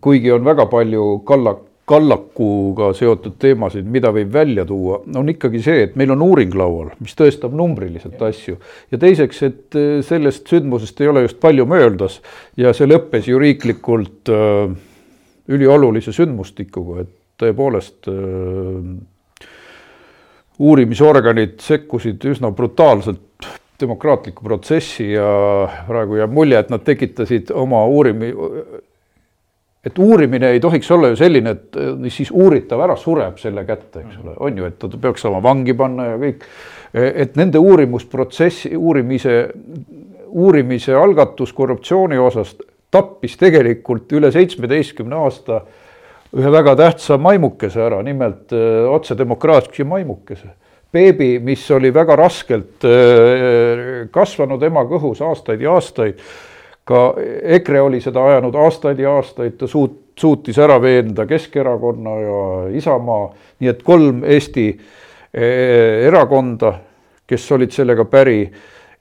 kuigi 0.00 0.32
on 0.32 0.44
väga 0.44 0.68
palju 0.68 1.22
kallak 1.28 1.70
kallakuga 1.88 2.92
seotud 2.96 3.36
teemasid, 3.40 3.84
mida 3.92 4.08
võib 4.14 4.30
välja 4.32 4.64
tuua, 4.68 5.02
on 5.20 5.28
ikkagi 5.28 5.60
see, 5.64 5.82
et 5.84 5.98
meil 6.00 6.14
on 6.14 6.22
uuring 6.24 6.54
laual, 6.56 6.90
mis 7.04 7.16
tõestab 7.16 7.52
numbriliselt 7.56 8.20
asju. 8.24 8.56
ja 8.92 9.00
teiseks, 9.00 9.42
et 9.44 9.76
eh, 9.76 9.98
sellest 10.04 10.48
sündmusest 10.48 11.00
ei 11.04 11.12
ole 11.12 11.26
just 11.26 11.40
palju 11.42 11.66
möödas 11.68 12.20
ja 12.56 12.72
see 12.72 12.88
lõppes 12.88 13.28
ju 13.28 13.40
riiklikult 13.40 14.32
äh, 14.32 14.72
üliolulise 15.52 16.14
sündmustikuga, 16.16 17.04
et 17.04 17.12
tõepoolest 17.42 18.08
äh, 18.08 18.80
uurimisorganid 20.58 21.58
sekkusid 21.62 22.24
üsna 22.30 22.50
brutaalselt 22.54 23.48
demokraatlikku 23.80 24.44
protsessi 24.44 25.10
ja 25.12 25.28
praegu 25.88 26.20
jääb 26.20 26.32
mulje, 26.32 26.58
et 26.58 26.70
nad 26.70 26.84
tekitasid 26.86 27.50
oma 27.58 27.82
uurimi-, 27.90 28.32
et 29.84 29.98
uurimine 29.98 30.52
ei 30.54 30.60
tohiks 30.62 30.90
olla 30.94 31.10
ju 31.10 31.18
selline, 31.18 31.56
et 31.56 31.80
siis 32.14 32.30
uuritav 32.30 32.84
ära 32.86 32.96
sureb 33.00 33.40
selle 33.42 33.66
kätte, 33.68 34.04
eks 34.04 34.20
ole, 34.22 34.36
on 34.46 34.60
ju, 34.62 34.68
et 34.70 34.78
ta 34.78 34.90
peaks 34.94 35.26
saama 35.26 35.42
vangi 35.44 35.74
panna 35.78 36.12
ja 36.12 36.20
kõik. 36.22 36.46
et 36.94 37.34
nende 37.36 37.58
uurimusprotsessi, 37.58 38.76
uurimise, 38.76 39.48
uurimise 40.30 40.94
algatus 40.94 41.52
korruptsiooni 41.52 42.18
osas 42.18 42.54
tappis 42.94 43.34
tegelikult 43.36 44.12
üle 44.14 44.30
seitsmeteistkümne 44.32 45.18
aasta 45.18 45.64
ühe 46.34 46.50
väga 46.50 46.74
tähtsa 46.76 47.18
maimukese 47.18 47.82
ära, 47.84 48.02
nimelt 48.02 48.52
otsedemokraatia 48.90 49.86
maimukese 49.86 50.50
beebi, 50.94 51.38
mis 51.42 51.64
oli 51.74 51.90
väga 51.94 52.16
raskelt 52.18 52.86
äh, 52.86 54.06
kasvanud 54.14 54.62
ema 54.62 54.84
kõhus 54.90 55.22
aastaid 55.24 55.62
ja 55.64 55.74
aastaid. 55.74 56.20
ka 56.84 57.14
EKRE 57.56 57.80
oli 57.80 58.00
seda 58.04 58.20
ajanud 58.28 58.54
aastaid 58.60 58.98
ja 59.00 59.14
aastaid, 59.16 59.54
ta 59.56 59.66
suut-, 59.66 60.12
suutis 60.20 60.58
ära 60.60 60.76
veenda 60.82 61.24
Keskerakonna 61.26 62.16
ja 62.20 62.40
Isamaa, 62.76 63.30
nii 63.60 63.70
et 63.72 63.82
kolm 63.82 64.20
Eesti 64.24 64.66
äh, 64.70 66.06
erakonda, 66.06 66.74
kes 67.26 67.50
olid 67.56 67.72
sellega 67.72 68.04
päri 68.04 68.52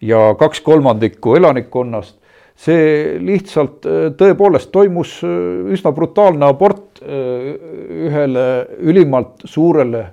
ja 0.01 0.29
kaks 0.39 0.63
kolmandikku 0.63 1.35
elanikkonnast 1.35 2.22
see 2.55 3.17
lihtsalt 3.19 3.85
tõepoolest 4.17 4.71
toimus 4.71 5.17
üsna 5.23 5.91
brutaalne 5.91 6.45
abort 6.45 7.01
ühele 7.03 8.45
ülimalt 8.79 9.41
suurele 9.49 10.05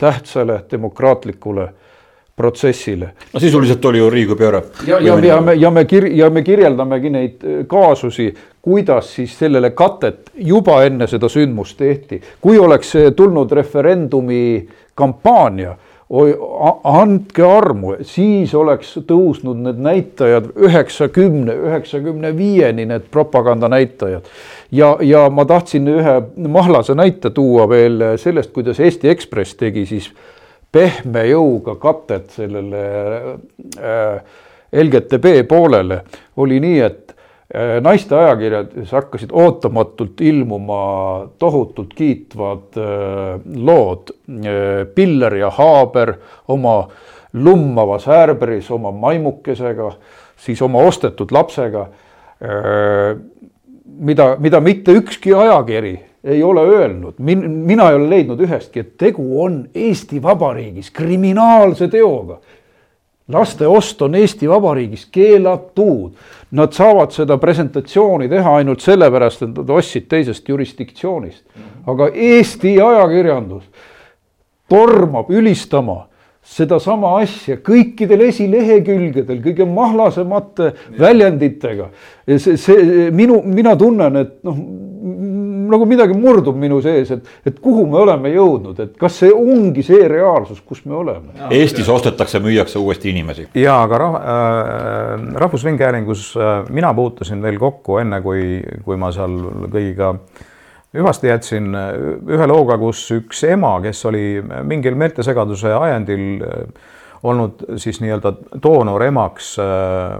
tähtsale 0.00 0.64
demokraatlikule 0.70 1.68
protsessile. 2.36 3.12
no 3.32 3.40
sisuliselt 3.40 3.84
oli 3.84 3.98
ju 3.98 4.10
riigipööre. 4.10 4.62
ja, 4.86 5.00
ja, 5.00 5.18
ja 5.24 5.40
me, 5.40 5.54
ja 5.54 5.70
me 5.70 5.84
kir-, 5.84 6.10
ja 6.16 6.30
me 6.30 6.42
kirjeldamegi 6.42 7.10
neid 7.10 7.44
äh, 7.44 7.60
kaasusi, 7.68 8.32
kuidas 8.62 9.14
siis 9.14 9.36
sellele 9.38 9.70
katet 9.70 10.32
juba 10.34 10.82
enne 10.86 11.06
seda 11.06 11.28
sündmust 11.28 11.78
tehti. 11.78 12.20
kui 12.40 12.58
oleks 12.58 12.92
tulnud 13.16 13.52
referendumi 13.52 14.68
kampaania 14.94 15.76
oi, 16.12 16.32
andke 16.84 17.44
armu, 17.46 17.94
siis 18.04 18.52
oleks 18.54 18.92
tõusnud 19.08 19.62
need 19.64 19.80
näitajad 19.82 20.50
üheksakümne, 20.60 21.54
üheksakümne 21.68 22.34
viieni, 22.36 22.84
need 22.88 23.08
propagandanäitajad. 23.10 24.28
ja, 24.72 24.96
ja 25.00 25.24
ma 25.30 25.44
tahtsin 25.48 25.88
ühe 25.88 26.18
mahlase 26.36 26.94
näite 26.98 27.30
tuua 27.30 27.68
veel 27.68 28.04
sellest, 28.20 28.52
kuidas 28.52 28.80
Eesti 28.80 29.08
Ekspress 29.08 29.56
tegi 29.56 29.86
siis 29.88 30.10
pehme 30.72 31.24
jõuga 31.28 31.76
katet 31.80 32.30
sellele 32.36 32.84
äh, 33.78 34.22
LGTB 34.72 35.48
poolele. 35.48 36.02
oli 36.36 36.60
nii, 36.60 36.78
et 36.80 37.16
naiste 37.84 38.16
ajakirjades 38.16 38.92
hakkasid 38.92 39.32
ootamatult 39.32 40.20
ilmuma 40.24 40.82
tohutult 41.38 41.92
kiitvad 41.94 42.78
äh, 42.80 43.40
lood. 43.56 44.14
Äh, 44.28 44.86
Piller 44.94 45.36
ja 45.36 45.50
Haaber 45.50 46.14
oma 46.48 46.88
lummavas 47.32 48.08
äärberis 48.08 48.70
oma 48.70 48.90
maimukesega, 48.90 49.92
siis 50.36 50.62
oma 50.62 50.84
ostetud 50.84 51.32
lapsega. 51.32 51.86
mida, 53.98 54.36
mida 54.38 54.60
mitte 54.60 54.92
ükski 54.92 55.30
ajakiri 55.34 55.92
ei 56.24 56.42
ole 56.42 56.60
öelnud, 56.60 57.14
min-, 57.18 57.50
mina 57.50 57.86
ei 57.90 57.94
ole 57.94 58.08
leidnud 58.10 58.40
ühestki, 58.42 58.80
et 58.82 58.96
tegu 58.98 59.44
on 59.44 59.60
Eesti 59.74 60.18
Vabariigis 60.22 60.90
kriminaalse 60.90 61.86
teoga 61.88 62.40
laste 63.32 63.66
ost 63.68 64.02
on 64.02 64.14
Eesti 64.14 64.48
Vabariigis 64.48 65.06
keelatud. 65.12 66.12
Nad 66.52 66.74
saavad 66.76 67.14
seda 67.14 67.38
presentatsiooni 67.40 68.28
teha 68.28 68.56
ainult 68.60 68.84
sellepärast, 68.84 69.42
et 69.46 69.56
nad 69.56 69.70
ostsid 69.70 70.08
teisest 70.08 70.48
jurisdiktsioonist. 70.48 71.44
aga 71.86 72.08
Eesti 72.14 72.76
ajakirjandus 72.80 73.64
tormab 74.68 75.30
ülistama 75.30 76.06
sedasama 76.42 77.16
asja 77.22 77.56
kõikidel 77.62 78.26
esilehekülgedel, 78.26 79.38
kõige 79.44 79.66
mahlasemate 79.68 80.72
väljenditega. 80.98 81.88
see, 82.26 82.56
see 82.56 83.10
minu, 83.14 83.40
mina 83.46 83.76
tunnen, 83.78 84.16
et 84.16 84.32
noh, 84.44 84.58
nagu 85.72 85.88
midagi 85.88 86.16
murdub 86.18 86.58
minu 86.60 86.80
sees, 86.84 87.10
et, 87.16 87.32
et 87.48 87.58
kuhu 87.62 87.86
me 87.90 87.98
oleme 88.02 88.32
jõudnud, 88.34 88.78
et 88.84 88.94
kas 89.00 89.18
see 89.22 89.32
ongi 89.32 89.84
see 89.86 90.06
reaalsus, 90.10 90.62
kus 90.66 90.84
me 90.84 90.96
oleme? 91.00 91.34
Eestis 91.50 91.88
ostetakse, 91.92 92.40
müüakse 92.44 92.78
uuesti 92.78 93.10
inimesi. 93.10 93.48
ja 93.58 93.80
aga 93.82 94.04
rah- 94.04 94.22
äh,, 94.22 95.26
Rahvusringhäälingus 95.42 96.32
äh, 96.36 96.54
mina 96.70 96.94
puutusin 96.94 97.42
veel 97.42 97.58
kokku 97.58 97.98
enne, 98.02 98.22
kui, 98.22 98.62
kui 98.84 99.00
ma 99.00 99.12
seal 99.14 99.38
kõigiga 99.72 100.14
äh, 100.14 100.48
hüvasti 100.94 101.28
jätsin 101.28 101.74
äh, 101.74 101.90
ühe 102.28 102.46
looga, 102.48 102.76
kus 102.80 103.04
üks 103.14 103.44
ema, 103.48 103.76
kes 103.84 104.04
oli 104.10 104.24
mingil 104.68 104.96
meeltesegaduse 105.00 105.72
ajendil 105.74 106.44
äh, 106.44 106.88
olnud 107.22 107.64
siis 107.80 108.00
nii-öelda 108.02 108.34
doonoremaks 108.62 109.54
äh, 109.62 110.16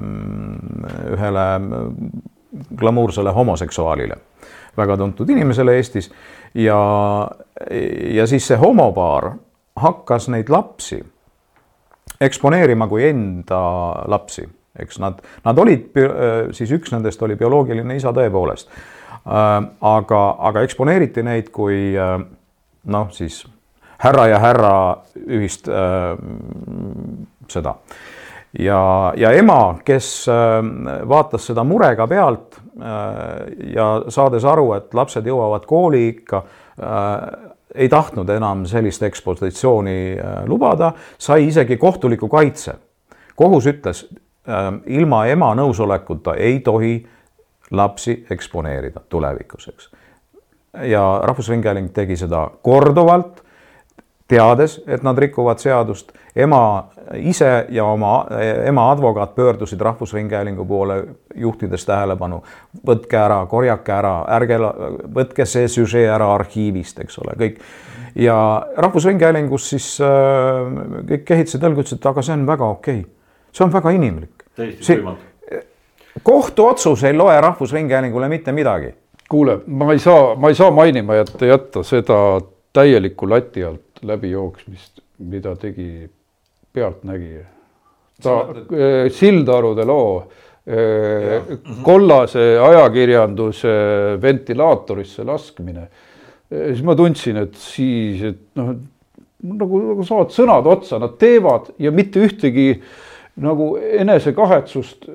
ühele 1.12 1.46
glamuursele 2.78 3.32
homoseksuaalile, 3.32 4.16
väga 4.76 4.96
tuntud 4.96 5.30
inimesele 5.30 5.76
Eestis. 5.76 6.10
Ja, 6.54 6.78
ja 8.12 8.26
siis 8.26 8.46
see 8.46 8.58
homopaar 8.60 9.32
hakkas 9.80 10.28
neid 10.28 10.50
lapsi 10.52 11.00
eksponeerima 12.20 12.86
kui 12.90 13.06
enda 13.08 13.60
lapsi, 14.10 14.44
eks 14.78 14.98
nad, 15.02 15.22
nad 15.44 15.58
olid 15.58 15.96
siis 16.54 16.70
üks 16.76 16.92
nendest 16.92 17.22
oli 17.24 17.36
bioloogiline 17.40 17.96
isa 17.96 18.12
tõepoolest. 18.14 18.68
Äh, 19.22 19.50
aga, 19.86 20.20
aga 20.50 20.62
eksponeeriti 20.66 21.22
neid 21.22 21.52
kui 21.54 21.92
äh, 21.94 22.16
noh, 22.90 23.10
siis 23.14 23.44
härra 24.02 24.26
ja 24.32 24.40
härra 24.42 24.72
ühist 25.22 25.68
äh, 25.70 26.16
seda. 27.52 27.76
Ja, 28.58 29.12
ja 29.16 29.32
ema, 29.32 29.78
kes 29.84 30.26
vaatas 31.08 31.46
seda 31.46 31.64
murega 31.64 32.06
pealt 32.06 32.60
ja 33.74 33.86
saades 34.08 34.44
aru, 34.44 34.72
et 34.76 34.94
lapsed 34.94 35.26
jõuavad 35.26 35.66
kooliikka, 35.68 36.42
ei 37.74 37.88
tahtnud 37.88 38.28
enam 38.28 38.66
sellist 38.68 39.02
ekspositsiooni 39.02 40.16
lubada, 40.48 40.92
sai 41.18 41.46
isegi 41.48 41.76
kohtuliku 41.76 42.28
kaitse. 42.28 42.74
kohus 43.36 43.66
ütles, 43.66 44.04
ilma 44.86 45.26
ema 45.26 45.54
nõusolekuta 45.54 46.34
ei 46.36 46.60
tohi 46.60 47.06
lapsi 47.70 48.26
eksponeerida 48.30 49.00
tulevikus, 49.08 49.68
eks. 49.68 49.90
ja 50.88 51.20
Rahvusringhääling 51.24 51.92
tegi 51.92 52.16
seda 52.16 52.50
korduvalt, 52.62 53.41
teades, 54.32 54.78
et 54.86 55.04
nad 55.04 55.18
rikuvad 55.18 55.60
seadust. 55.60 56.12
ema 56.36 56.88
ise 57.20 57.66
ja 57.68 57.84
oma 57.84 58.26
ema 58.64 58.90
advokaat 58.92 59.34
pöördusid 59.34 59.80
Rahvusringhäälingu 59.80 60.64
poole, 60.64 61.02
juhtides 61.34 61.84
tähelepanu, 61.84 62.42
võtke 62.86 63.18
ära, 63.20 63.42
korjake 63.46 63.92
ära, 63.92 64.14
ärge, 64.38 64.58
võtke 65.14 65.46
see 65.46 65.68
süžee 65.68 66.06
ära 66.08 66.30
arhiivist, 66.34 67.02
eks 67.04 67.18
ole, 67.18 67.36
kõik. 67.38 67.58
ja 68.14 68.36
Rahvusringhäälingus 68.76 69.68
siis 69.74 69.90
äh, 70.00 70.72
kõik 71.10 71.28
kehitasid 71.28 71.68
õlgu, 71.68 71.84
ütlesid, 71.84 72.00
et 72.00 72.08
aga 72.14 72.24
see 72.24 72.38
on 72.38 72.48
väga 72.48 72.72
okei 72.78 73.04
okay., 73.04 73.12
see 73.52 73.66
on 73.66 73.76
väga 73.76 73.92
inimlik. 73.98 74.48
täiesti 74.56 74.96
võimatu 74.96 75.30
kohtuotsus 76.22 77.04
ei 77.04 77.16
loe 77.16 77.40
Rahvusringhäälingule 77.40 78.28
mitte 78.28 78.52
midagi. 78.52 78.94
kuule, 79.28 79.60
ma 79.66 79.92
ei 79.92 79.98
saa, 79.98 80.34
ma 80.36 80.48
ei 80.48 80.54
saa 80.54 80.70
mainima 80.70 81.14
jätta, 81.14 81.46
jätta 81.46 81.82
seda 81.82 82.40
täielikku 82.72 83.30
lati 83.30 83.64
alt 83.64 83.91
läbijooksmist, 84.06 85.02
mida 85.18 85.54
tegi 85.56 86.08
Pealtnägija. 86.72 87.44
ta, 88.22 88.34
eh, 88.70 89.10
Sildarude 89.10 89.84
loo 89.84 90.22
eh, 90.66 91.42
kollase 91.82 92.58
ajakirjanduse 92.58 93.72
ventilaatorisse 94.22 95.24
laskmine. 95.26 95.88
Eh, 96.50 96.68
siis 96.70 96.82
ma 96.86 96.94
tundsin, 96.94 97.36
et 97.42 97.56
siis, 97.58 98.22
et 98.22 98.44
noh, 98.60 98.74
nagu, 99.42 99.80
nagu 99.88 100.06
saavad 100.06 100.30
sõnad 100.30 100.68
otsa, 100.70 101.00
nad 101.02 101.16
teevad 101.18 101.72
ja 101.82 101.90
mitte 101.90 102.22
ühtegi 102.22 102.68
äh, 102.76 103.11
nagu 103.40 103.70
enesekahetsust, 103.80 105.06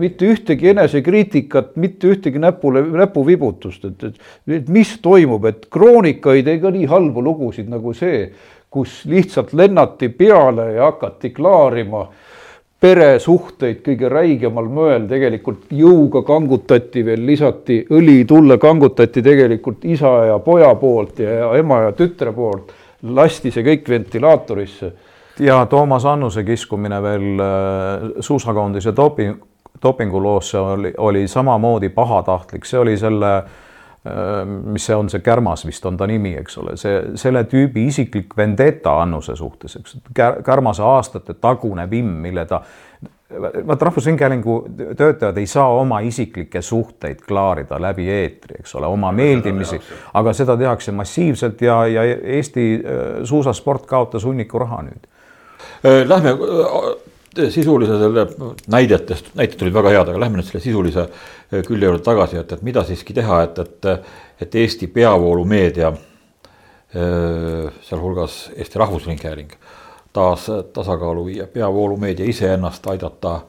mitte 0.00 0.26
ühtegi 0.26 0.72
enesekriitikat, 0.72 1.76
mitte 1.78 2.10
ühtegi 2.10 2.40
näpule, 2.42 2.82
näpuvibutust, 2.82 3.84
et, 3.86 4.04
et, 4.08 4.18
et 4.58 4.72
mis 4.74 4.96
toimub, 5.02 5.46
et 5.46 5.68
Kroonika 5.70 6.34
ei 6.34 6.42
tee 6.46 6.58
ka 6.62 6.72
nii 6.74 6.88
halbu 6.90 7.22
lugusid 7.22 7.70
nagu 7.70 7.94
see, 7.94 8.26
kus 8.74 9.04
lihtsalt 9.06 9.52
lennati 9.54 10.08
peale 10.10 10.72
ja 10.74 10.90
hakati 10.90 11.30
klaarima 11.30 12.08
peresuhteid 12.84 13.80
kõige 13.86 14.10
räigemal 14.12 14.66
moel, 14.68 15.06
tegelikult 15.08 15.70
jõuga 15.72 16.24
kangutati 16.26 17.04
veel, 17.06 17.22
lisati 17.24 17.78
õli 17.94 18.24
tulle, 18.28 18.58
kangutati 18.60 19.22
tegelikult 19.24 19.86
isa 19.88 20.10
ja 20.32 20.40
poja 20.42 20.74
poolt 20.80 21.22
ja 21.22 21.54
ema 21.56 21.84
ja 21.86 21.94
tütre 21.96 22.34
poolt, 22.34 22.74
lasti 23.14 23.54
see 23.54 23.64
kõik 23.64 23.88
ventilaatorisse 23.88 24.90
ja 25.38 25.66
Toomas 25.66 26.04
Annuse 26.04 26.44
kiskumine 26.44 27.02
veel 27.02 27.40
äh, 27.40 28.10
suusakoondise 28.20 28.92
doping, 28.96 29.36
dopinguloosse 29.82 30.58
oli, 30.58 30.94
oli 30.96 31.28
samamoodi 31.28 31.88
pahatahtlik, 31.88 32.64
see 32.64 32.78
oli 32.78 32.96
selle 32.98 33.36
äh, 33.36 34.46
mis 34.46 34.86
see 34.86 34.96
on, 34.96 35.10
see 35.10 35.24
Kärmas 35.24 35.66
vist 35.66 35.86
on 35.86 35.96
ta 35.96 36.06
nimi, 36.06 36.36
eks 36.38 36.58
ole, 36.62 36.76
see, 36.80 37.00
selle 37.20 37.44
tüübi 37.50 37.88
isiklik 37.90 38.36
vendeta 38.36 39.00
Annuse 39.02 39.36
suhtes, 39.36 39.76
eks. 39.80 39.98
Kärmase 40.44 40.82
aastate 40.82 41.34
tagune 41.34 41.88
vimm, 41.90 42.20
mille 42.22 42.46
ta, 42.46 42.62
vaat 43.66 43.82
Rahvusringhäälingu 43.82 44.60
töötajad 44.96 45.36
ei 45.42 45.46
saa 45.50 45.66
oma 45.74 45.98
isiklikke 46.06 46.62
suhteid 46.62 47.24
klaarida 47.26 47.80
läbi 47.82 48.06
eetri, 48.10 48.60
eks 48.60 48.76
ole, 48.78 48.86
oma 48.86 49.10
meeldimisi, 49.12 49.80
aga 50.14 50.32
seda 50.32 50.56
tehakse 50.56 50.94
massiivselt 50.94 51.62
ja, 51.62 51.80
ja 51.86 52.06
Eesti 52.38 52.68
äh, 52.78 53.02
suusasport 53.24 53.90
kaotas 53.90 54.24
hunniku 54.24 54.62
raha 54.62 54.84
nüüd 54.86 55.10
Lähme 55.84 56.30
sisulise 57.50 57.98
selle 57.98 58.26
näidetest, 58.72 59.26
näited 59.36 59.62
olid 59.62 59.74
väga 59.74 59.90
head, 59.92 60.10
aga 60.12 60.20
lähme 60.22 60.38
nüüd 60.38 60.48
selle 60.48 60.62
sisulise 60.64 61.06
külje 61.66 61.90
juurde 61.90 62.00
tagasi, 62.06 62.38
et, 62.40 62.52
et 62.56 62.62
mida 62.64 62.84
siiski 62.88 63.16
teha, 63.16 63.42
et, 63.44 63.58
et, 63.58 63.88
et 64.40 64.56
Eesti 64.62 64.88
peavoolumeedia, 64.94 65.90
sealhulgas 67.84 68.38
Eesti 68.56 68.80
Rahvusringhääling, 68.80 69.52
taas 70.14 70.46
tasakaalu 70.72 71.26
viia, 71.26 71.46
peavoolumeedia 71.52 72.32
iseennast 72.32 72.86
aidata, 72.94 73.40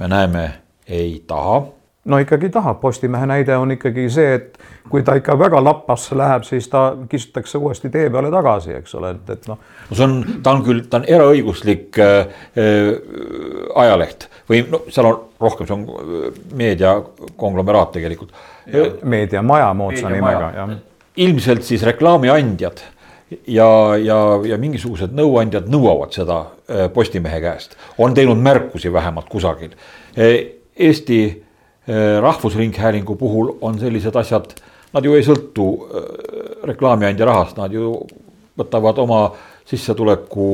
me 0.00 0.08
näeme, 0.08 0.44
ei 0.88 1.24
taha 1.26 1.64
no 2.04 2.18
ikkagi 2.20 2.50
tahab, 2.52 2.80
Postimehe 2.80 3.26
näide 3.26 3.56
on 3.56 3.72
ikkagi 3.74 4.06
see, 4.12 4.34
et 4.36 4.58
kui 4.90 5.02
ta 5.04 5.16
ikka 5.18 5.36
väga 5.40 5.60
lappasse 5.64 6.16
läheb, 6.16 6.44
siis 6.44 6.68
ta 6.68 6.84
kistutakse 7.08 7.58
uuesti 7.58 7.90
tee 7.92 8.10
peale 8.12 8.30
tagasi, 8.32 8.74
eks 8.80 8.94
ole, 8.98 9.14
et, 9.16 9.30
et 9.36 9.46
noh. 9.48 9.60
no 9.90 9.96
see 9.96 10.06
on, 10.06 10.16
ta 10.44 10.54
on 10.56 10.64
küll, 10.66 10.82
ta 10.90 11.00
on 11.00 11.06
eraõiguslik 11.08 12.00
äh, 12.04 12.34
äh, 12.60 12.90
ajaleht 13.84 14.28
või 14.50 14.64
no 14.70 14.82
seal 14.92 15.08
on 15.08 15.22
rohkem, 15.40 15.68
see 15.68 15.76
on 15.76 15.86
äh, 15.88 16.42
meediakonglomeraat 16.64 17.94
tegelikult. 17.96 18.34
meediamaja 19.02 19.70
moodsa 19.76 20.10
nimega, 20.12 20.50
jah. 20.56 20.74
ilmselt 21.24 21.64
siis 21.64 21.82
reklaamiandjad 21.88 22.84
ja, 23.48 23.70
ja, 24.00 24.18
ja 24.44 24.60
mingisugused 24.60 25.16
nõuandjad 25.16 25.72
nõuavad 25.72 26.12
seda 26.16 26.42
äh, 26.44 26.84
Postimehe 26.92 27.40
käest, 27.44 27.78
on 27.98 28.12
teinud 28.14 28.44
märkusi 28.44 28.92
vähemalt 28.92 29.32
kusagil. 29.32 29.72
Eesti 30.14 31.43
rahvusringhäälingu 32.20 33.16
puhul 33.16 33.50
on 33.60 33.78
sellised 33.78 34.16
asjad, 34.16 34.54
nad 34.92 35.04
ju 35.04 35.14
ei 35.14 35.24
sõltu 35.26 35.66
äh, 35.84 36.06
reklaamiandja 36.70 37.26
rahast, 37.28 37.58
nad 37.60 37.72
ju 37.72 37.98
võtavad 38.58 38.98
oma 39.02 39.24
sissetuleku 39.64 40.46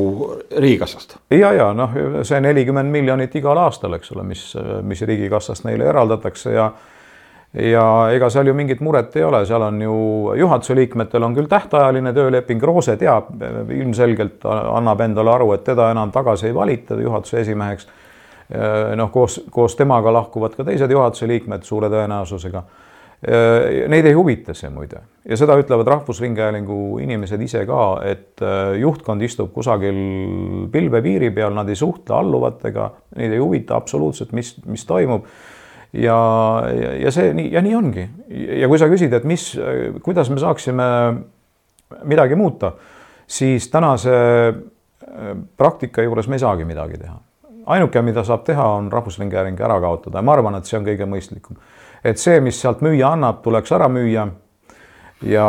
riigikassast. 0.56 1.16
ja, 1.30 1.52
ja 1.52 1.72
noh, 1.74 1.90
see 2.22 2.40
nelikümmend 2.40 2.90
miljonit 2.90 3.34
igal 3.36 3.58
aastal, 3.58 3.94
eks 3.98 4.12
ole, 4.14 4.24
mis, 4.24 4.44
mis 4.86 5.02
riigikassast 5.02 5.66
neile 5.66 5.90
eraldatakse 5.90 6.54
ja 6.54 6.70
ja 7.50 7.84
ega 8.14 8.28
seal 8.30 8.46
ju 8.46 8.54
mingit 8.54 8.80
muret 8.80 9.16
ei 9.18 9.24
ole, 9.26 9.42
seal 9.46 9.62
on 9.66 9.80
ju 9.82 9.94
juhatuse 10.38 10.74
liikmetel 10.78 11.26
on 11.26 11.34
küll 11.34 11.50
tähtajaline 11.50 12.12
tööleping, 12.14 12.62
Roose 12.62 12.94
teab 12.96 13.32
ilmselgelt, 13.74 14.46
annab 14.46 15.02
endale 15.02 15.34
aru, 15.34 15.50
et 15.56 15.64
teda 15.66 15.90
enam 15.90 16.12
tagasi 16.14 16.46
ei 16.46 16.54
valita 16.54 16.94
juhatuse 17.02 17.40
esimeheks 17.40 17.88
Äh, 17.90 17.99
noh, 18.96 19.10
koos, 19.14 19.36
koos 19.50 19.76
temaga 19.78 20.10
lahkuvad 20.10 20.56
ka 20.58 20.64
teised 20.66 20.90
juhatuse 20.90 21.28
liikmed 21.30 21.62
suure 21.62 21.90
tõenäosusega. 21.92 22.64
Äh, 23.20 23.84
neid 23.92 24.06
ei 24.08 24.14
huvita 24.16 24.54
see 24.56 24.70
muide 24.72 25.02
ja 25.28 25.36
seda 25.36 25.52
ütlevad 25.60 25.90
Rahvusringhäälingu 25.92 27.02
inimesed 27.04 27.42
ise 27.44 27.66
ka, 27.68 27.82
et 28.08 28.40
äh, 28.40 28.78
juhtkond 28.80 29.20
istub 29.20 29.50
kusagil 29.52 29.98
pilvepiiri 30.72 31.28
peal, 31.36 31.52
nad 31.52 31.68
ei 31.68 31.76
suhtle 31.76 32.16
alluvatega, 32.16 32.88
neid 33.20 33.36
ei 33.36 33.42
huvita 33.42 33.76
absoluutselt, 33.76 34.32
mis, 34.32 34.54
mis 34.64 34.88
toimub 34.88 35.28
ja, 35.92 36.16
ja, 36.72 36.96
ja 37.04 37.12
see 37.12 37.36
nii 37.36 37.52
ja 37.52 37.60
nii 37.60 37.76
ongi. 37.76 38.08
ja 38.62 38.72
kui 38.72 38.80
sa 38.80 38.88
küsid, 38.88 39.12
et 39.12 39.28
mis, 39.28 39.50
kuidas 40.00 40.32
me 40.32 40.40
saaksime 40.40 40.90
midagi 42.08 42.40
muuta, 42.40 42.72
siis 43.28 43.68
tänase 43.68 44.16
praktika 45.60 46.08
juures 46.08 46.24
me 46.24 46.40
ei 46.40 46.48
saagi 46.48 46.64
midagi 46.64 47.04
teha 47.04 47.20
ainuke, 47.74 48.02
mida 48.02 48.24
saab 48.26 48.44
teha, 48.46 48.66
on 48.78 48.92
Rahvusringhääling 48.92 49.60
ära 49.60 49.80
kaotada 49.82 50.18
ja 50.18 50.26
ma 50.26 50.36
arvan, 50.36 50.58
et 50.58 50.68
see 50.68 50.78
on 50.78 50.86
kõige 50.86 51.08
mõistlikum. 51.08 51.58
et 52.04 52.18
see, 52.18 52.40
mis 52.40 52.60
sealt 52.60 52.80
müüa 52.84 53.12
annab, 53.14 53.42
tuleks 53.44 53.72
ära 53.72 53.88
müüa. 53.88 54.28
ja, 55.22 55.48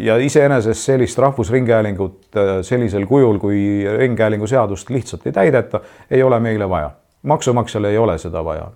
ja 0.00 0.16
iseenesest 0.16 0.82
sellist 0.82 1.18
Rahvusringhäälingut 1.18 2.36
äh, 2.36 2.52
sellisel 2.62 3.06
kujul, 3.06 3.38
kui 3.38 3.84
Ringhäälingu 3.98 4.46
seadust 4.46 4.90
lihtsalt 4.90 5.26
ei 5.26 5.32
täideta, 5.32 5.80
ei 6.10 6.22
ole 6.22 6.40
meile 6.40 6.68
vaja. 6.68 6.90
maksumaksjal 7.22 7.84
ei 7.84 7.98
ole 7.98 8.18
seda 8.18 8.44
vaja. 8.44 8.70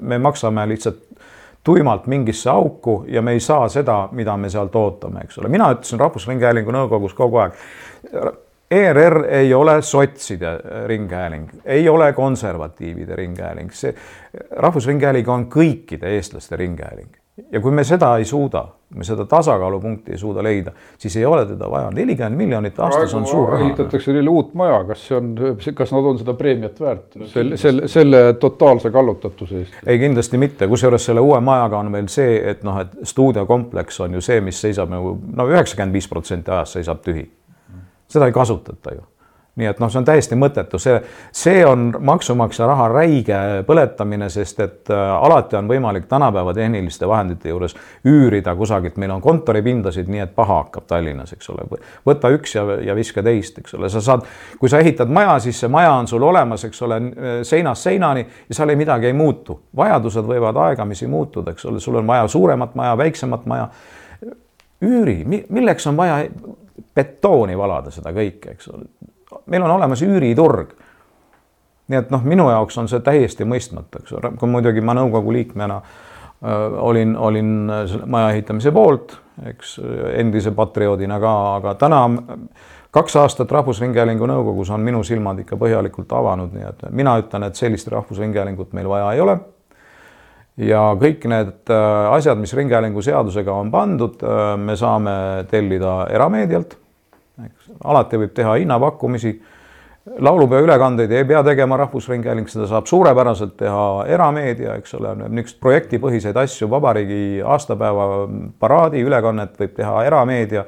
me 0.00 0.18
maksame 0.18 0.68
lihtsalt 0.68 1.04
tuimalt 1.64 2.06
mingisse 2.06 2.50
auku 2.50 3.04
ja 3.08 3.22
me 3.22 3.32
ei 3.32 3.40
saa 3.40 3.68
seda, 3.68 4.08
mida 4.12 4.36
me 4.36 4.48
sealt 4.48 4.76
ootame, 4.76 5.20
eks 5.20 5.38
ole. 5.38 5.48
mina 5.48 5.72
ütlesin 5.72 6.00
Rahvusringhäälingu 6.00 6.72
nõukogus 6.72 7.14
kogu 7.14 7.36
aeg 7.36 7.52
ERR 8.70 9.24
ei 9.28 9.54
ole 9.54 9.82
sotside 9.82 10.60
ringhääling, 10.86 11.48
ei 11.64 11.88
ole 11.88 12.12
konservatiivide 12.12 13.16
ringhääling, 13.16 13.70
see 13.72 13.94
Rahvusringhääling 14.50 15.28
on 15.28 15.46
kõikide 15.48 16.12
eestlaste 16.18 16.56
ringhääling. 16.56 17.08
ja 17.52 17.60
kui 17.60 17.70
me 17.70 17.84
seda 17.84 18.16
ei 18.18 18.24
suuda, 18.24 18.64
me 18.94 19.04
seda 19.04 19.24
tasakaalupunkti 19.24 20.12
ei 20.12 20.18
suuda 20.18 20.42
leida, 20.42 20.72
siis 20.98 21.16
ei 21.16 21.24
ole 21.24 21.46
teda 21.46 21.70
vaja, 21.70 21.90
nelikümmend 21.94 22.36
miljonit 22.36 22.80
aastas 22.80 23.14
on 23.14 23.26
suur 23.26 23.48
raha. 23.48 23.64
ehitatakse 23.64 24.12
neile 24.12 24.30
uut 24.30 24.52
maja, 24.54 24.82
kas 24.84 25.06
see 25.06 25.16
on, 25.16 25.32
kas 25.74 25.92
nad 25.94 26.10
on 26.12 26.18
seda 26.18 26.34
preemiat 26.34 26.80
väärt 26.80 27.16
selle, 27.32 27.56
selle, 27.56 27.88
selle 27.88 28.22
totaalse 28.42 28.90
kallutatuse 28.90 29.62
eest? 29.62 29.80
ei, 29.86 29.98
kindlasti 30.02 30.38
mitte, 30.38 30.68
kusjuures 30.68 31.08
selle 31.08 31.24
uue 31.24 31.40
majaga 31.40 31.78
on 31.78 31.92
veel 31.92 32.12
see, 32.12 32.36
et 32.50 32.66
noh, 32.66 32.82
et 32.82 33.00
stuudiokompleks 33.02 34.00
on 34.04 34.18
ju 34.18 34.24
see, 34.28 34.40
mis 34.44 34.60
seisab 34.60 34.90
nagu 34.92 35.14
no 35.36 35.48
üheksakümmend 35.48 35.94
viis 35.94 36.10
protsenti 36.10 36.50
ajast 36.50 36.80
seisab 36.80 37.06
tühi 37.06 37.28
seda 38.08 38.26
ei 38.26 38.32
kasutata 38.32 38.94
ju 38.94 39.06
nii 39.58 39.66
et 39.66 39.80
noh, 39.82 39.90
see 39.90 39.98
on 39.98 40.06
täiesti 40.06 40.36
mõttetu, 40.38 40.78
see, 40.80 40.98
see 41.34 41.62
on 41.66 41.88
maksumaksja 42.06 42.66
raha 42.68 42.86
räige 42.92 43.38
põletamine, 43.66 44.28
sest 44.30 44.60
et 44.62 44.92
äh, 44.94 45.00
alati 45.18 45.58
on 45.58 45.70
võimalik 45.70 46.06
tänapäeva 46.10 46.54
tehniliste 46.54 47.08
vahendite 47.10 47.50
juures 47.50 47.74
üürida 48.06 48.54
kusagilt, 48.58 48.98
meil 49.02 49.16
on 49.16 49.22
kontoripindasid, 49.24 50.10
nii 50.14 50.22
et 50.28 50.34
paha 50.36 50.60
hakkab 50.62 50.86
Tallinnas, 50.90 51.34
eks 51.34 51.50
ole. 51.50 51.66
võta 52.06 52.30
üks 52.34 52.54
ja, 52.54 52.64
ja 52.86 52.94
viska 52.98 53.24
teist, 53.26 53.58
eks 53.62 53.74
ole, 53.78 53.90
sa 53.90 54.02
saad, 54.04 54.28
kui 54.60 54.70
sa 54.70 54.78
ehitad 54.84 55.10
maja, 55.10 55.34
siis 55.42 55.58
see 55.58 55.72
maja 55.72 55.90
on 55.96 56.06
sul 56.10 56.22
olemas, 56.22 56.68
eks 56.68 56.86
ole, 56.86 57.00
seinast 57.48 57.88
seinani 57.88 58.22
ja 58.22 58.60
seal 58.60 58.70
ei 58.70 58.78
midagi 58.78 59.10
ei 59.10 59.16
muutu. 59.16 59.58
vajadused 59.76 60.26
võivad 60.28 60.62
aegamisi 60.68 61.10
muutuda, 61.10 61.56
eks 61.56 61.66
ole, 61.66 61.82
sul 61.82 61.98
on 61.98 62.06
vaja 62.06 62.30
suuremat 62.30 62.78
maja, 62.78 62.94
väiksemat 62.98 63.50
maja. 63.50 63.68
üüri, 64.86 65.24
milleks 65.26 65.86
on 65.90 65.96
vaja 65.98 66.22
betooni 66.94 67.56
valada 67.58 67.92
seda 67.94 68.12
kõike, 68.14 68.56
eks 68.56 68.68
ole. 68.72 68.86
meil 69.46 69.62
on 69.62 69.70
olemas 69.70 70.02
üüriturg. 70.02 70.74
nii 71.88 71.98
et 71.98 72.10
noh, 72.12 72.24
minu 72.24 72.50
jaoks 72.50 72.78
on 72.78 72.88
see 72.88 73.00
täiesti 73.00 73.46
mõistmatu, 73.48 74.02
eks 74.02 74.12
ole, 74.12 74.32
kui 74.36 74.48
muidugi 74.48 74.80
ma 74.84 74.94
nõukogu 74.98 75.32
liikmena 75.32 75.80
äh, 75.80 76.80
olin, 76.84 77.16
olin 77.16 77.54
maja 78.06 78.32
ehitamise 78.34 78.72
poolt, 78.72 79.18
eks 79.46 79.78
endise 80.18 80.52
patrioodina 80.52 81.20
ka, 81.20 81.36
aga 81.56 81.74
täna 81.80 82.02
kaks 82.90 83.16
aastat 83.16 83.52
Rahvusringhäälingu 83.52 84.26
nõukogus 84.26 84.70
on 84.74 84.84
minu 84.84 85.04
silmad 85.04 85.38
ikka 85.44 85.56
põhjalikult 85.60 86.12
avanud, 86.12 86.52
nii 86.56 86.68
et 86.68 86.88
mina 86.90 87.18
ütlen, 87.20 87.46
et 87.48 87.56
sellist 87.56 87.88
Rahvusringhäälingut 87.92 88.72
meil 88.76 88.88
vaja 88.88 89.12
ei 89.14 89.20
ole 89.24 89.38
ja 90.58 90.80
kõik 90.98 91.26
need 91.30 91.70
äh, 91.70 92.16
asjad, 92.16 92.38
mis 92.40 92.52
Ringhäälingu 92.56 93.02
seadusega 93.04 93.54
on 93.54 93.70
pandud, 93.70 94.18
äh, 94.22 94.56
me 94.58 94.76
saame 94.76 95.14
tellida 95.50 96.00
erameedialt. 96.14 96.76
alati 97.84 98.18
võib 98.18 98.34
teha 98.34 98.56
hinnapakkumisi. 98.58 99.40
laulupeo 100.18 100.64
ülekandeid 100.64 101.10
ei 101.12 101.24
pea 101.24 101.42
tegema 101.44 101.76
Rahvusringhääling, 101.76 102.48
seda 102.48 102.66
saab 102.66 102.86
suurepäraselt 102.86 103.56
teha 103.56 104.04
erameedia, 104.08 104.74
eks 104.80 104.94
ole, 104.94 105.14
niisuguseid 105.14 105.60
projektipõhiseid 105.60 106.36
asju, 106.36 106.70
vabariigi 106.70 107.42
aastapäeva 107.44 108.06
paraadi 108.58 109.04
ülekannet 109.04 109.58
võib 109.60 109.74
teha 109.76 110.04
erameedia 110.06 110.64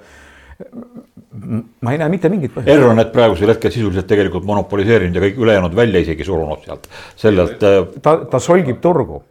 ma 1.80 1.92
ei 1.92 1.98
näe 1.98 2.08
mitte 2.12 2.28
mingit 2.28 2.52
põhjust. 2.52 2.70
Erronet 2.74 3.12
praegusel 3.14 3.48
hetkel 3.54 3.72
sisuliselt 3.72 4.06
tegelikult 4.10 4.44
monopoliseerinud 4.44 5.16
ja 5.16 5.22
kõik 5.24 5.38
ülejäänud 5.40 5.76
välja 5.76 6.02
isegi 6.04 6.26
surunud 6.26 6.66
sealt, 6.66 6.88
sellelt. 7.16 7.62
Ta, 8.02 8.16
ta 8.30 8.42
solgib 8.42 8.82
turgu 8.84 9.22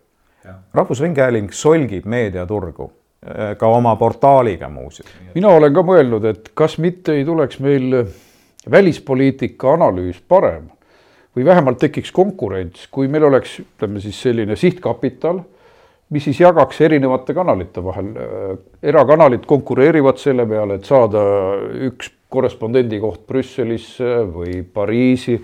rahvusringhääling 0.73 1.51
solgib 1.55 2.05
meediaturgu 2.09 2.89
eh, 2.89 3.53
ka 3.57 3.67
oma 3.67 3.95
portaaliga 3.95 4.69
muuseas. 4.69 5.09
mina 5.35 5.53
olen 5.55 5.73
ka 5.73 5.85
mõelnud, 5.85 6.25
et 6.29 6.51
kas 6.53 6.77
mitte 6.77 7.17
ei 7.19 7.25
tuleks 7.25 7.59
meil 7.59 8.03
välispoliitika 8.71 9.73
analüüs 9.77 10.21
parem 10.27 10.69
või 11.35 11.45
vähemalt 11.45 11.79
tekiks 11.79 12.11
konkurents, 12.11 12.87
kui 12.91 13.07
meil 13.07 13.23
oleks, 13.29 13.59
ütleme 13.61 14.01
siis 14.03 14.21
selline 14.21 14.55
sihtkapital, 14.59 15.39
mis 16.09 16.25
siis 16.25 16.39
jagaks 16.41 16.81
erinevate 16.81 17.33
kanalite 17.37 17.83
vahel. 17.83 18.13
erakanalid 18.81 19.45
konkureerivad 19.45 20.17
selle 20.17 20.45
peale, 20.49 20.79
et 20.79 20.85
saada 20.85 21.21
üks 21.87 22.09
korrespondendi 22.29 22.99
koht 22.99 23.27
Brüsselisse 23.27 24.23
või 24.33 24.63
Pariisi 24.63 25.37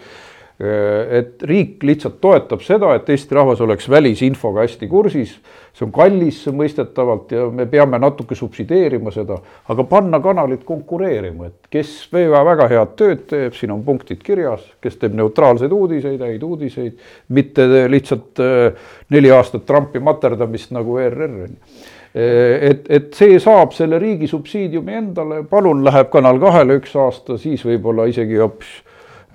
et 0.56 1.44
riik 1.44 1.82
lihtsalt 1.84 2.22
toetab 2.24 2.62
seda, 2.64 2.94
et 2.96 3.10
Eesti 3.12 3.36
rahvas 3.36 3.60
oleks 3.62 3.90
välisinfoga 3.92 4.64
hästi 4.64 4.88
kursis. 4.88 5.34
see 5.76 5.84
on 5.84 5.92
kallis 5.92 6.38
mõistetavalt 6.56 7.34
ja 7.36 7.50
me 7.52 7.66
peame 7.68 8.00
natuke 8.00 8.36
subsideerima 8.40 9.12
seda, 9.12 9.36
aga 9.68 9.84
panna 9.84 10.22
kanalid 10.24 10.64
konkureerima, 10.64 11.50
et 11.50 11.68
kes 11.70 12.08
väga, 12.14 12.46
väga 12.48 12.70
head 12.72 12.94
tööd 12.96 13.26
teeb, 13.28 13.58
siin 13.60 13.74
on 13.76 13.84
punktid 13.84 14.24
kirjas, 14.24 14.64
kes 14.80 14.96
teeb 15.02 15.18
neutraalseid 15.20 15.76
uudiseid, 15.76 16.24
häid 16.24 16.48
uudiseid, 16.48 16.96
mitte 17.28 17.68
lihtsalt 17.92 18.40
äh, 18.40 18.88
neli 19.12 19.36
aastat 19.36 19.68
Trumpi 19.68 20.00
materdamist 20.00 20.72
nagu 20.72 20.96
ERR 21.04 21.28
on 21.28 21.36
ju 21.36 21.52
äh, 21.52 22.72
et, 22.72 22.88
et 22.88 23.12
see 23.20 23.36
saab 23.44 23.76
selle 23.76 24.00
riigi 24.00 24.32
subsiidiumi 24.32 24.96
endale, 25.04 25.44
palun 25.44 25.84
läheb 25.84 26.08
Kanal 26.16 26.40
kahele 26.40 26.80
üks 26.80 26.96
aasta, 26.96 27.36
siis 27.36 27.68
võib-olla 27.68 28.08
isegi 28.08 28.40
hoopis 28.40 28.78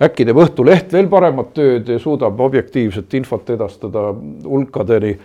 äkki 0.01 0.25
teeb 0.27 0.41
Õhtuleht 0.41 0.93
veel 0.93 1.09
paremat 1.11 1.53
tööd 1.57 1.89
ja 1.89 1.99
suudab 2.01 2.39
objektiivset 2.41 3.13
infot 3.19 3.49
edastada 3.53 4.09
hulkadeni? 4.45 5.15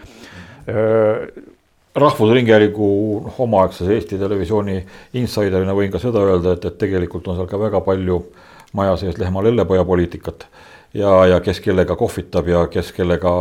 Rahvusringhäälingu 1.96 2.88
omaaegses 3.38 3.88
Eesti 3.94 4.18
Televisiooni 4.20 4.80
insiderina 5.16 5.74
võin 5.76 5.92
ka 5.92 6.00
seda 6.02 6.20
öelda, 6.26 6.56
et, 6.56 6.64
et 6.68 6.78
tegelikult 6.78 7.28
on 7.28 7.38
seal 7.38 7.48
ka 7.48 7.60
väga 7.60 7.80
palju 7.86 8.20
maja 8.76 8.96
sees 9.00 9.16
lehma 9.20 9.44
lellepoja 9.46 9.84
poliitikat 9.88 10.44
ja, 10.96 11.12
ja 11.26 11.40
kes 11.40 11.60
kellega 11.64 11.96
kohvitab 11.96 12.48
ja 12.50 12.66
kes 12.72 12.92
kellega 12.96 13.32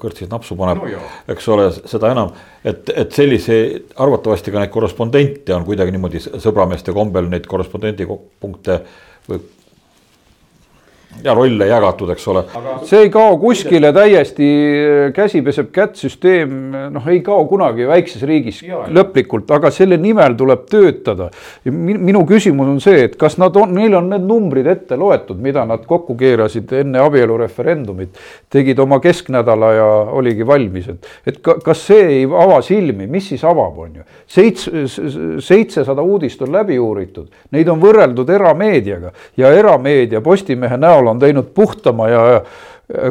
kõrtsis 0.00 0.30
napsu 0.30 0.56
paneb 0.58 0.82
no, 0.84 1.04
eks 1.32 1.48
ole, 1.52 1.68
seda 1.90 2.12
enam, 2.14 2.32
et, 2.64 2.88
et 2.94 3.12
sellise, 3.12 3.60
arvatavasti 4.00 4.52
ka 4.52 4.62
neid 4.62 4.72
korrespondente 4.74 5.54
on 5.56 5.66
kuidagi 5.68 5.94
niimoodi 5.94 6.22
sõbrameeste 6.24 6.94
kombel 6.96 7.30
neid 7.32 7.48
korrespondendi 7.50 8.08
punkte 8.08 8.80
või 9.28 9.42
ja 11.24 11.34
rolle 11.34 11.66
jagatud, 11.68 12.10
eks 12.14 12.26
ole. 12.28 12.42
see 12.88 13.04
ei 13.04 13.10
kao 13.12 13.36
kuskile 13.40 13.90
täiesti, 13.92 14.46
käsi 15.14 15.42
peseb 15.44 15.70
kätt, 15.74 15.98
süsteem 16.00 16.52
noh, 16.94 17.08
ei 17.10 17.20
kao 17.24 17.44
kunagi 17.50 17.86
väikses 17.88 18.22
riigis 18.28 18.62
ja, 18.64 18.84
lõplikult, 18.88 19.50
aga 19.54 19.72
selle 19.74 19.98
nimel 20.00 20.36
tuleb 20.38 20.64
töötada. 20.70 21.30
minu 21.70 22.22
küsimus 22.28 22.70
on 22.70 22.80
see, 22.80 23.04
et 23.08 23.16
kas 23.20 23.36
nad 23.42 23.56
on, 23.56 23.74
neil 23.76 23.96
on 23.98 24.08
need 24.12 24.24
numbrid 24.26 24.70
ette 24.70 24.96
loetud, 25.00 25.40
mida 25.42 25.64
nad 25.68 25.84
kokku 25.88 26.16
keerasid 26.20 26.72
enne 26.80 27.02
abielureferendumit, 27.04 28.16
tegid 28.50 28.78
oma 28.80 29.00
kesknädala 29.02 29.72
ja 29.76 29.88
oligi 30.20 30.46
valmis, 30.46 30.88
et, 30.94 31.10
et 31.26 31.42
ka, 31.44 31.58
kas 31.64 31.84
see 31.90 32.06
ei 32.20 32.24
ava 32.24 32.60
silmi, 32.64 33.08
mis 33.10 33.28
siis 33.34 33.44
avab, 33.44 33.78
on 33.84 34.00
ju. 34.00 34.06
seitse, 34.30 34.86
seitsesada 35.44 36.02
uudist 36.02 36.40
on 36.46 36.54
läbi 36.54 36.78
uuritud, 36.80 37.28
neid 37.52 37.68
on 37.68 37.82
võrreldud 37.82 38.30
erameediaga 38.30 39.12
ja 39.36 39.52
erameedia 39.56 40.20
Postimehe 40.24 40.76
näol 40.80 40.99
näol 41.00 41.14
on 41.14 41.18
teinud 41.18 41.54
puhtama 41.54 42.08
ja 42.08 42.42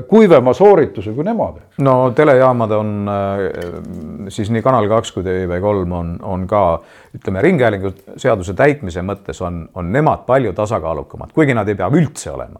kuivema 0.07 0.53
soorituse 0.53 1.13
kui 1.13 1.23
nemad. 1.23 1.61
no 1.77 2.11
telejaamad 2.11 2.71
on 2.71 3.09
äh, 3.09 4.29
siis 4.29 4.49
nii 4.51 4.61
Kanal 4.61 4.87
kaks 4.87 5.11
kui 5.11 5.23
TV3 5.23 5.93
on, 5.93 6.17
on 6.21 6.47
ka 6.47 6.81
ütleme, 7.15 7.41
ringhäälingu 7.41 7.93
seaduse 8.17 8.53
täitmise 8.53 9.01
mõttes 9.01 9.39
on, 9.41 9.69
on 9.73 9.91
nemad 9.91 10.25
palju 10.27 10.53
tasakaalukamad, 10.53 11.31
kuigi 11.33 11.55
nad 11.55 11.67
ei 11.67 11.75
pea 11.79 11.87
üldse 11.89 12.31
olema, 12.31 12.59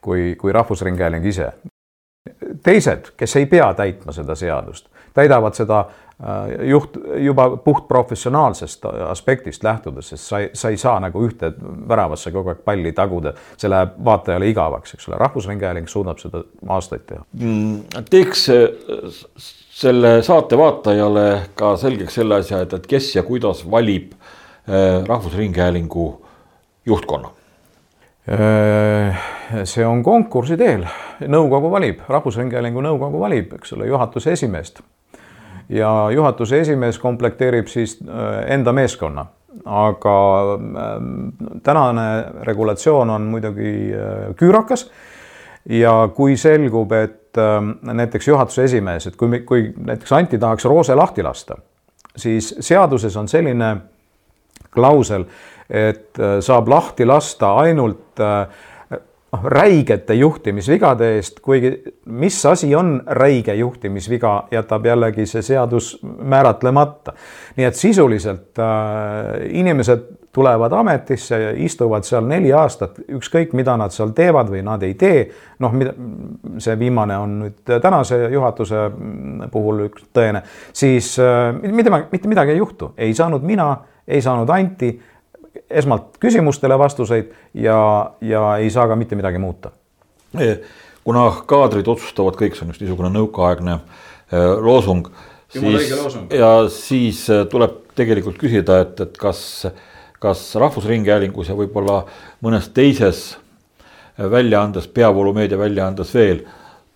kui, 0.00 0.34
kui 0.38 0.52
Rahvusringhääling 0.52 1.26
ise. 1.26 1.52
teised, 2.62 3.12
kes 3.16 3.36
ei 3.36 3.46
pea 3.46 3.70
täitma 3.74 4.12
seda 4.12 4.34
seadust, 4.34 4.88
täidavad 5.14 5.54
seda 5.54 5.84
juht 6.64 6.96
juba 7.16 7.50
puhtprofessionaalsest 7.56 8.84
aspektist 9.08 9.64
lähtudes, 9.64 10.08
sest 10.08 10.24
sa 10.24 10.38
ei, 10.38 10.48
sa 10.52 10.70
ei 10.72 10.78
saa 10.80 10.96
nagu 11.00 11.20
ühte 11.26 11.50
väravasse 11.88 12.32
kogu 12.32 12.54
aeg 12.54 12.62
palli 12.64 12.92
taguda, 12.96 13.34
see 13.60 13.68
läheb 13.68 13.98
vaatajale 14.04 14.48
igavaks, 14.48 14.96
eks 14.96 15.10
ole, 15.10 15.18
Rahvusringhääling 15.20 15.90
suudab 15.92 16.22
seda 16.22 16.40
aastaid 16.72 17.04
teha. 17.10 17.20
Mm, 17.36 18.00
teeks 18.08 18.46
äh, 18.54 18.64
selle 19.76 20.16
saate 20.24 20.56
vaatajale 20.56 21.26
ka 21.54 21.74
selgeks 21.84 22.16
selle 22.22 22.40
asja, 22.40 22.62
et, 22.64 22.72
et 22.72 22.88
kes 22.88 23.12
ja 23.18 23.26
kuidas 23.26 23.66
valib 23.70 24.16
äh, 24.16 25.04
Rahvusringhäälingu 25.04 26.10
juhtkonna. 26.86 27.34
See 28.26 29.84
on 29.86 30.00
konkursi 30.02 30.56
teel, 30.58 30.82
nõukogu 31.30 31.68
valib, 31.70 32.00
Rahvusringhäälingu 32.10 32.82
nõukogu 32.82 33.20
valib, 33.20 33.52
eks 33.60 33.76
ole, 33.76 33.86
juhatuse 33.86 34.32
esimeest 34.34 34.80
ja 35.68 36.08
juhatuse 36.14 36.60
esimees 36.60 36.98
komplekteerib 36.98 37.66
siis 37.66 37.98
äh, 38.08 38.44
enda 38.54 38.72
meeskonna 38.72 39.26
aga 39.64 40.18
ähm, 40.54 41.28
tänane 41.62 42.24
regulatsioon 42.42 43.10
on 43.10 43.22
muidugi 43.22 43.92
äh, 43.94 44.34
küürakas. 44.36 44.90
ja 45.68 46.08
kui 46.14 46.36
selgub, 46.36 46.92
et 46.92 47.38
ähm, 47.38 47.70
näiteks 47.82 48.28
juhatuse 48.28 48.64
esimees, 48.64 49.06
et 49.06 49.16
kui, 49.16 49.40
kui 49.40 49.72
näiteks 49.76 50.12
Anti 50.12 50.38
tahaks 50.38 50.64
Roose 50.64 50.94
lahti 50.94 51.22
lasta, 51.22 51.56
siis 52.16 52.54
seaduses 52.60 53.16
on 53.16 53.28
selline 53.28 53.76
klausel, 54.70 55.24
et 55.70 56.20
äh, 56.20 56.38
saab 56.40 56.68
lahti 56.68 57.06
lasta 57.06 57.54
ainult 57.64 58.22
noh, 58.22 58.46
räigete 59.44 60.14
juhtimisvigade 60.14 61.14
eest, 61.16 61.40
kuigi 61.40 61.72
mis 62.06 62.38
asi 62.46 62.74
on 62.74 63.02
räige 63.06 63.54
juhtimisviga, 63.54 64.48
jätab 64.50 64.86
jällegi 64.86 65.26
see 65.26 65.42
seadus 65.42 65.96
määratlemata. 66.02 67.12
nii 67.56 67.66
et 67.66 67.74
sisuliselt 67.74 68.58
äh, 68.58 68.66
inimesed 69.48 70.04
tulevad 70.32 70.72
ametisse 70.72 71.38
ja 71.40 71.50
istuvad 71.56 72.04
seal 72.04 72.26
neli 72.28 72.52
aastat, 72.52 72.98
ükskõik 73.08 73.54
mida 73.56 73.76
nad 73.80 73.94
seal 73.94 74.12
teevad 74.16 74.50
või 74.52 74.60
nad 74.62 74.82
ei 74.82 74.94
tee. 74.94 75.30
noh, 75.58 75.72
mida 75.72 75.94
see 76.58 76.78
viimane 76.78 77.16
on 77.16 77.38
nüüd 77.40 77.76
tänase 77.82 78.18
juhatuse 78.32 78.90
puhul 79.52 79.86
üks 79.88 80.08
tõene, 80.12 80.42
siis 80.72 81.14
äh, 81.18 81.52
mitte, 81.72 81.90
mitte 82.12 82.28
midagi 82.28 82.52
ei 82.52 82.60
juhtu, 82.60 82.92
ei 82.96 83.14
saanud 83.14 83.42
mina, 83.42 83.70
ei 84.08 84.22
saanud 84.22 84.50
Anti 84.50 84.92
esmalt 85.70 86.18
küsimustele 86.20 86.78
vastuseid 86.78 87.32
ja, 87.54 87.78
ja 88.20 88.42
ei 88.56 88.70
saa 88.70 88.88
ka 88.88 88.96
mitte 88.96 89.16
midagi 89.16 89.38
muuta. 89.38 89.70
kuna 91.04 91.30
kaadrid 91.46 91.88
otsustavad 91.88 92.36
kõik, 92.38 92.56
see 92.56 92.66
on 92.66 92.74
just 92.74 92.82
niisugune 92.82 93.12
nõukaaegne 93.14 93.78
eh, 93.78 94.52
loosung, 94.62 95.08
siis 95.52 95.90
ja 96.34 96.52
siis 96.72 97.22
eh, 97.30 97.44
tuleb 97.50 97.82
tegelikult 97.96 98.38
küsida, 98.40 98.80
et, 98.82 99.00
et 99.00 99.18
kas, 99.18 99.40
kas 100.20 100.42
Rahvusringhäälingus 100.58 101.52
ja 101.52 101.58
võib-olla 101.58 102.02
mõnes 102.44 102.68
teises 102.74 103.26
eh, 103.36 104.26
väljaandes, 104.30 104.88
peavoolumeedia 104.88 105.58
väljaandes 105.60 106.14
veel 106.14 106.42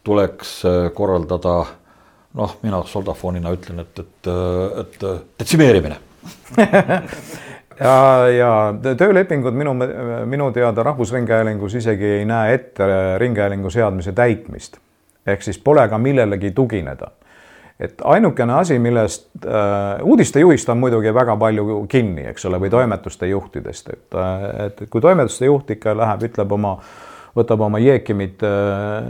tuleks 0.04 0.62
korraldada 0.96 1.54
noh, 2.34 2.56
mina 2.62 2.82
soldafoonina 2.88 3.52
ütlen, 3.52 3.82
et, 3.84 3.98
et, 4.00 4.30
et 4.80 5.02
detsimeerimine 5.38 5.98
ja, 7.80 8.28
ja 8.28 8.94
töölepingud 8.96 9.54
minu, 9.54 9.74
minu 10.24 10.50
teada 10.52 10.82
Rahvusringhäälingus 10.82 11.74
isegi 11.74 12.06
ei 12.20 12.24
näe 12.24 12.54
ette 12.54 12.84
ringhäälingu 13.18 13.70
seadmise 13.70 14.12
täitmist. 14.12 14.76
ehk 15.26 15.42
siis 15.42 15.58
pole 15.58 15.88
ka 15.88 15.98
millelegi 15.98 16.50
tugineda. 16.50 17.10
et 17.80 18.02
ainukene 18.04 18.52
asi, 18.54 18.78
millest 18.78 19.28
äh, 19.46 20.02
uudistejuhist 20.02 20.68
on 20.68 20.78
muidugi 20.78 21.14
väga 21.14 21.36
palju 21.36 21.86
kinni, 21.88 22.26
eks 22.26 22.44
ole, 22.44 22.60
või 22.60 22.70
toimetuste 22.70 23.26
juhtidest, 23.26 23.88
et, 23.88 24.18
et 24.66 24.82
kui 24.90 25.00
toimetuste 25.00 25.44
juht 25.44 25.70
ikka 25.70 25.96
läheb, 25.96 26.28
ütleb 26.28 26.52
oma 26.52 26.72
äh, 26.72 27.09
võtab 27.36 27.62
oma 27.62 27.78
jeekimid 27.82 28.42
äh, 28.46 29.06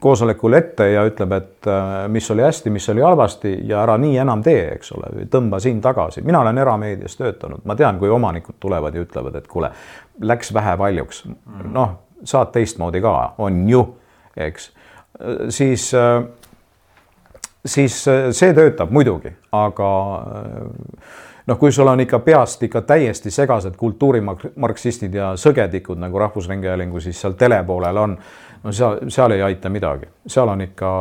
koosolekul 0.00 0.56
ette 0.58 0.90
ja 0.92 1.04
ütleb, 1.08 1.34
et 1.38 1.68
äh, 1.70 1.94
mis 2.12 2.30
oli 2.30 2.44
hästi, 2.46 2.72
mis 2.74 2.88
oli 2.92 3.02
halvasti 3.04 3.54
ja 3.68 3.82
ära 3.82 3.98
nii 4.00 4.18
enam 4.22 4.42
tee, 4.46 4.64
eks 4.76 4.92
ole, 4.96 5.26
tõmba 5.32 5.60
siin 5.62 5.80
tagasi. 5.84 6.22
mina 6.26 6.42
olen 6.44 6.58
erameedias 6.58 7.18
töötanud, 7.18 7.64
ma 7.66 7.76
tean, 7.78 7.98
kui 7.98 8.10
omanikud 8.10 8.60
tulevad 8.60 8.94
ja 8.94 9.04
ütlevad, 9.04 9.38
et 9.40 9.48
kuule, 9.50 9.72
läks 10.20 10.54
vähe 10.54 10.76
paljuks. 10.78 11.24
noh, 11.64 11.96
saad 12.24 12.52
teistmoodi 12.54 13.02
ka, 13.02 13.16
on 13.38 13.64
ju, 13.68 13.84
eks. 14.36 14.70
siis, 15.48 15.90
äh, 15.98 16.22
siis 17.66 18.04
see 18.04 18.54
töötab 18.54 18.94
muidugi, 18.94 19.34
aga 19.52 19.90
noh, 21.48 21.58
kui 21.58 21.72
sul 21.72 21.88
on 21.88 22.00
ikka 22.04 22.20
peast 22.24 22.62
ikka 22.66 22.82
täiesti 22.88 23.32
segased 23.32 23.76
kultuurimarksistid 23.80 25.14
ja 25.14 25.32
sõgedikud 25.40 26.00
nagu 26.00 26.20
Rahvusringhäälingu, 26.20 27.00
siis 27.00 27.20
seal 27.20 27.36
telepoolel 27.40 28.00
on, 28.04 28.16
no 28.64 28.72
seal, 28.74 29.00
seal 29.12 29.36
ei 29.36 29.44
aita 29.46 29.72
midagi, 29.72 30.10
seal 30.26 30.52
on 30.52 30.64
ikka 30.68 30.94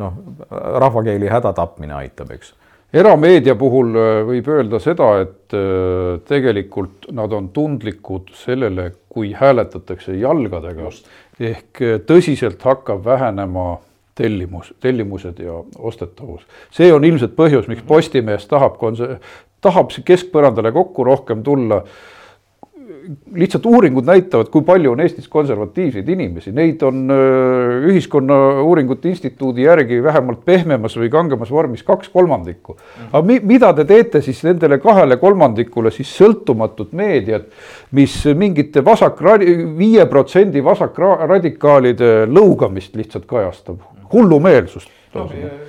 noh, 0.00 0.24
rahvakeeli 0.84 1.30
häda 1.32 1.54
tapmine 1.56 1.96
aitab, 2.02 2.34
eks. 2.36 2.54
Erameedia 2.90 3.54
puhul 3.54 3.94
äh, 3.94 4.08
võib 4.26 4.48
öelda 4.50 4.80
seda, 4.82 5.12
et 5.22 5.54
äh, 5.54 6.16
tegelikult 6.26 7.06
nad 7.14 7.30
on 7.32 7.52
tundlikud 7.54 8.32
sellele, 8.34 8.88
kui 9.10 9.30
hääletatakse 9.38 10.16
jalgadega. 10.18 10.90
ehk 11.38 11.82
äh, 11.86 12.00
tõsiselt 12.06 12.62
hakkab 12.66 13.04
vähenema 13.04 13.78
tellimus, 14.14 14.72
tellimused 14.80 15.38
ja 15.38 15.62
ostetavus. 15.78 16.42
see 16.70 16.92
on 16.92 17.04
ilmselt 17.04 17.36
põhjus, 17.36 17.68
miks 17.68 17.82
Postimees 17.86 18.46
tahab 18.50 18.78
konse-, 18.80 19.18
tahab 19.60 19.92
keskpõrandale 20.04 20.72
kokku 20.72 21.04
rohkem 21.04 21.42
tulla 21.42 21.84
lihtsalt 23.34 23.66
uuringud 23.66 24.06
näitavad, 24.06 24.48
kui 24.52 24.62
palju 24.66 24.92
on 24.92 25.00
Eestis 25.00 25.28
konservatiivseid 25.28 26.08
inimesi, 26.08 26.52
neid 26.54 26.82
on 26.86 27.10
Ühiskonnauuringute 27.90 29.08
Instituudi 29.08 29.64
järgi 29.64 30.00
vähemalt 30.02 30.44
pehmemas 30.44 30.96
või 30.98 31.10
kangemas 31.12 31.50
vormis 31.50 31.82
kaks 31.86 32.08
kolmandikku. 32.12 32.76
aga 33.12 33.22
mi, 33.26 33.38
mida 33.42 33.72
te 33.74 33.84
teete 33.84 34.22
siis 34.24 34.42
nendele 34.44 34.78
kahele 34.78 35.16
kolmandikule 35.22 35.90
siis 35.94 36.12
sõltumatut 36.18 36.92
meediat, 36.92 37.48
mis 37.96 38.16
mingite 38.34 38.84
vasak, 38.84 39.22
viie 39.78 40.06
protsendi 40.06 40.64
vasakradikaalide 40.64 42.26
lõugamist 42.30 42.96
lihtsalt 42.96 43.26
kajastab 43.30 43.99
hullumeelsust. 44.12 44.96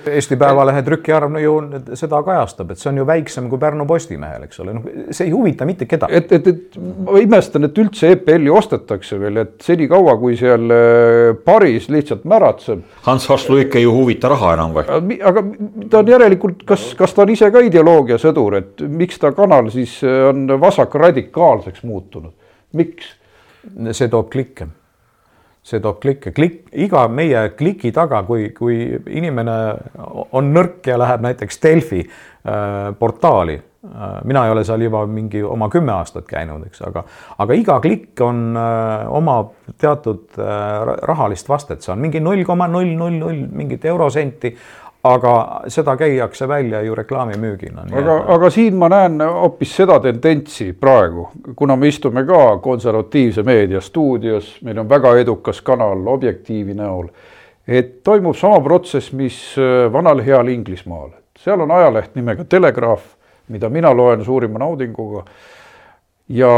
Eesti 0.06 0.36
Päevalehe 0.38 0.84
trükiarv 0.86 1.32
no 1.34 1.40
ju 1.42 1.54
seda 1.98 2.20
kajastab, 2.22 2.68
et 2.70 2.78
see 2.78 2.92
on 2.92 3.00
ju 3.00 3.06
väiksem 3.08 3.48
kui 3.50 3.58
Pärnu 3.58 3.82
Postimehel, 3.90 4.44
eks 4.46 4.60
ole, 4.62 4.74
noh, 4.76 4.84
see 5.10 5.26
ei 5.26 5.32
huvita 5.34 5.66
mitte 5.66 5.88
kedagi. 5.90 6.14
et, 6.14 6.34
et, 6.36 6.46
et 6.46 6.76
ma 6.78 7.18
imestan, 7.18 7.66
et 7.66 7.80
üldse 7.82 8.12
EPL-i 8.14 8.52
ostetakse 8.54 9.18
veel, 9.18 9.40
et 9.42 9.56
senikaua, 9.66 10.14
kui 10.20 10.36
seal 10.38 10.70
äh, 10.70 11.32
Paris 11.42 11.88
lihtsalt 11.90 12.22
märatseb. 12.30 12.84
Hans 13.08 13.26
Hasslu 13.32 13.58
ikka 13.64 13.80
ei 13.80 13.88
huvita 13.90 14.30
raha 14.30 14.52
enam 14.54 14.76
või? 14.76 15.18
aga 15.18 15.42
ta 15.90 16.04
on 16.04 16.12
järelikult, 16.14 16.62
kas, 16.68 16.92
kas 16.98 17.16
ta 17.16 17.24
on 17.24 17.32
ise 17.34 17.50
ka 17.50 17.64
ideoloogiasõdur, 17.66 18.58
et 18.60 18.84
miks 18.86 19.18
ta 19.18 19.32
kanal 19.34 19.72
siis 19.74 19.96
on 20.06 20.54
vasakradikaalseks 20.62 21.82
muutunud, 21.82 22.36
miks? 22.78 23.10
see 23.90 24.08
toob 24.10 24.30
klikke 24.30 24.68
see 25.62 25.80
toob 25.82 26.00
klikke, 26.02 26.32
klikk, 26.34 26.70
iga 26.74 27.04
meie 27.08 27.44
kliki 27.54 27.92
taga, 27.94 28.24
kui, 28.26 28.48
kui 28.56 28.78
inimene 29.14 29.58
on 30.34 30.50
nõrk 30.54 30.88
ja 30.90 30.96
läheb 30.98 31.22
näiteks 31.22 31.62
Delfi 31.62 32.00
äh, 32.02 32.88
portaali 32.98 33.54
äh,. 33.54 34.16
mina 34.26 34.44
ei 34.46 34.54
ole 34.54 34.64
seal 34.66 34.82
juba 34.82 35.04
mingi 35.06 35.42
oma 35.46 35.68
kümme 35.70 35.94
aastat 35.94 36.26
käinud, 36.26 36.66
eks, 36.66 36.82
aga, 36.88 37.04
aga 37.38 37.58
iga 37.58 37.78
klikk 37.84 38.24
on 38.26 38.58
äh,, 38.58 39.06
omab 39.14 39.54
teatud 39.78 40.34
äh, 40.42 40.96
rahalist 41.06 41.48
vastet, 41.48 41.82
see 41.82 41.94
on 41.94 42.02
mingi 42.02 42.20
null 42.20 42.42
koma 42.48 42.66
null 42.70 42.96
null 42.98 43.20
null 43.22 43.46
mingit 43.54 43.86
eurosenti 43.86 44.56
aga 45.02 45.62
seda 45.68 45.96
käiakse 45.98 46.46
välja 46.48 46.82
ju 46.82 46.94
reklaamimüügina. 46.94 47.86
aga, 47.92 48.16
aga 48.34 48.50
siin 48.50 48.76
ma 48.78 48.88
näen 48.88 49.20
hoopis 49.20 49.74
seda 49.76 49.98
tendentsi 50.00 50.72
praegu, 50.72 51.28
kuna 51.56 51.76
me 51.76 51.88
istume 51.88 52.24
ka 52.26 52.58
konservatiivse 52.62 53.42
meedia 53.42 53.80
stuudios, 53.80 54.56
meil 54.62 54.78
on 54.78 54.88
väga 54.88 55.16
edukas 55.18 55.60
kanal 55.62 56.06
Objektiivi 56.06 56.74
näol, 56.78 57.08
et 57.66 58.02
toimub 58.04 58.36
sama 58.38 58.60
protsess, 58.60 59.12
mis 59.12 59.40
äh, 59.58 59.92
vanal 59.92 60.22
heal 60.22 60.48
Inglismaal, 60.48 61.10
seal 61.38 61.60
on 61.60 61.70
ajaleht 61.70 62.14
nimega 62.14 62.44
Telegraaf, 62.44 63.02
mida 63.48 63.68
mina 63.68 63.90
loen 63.94 64.24
suurima 64.24 64.62
naudinguga 64.62 65.24
ja 66.28 66.50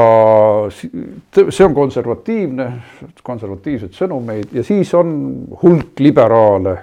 see 0.70 1.64
on 1.64 1.74
konservatiivne, 1.74 2.72
konservatiivseid 3.22 3.96
sõnumeid 3.96 4.52
ja 4.52 4.62
siis 4.62 4.92
on 4.94 5.14
hulk 5.62 6.00
liberaale 6.04 6.76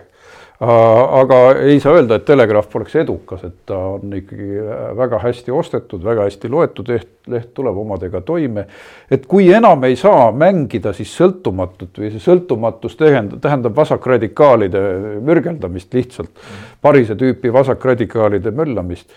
aga 0.61 1.37
ei 1.65 1.79
saa 1.81 1.95
öelda, 1.97 2.19
et 2.19 2.25
Telegraaf 2.25 2.67
poleks 2.69 2.93
edukas, 3.01 3.41
et 3.47 3.63
ta 3.65 3.77
on 3.95 4.11
ikkagi 4.13 4.61
väga 4.97 5.17
hästi 5.23 5.53
ostetud, 5.57 6.03
väga 6.05 6.27
hästi 6.27 6.51
loetud 6.53 6.91
leht, 6.91 7.09
leht 7.33 7.49
tuleb 7.57 7.79
omadega 7.81 8.21
toime. 8.21 8.67
et 9.09 9.25
kui 9.25 9.49
enam 9.53 9.83
ei 9.83 9.95
saa 9.95 10.31
mängida 10.31 10.93
siis 10.93 11.15
sõltumatut 11.17 11.97
või 11.97 12.11
see 12.13 12.21
sõltumatus 12.21 12.95
tähendab, 12.97 13.41
tähendab 13.41 13.75
vasakradikaalide 13.75 14.83
mürgeldamist 15.25 15.93
lihtsalt, 15.93 16.29
Parise 16.81 17.15
tüüpi 17.15 17.53
vasakradikaalide 17.53 18.51
möllamist 18.51 19.09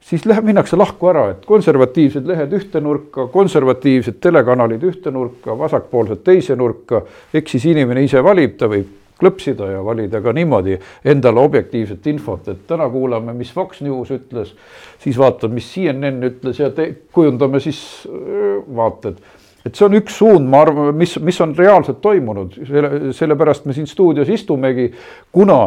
siis 0.00 0.22
läheb, 0.26 0.46
minnakse 0.46 0.76
lahku 0.78 1.10
ära, 1.10 1.26
et 1.32 1.42
konservatiivsed 1.46 2.26
lehed 2.26 2.54
ühte 2.54 2.80
nurka, 2.80 3.26
konservatiivsed 3.34 4.20
telekanalid 4.22 4.86
ühte 4.86 5.10
nurka, 5.10 5.58
vasakpoolsed 5.58 6.22
teise 6.22 6.56
nurka, 6.56 7.02
eks 7.34 7.56
siis 7.56 7.66
inimene 7.74 8.06
ise 8.06 8.22
valib, 8.22 8.54
ta 8.58 8.70
võib 8.70 8.94
klõpsida 9.18 9.72
ja 9.72 9.80
valida 9.84 10.20
ka 10.24 10.32
niimoodi 10.36 10.76
endale 11.08 11.42
objektiivset 11.42 12.06
infot, 12.12 12.46
et 12.52 12.62
täna 12.70 12.88
kuulame, 12.92 13.34
mis 13.36 13.50
Fox 13.54 13.82
News 13.84 14.12
ütles, 14.14 14.54
siis 15.02 15.18
vaatame, 15.18 15.58
mis 15.58 15.72
CNN 15.72 16.22
ütles 16.30 16.62
ja 16.62 16.70
te, 16.74 16.90
kujundame 17.14 17.60
siis 17.62 17.80
vaated. 18.74 19.18
et 19.66 19.74
see 19.74 19.84
on 19.84 19.98
üks 19.98 20.14
suund, 20.16 20.46
ma 20.48 20.62
arvan, 20.64 20.94
mis, 20.96 21.18
mis 21.20 21.40
on 21.44 21.52
reaalselt 21.58 22.00
toimunud, 22.00 22.54
selle, 22.68 23.12
sellepärast 23.12 23.66
me 23.66 23.74
siin 23.76 23.90
stuudios 23.90 24.30
istumegi, 24.32 24.92
kuna 25.34 25.60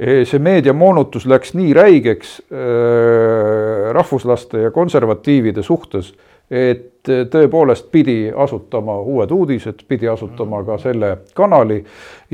see 0.00 0.40
meediamoonutus 0.40 1.26
läks 1.28 1.52
nii 1.58 1.74
räigeks 1.76 2.38
äh, 2.48 3.90
rahvuslaste 3.92 4.62
ja 4.64 4.70
konservatiivide 4.72 5.62
suhtes 5.62 6.14
et 6.50 7.06
tõepoolest 7.06 7.86
pidi 7.92 8.28
asutama 8.36 8.96
Uued 9.00 9.30
Uudised, 9.32 9.84
pidi 9.88 10.08
asutama 10.10 10.60
ka 10.66 10.76
selle 10.82 11.10
kanali 11.36 11.78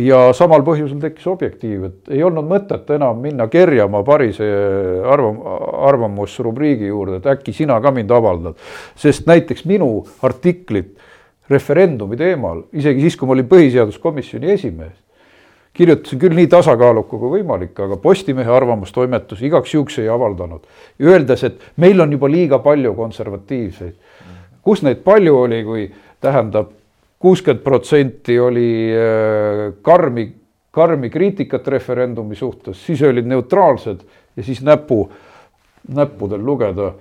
ja 0.01 0.33
samal 0.35 0.65
põhjusel 0.67 0.99
tekkis 1.03 1.27
Objektiiv, 1.31 1.85
et 1.87 2.15
ei 2.17 2.23
olnud 2.27 2.49
mõtet 2.49 2.91
enam 2.97 3.21
minna 3.23 3.47
kerjama 3.53 4.03
Parise 4.07 4.49
arvam-, 5.07 5.43
arvamusrubriigi 5.91 6.89
juurde, 6.89 7.21
et 7.21 7.29
äkki 7.37 7.55
sina 7.55 7.79
ka 7.81 7.93
mind 7.95 8.11
avaldad. 8.11 8.57
sest 8.97 9.27
näiteks 9.27 9.65
minu 9.65 10.07
artiklit 10.23 10.97
referendumi 11.51 12.17
teemal, 12.17 12.65
isegi 12.73 13.05
siis, 13.05 13.17
kui 13.17 13.29
ma 13.29 13.37
olin 13.37 13.49
põhiseaduskomisjoni 13.49 14.51
esimees, 14.57 14.97
kirjutasin 15.77 16.21
küll 16.21 16.37
nii 16.37 16.49
tasakaaluka 16.53 17.19
kui 17.21 17.33
võimalik, 17.39 17.77
aga 17.85 17.99
Postimehe 18.01 18.53
arvamustoimetus 18.53 19.43
igaks 19.45 19.75
juhuks 19.75 19.99
ei 20.01 20.09
avaldanud. 20.13 20.65
Öeldes, 21.03 21.45
et 21.45 21.67
meil 21.83 22.01
on 22.01 22.13
juba 22.17 22.31
liiga 22.33 22.61
palju 22.65 22.95
konservatiivseid. 22.97 23.95
kus 24.67 24.83
neid 24.83 25.05
palju 25.05 25.37
oli, 25.39 25.61
kui 25.65 25.85
tähendab, 26.21 26.73
kuuskümmend 27.23 27.63
protsenti 27.63 28.39
oli 28.41 28.71
äh, 28.91 29.75
karmi, 29.83 30.27
karmi 30.71 31.11
kriitikat 31.11 31.69
referendumi 31.69 32.35
suhtes, 32.35 32.81
siis 32.87 33.03
olid 33.03 33.27
neutraalsed 33.27 34.01
ja 34.37 34.43
siis 34.43 34.63
näpu, 34.63 35.05
näppudel 35.95 36.45
lugeda 36.45 36.93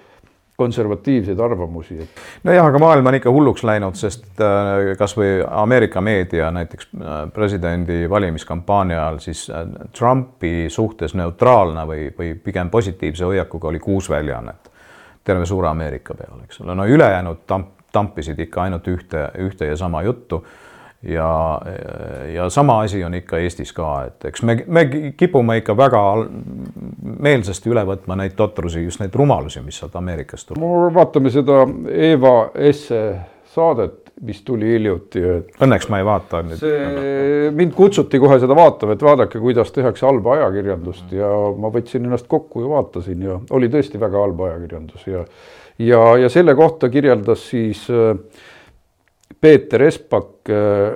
konservatiivseid 0.55 1.39
arvamusi. 1.39 2.09
nojah, 2.43 2.65
aga 2.65 2.79
maailm 2.79 3.07
on 3.07 3.15
ikka 3.15 3.31
hulluks 3.31 3.63
läinud, 3.67 3.97
sest 3.99 4.39
äh, 4.41 4.93
kasvõi 4.97 5.43
Ameerika 5.47 6.01
meedia 6.01 6.51
näiteks 6.51 6.87
äh, 6.95 7.15
presidendi 7.33 8.09
valimiskampaania 8.09 9.01
ajal 9.01 9.19
siis 9.19 9.49
äh, 9.49 9.65
Trumpi 9.97 10.69
suhtes 10.69 11.15
neutraalne 11.15 11.87
või, 11.87 12.07
või 12.17 12.33
pigem 12.43 12.69
positiivse 12.69 13.25
hoiakuga 13.25 13.67
oli 13.67 13.79
kuus 13.79 14.09
väljaannet 14.09 14.71
terve 15.25 15.45
suure 15.45 15.67
Ameerika 15.67 16.13
peale, 16.13 16.43
eks 16.45 16.61
ole, 16.61 16.75
no 16.75 16.85
ülejäänud 16.85 17.43
tamp, 17.47 17.71
tampisid 17.91 18.39
ikka 18.39 18.63
ainult 18.67 18.87
ühte, 18.87 19.29
ühte 19.41 19.67
ja 19.71 19.77
sama 19.77 20.03
juttu 20.05 20.43
ja, 21.05 21.61
ja 22.33 22.49
sama 22.49 22.79
asi 22.79 23.03
on 23.03 23.13
ikka 23.13 23.37
Eestis 23.37 23.73
ka, 23.73 23.89
et 24.07 24.25
eks 24.31 24.43
me, 24.43 24.57
me 24.67 24.85
kipume 25.17 25.59
ikka 25.61 25.75
väga 25.77 26.01
meelsasti 27.25 27.71
üle 27.71 27.85
võtma 27.87 28.17
neid 28.19 28.35
totrusi, 28.37 28.83
just 28.85 29.03
neid 29.03 29.15
rumalusi, 29.15 29.61
mis 29.65 29.77
sealt 29.81 29.95
Ameerikast 29.99 30.49
tuleb. 30.51 30.65
vaatame 30.95 31.31
seda 31.33 31.63
Eva 31.91 32.35
Esse 32.55 33.01
saadet, 33.55 34.01
mis 34.25 34.39
tuli 34.47 34.69
hiljuti, 34.75 35.21
et. 35.21 35.51
Õnneks 35.63 35.89
ma 35.91 35.99
ei 35.99 36.07
vaata 36.07 36.41
nüüd. 36.45 36.59
see, 36.59 37.51
mind 37.55 37.75
kutsuti 37.75 38.19
kohe 38.23 38.39
seda 38.41 38.55
vaatama, 38.57 38.95
et 38.95 39.03
vaadake, 39.03 39.41
kuidas 39.43 39.73
tehakse 39.75 40.07
halba 40.07 40.37
ajakirjandust 40.39 41.11
ja 41.15 41.29
ma 41.59 41.71
võtsin 41.73 42.07
ennast 42.07 42.29
kokku 42.31 42.63
ja 42.63 42.71
vaatasin 42.71 43.27
ja 43.27 43.37
oli 43.55 43.69
tõesti 43.71 44.01
väga 44.01 44.23
halb 44.23 44.41
ajakirjandus 44.47 45.07
ja 45.11 45.25
ja, 45.79 46.01
ja 46.17 46.29
selle 46.31 46.55
kohta 46.55 46.89
kirjeldas 46.89 47.49
siis 47.49 47.85
äh, 47.91 48.15
Peeter 49.41 49.81
Espak, 49.85 50.49
äh, 50.49 50.93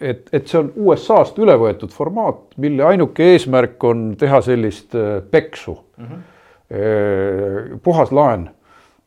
et, 0.00 0.28
et 0.32 0.48
see 0.48 0.58
on 0.60 0.72
USA-st 0.86 1.38
üle 1.42 1.56
võetud 1.60 1.92
formaat, 1.94 2.42
mille 2.62 2.84
ainuke 2.86 3.32
eesmärk 3.34 3.84
on 3.88 4.10
teha 4.20 4.40
sellist 4.44 4.94
äh, 4.98 5.22
peksu 5.30 5.78
mm, 5.96 6.04
-hmm. 6.04 7.78
puhas 7.82 8.12
laen. 8.12 8.50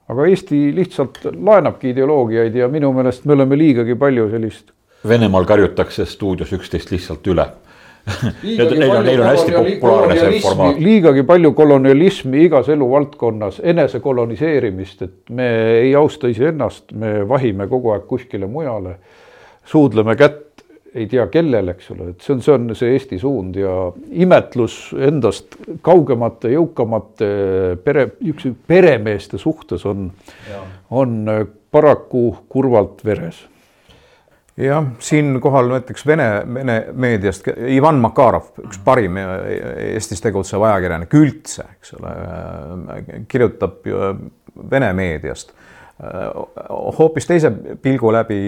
aga 0.08 0.26
Eesti 0.26 0.76
lihtsalt 0.76 1.18
laenabki 1.36 1.90
ideoloogiaid 1.90 2.56
ja 2.56 2.68
minu 2.68 2.94
meelest 2.94 3.26
me 3.26 3.34
oleme 3.34 3.58
liigagi 3.58 3.96
palju 3.96 4.30
sellist. 4.30 4.72
Venemaal 5.08 5.46
karjutakse 5.46 6.06
stuudios 6.06 6.54
üksteist 6.54 6.92
lihtsalt 6.92 7.28
üle 7.28 7.46
Neil 8.44 9.02
neil 9.04 9.22
on 9.22 9.28
hästi 9.28 9.52
populaarne 9.52 10.18
see 10.20 10.42
formaat. 10.44 10.80
liigagi 10.80 11.24
palju 11.28 11.52
kolonialismi 11.58 12.46
igas 12.48 12.70
eluvaldkonnas, 12.72 13.62
enese 13.64 14.00
koloniseerimist, 14.04 15.02
et 15.04 15.34
me 15.36 15.48
ei 15.82 15.94
austa 15.96 16.32
iseennast, 16.32 16.94
me 16.96 17.20
vahime 17.28 17.68
kogu 17.68 17.92
aeg 17.96 18.08
kuskile 18.10 18.48
mujale. 18.48 18.98
suudleme 19.68 20.16
kätt 20.16 20.64
ei 20.96 21.06
tea 21.12 21.28
kellele, 21.28 21.76
eks 21.76 21.92
ole, 21.92 22.10
et 22.14 22.24
see 22.24 22.34
on, 22.34 22.42
see 22.42 22.54
on 22.56 22.72
see 22.78 22.94
Eesti 22.96 23.20
suund 23.20 23.58
ja 23.60 23.74
imetlus 24.24 24.78
endast 24.96 25.60
kaugemate, 25.86 26.54
jõukamate 26.56 27.28
pere, 27.84 28.08
niisuguse 28.22 28.56
peremeeste 28.68 29.38
suhtes 29.42 29.86
on, 29.86 30.08
on 30.90 31.20
paraku 31.72 32.24
kurvalt 32.50 33.04
veres 33.06 33.44
jah, 34.58 34.90
siinkohal 35.00 35.72
näiteks 35.76 36.08
Vene, 36.08 36.28
Vene 36.54 36.78
meediast 36.94 37.48
Ivan 37.70 38.02
Makarov, 38.04 38.52
üks 38.66 38.82
parim 38.84 39.20
Eestis 39.22 40.24
tegutsev 40.24 40.66
ajakirjanik 40.66 41.14
üldse, 41.18 41.68
eks 41.78 41.96
ole, 42.00 42.14
kirjutab 43.30 43.86
Vene 44.72 44.94
meediast 44.98 45.54
hoopis 47.00 47.26
teise 47.26 47.50
pilgu 47.82 48.12
läbi, 48.14 48.42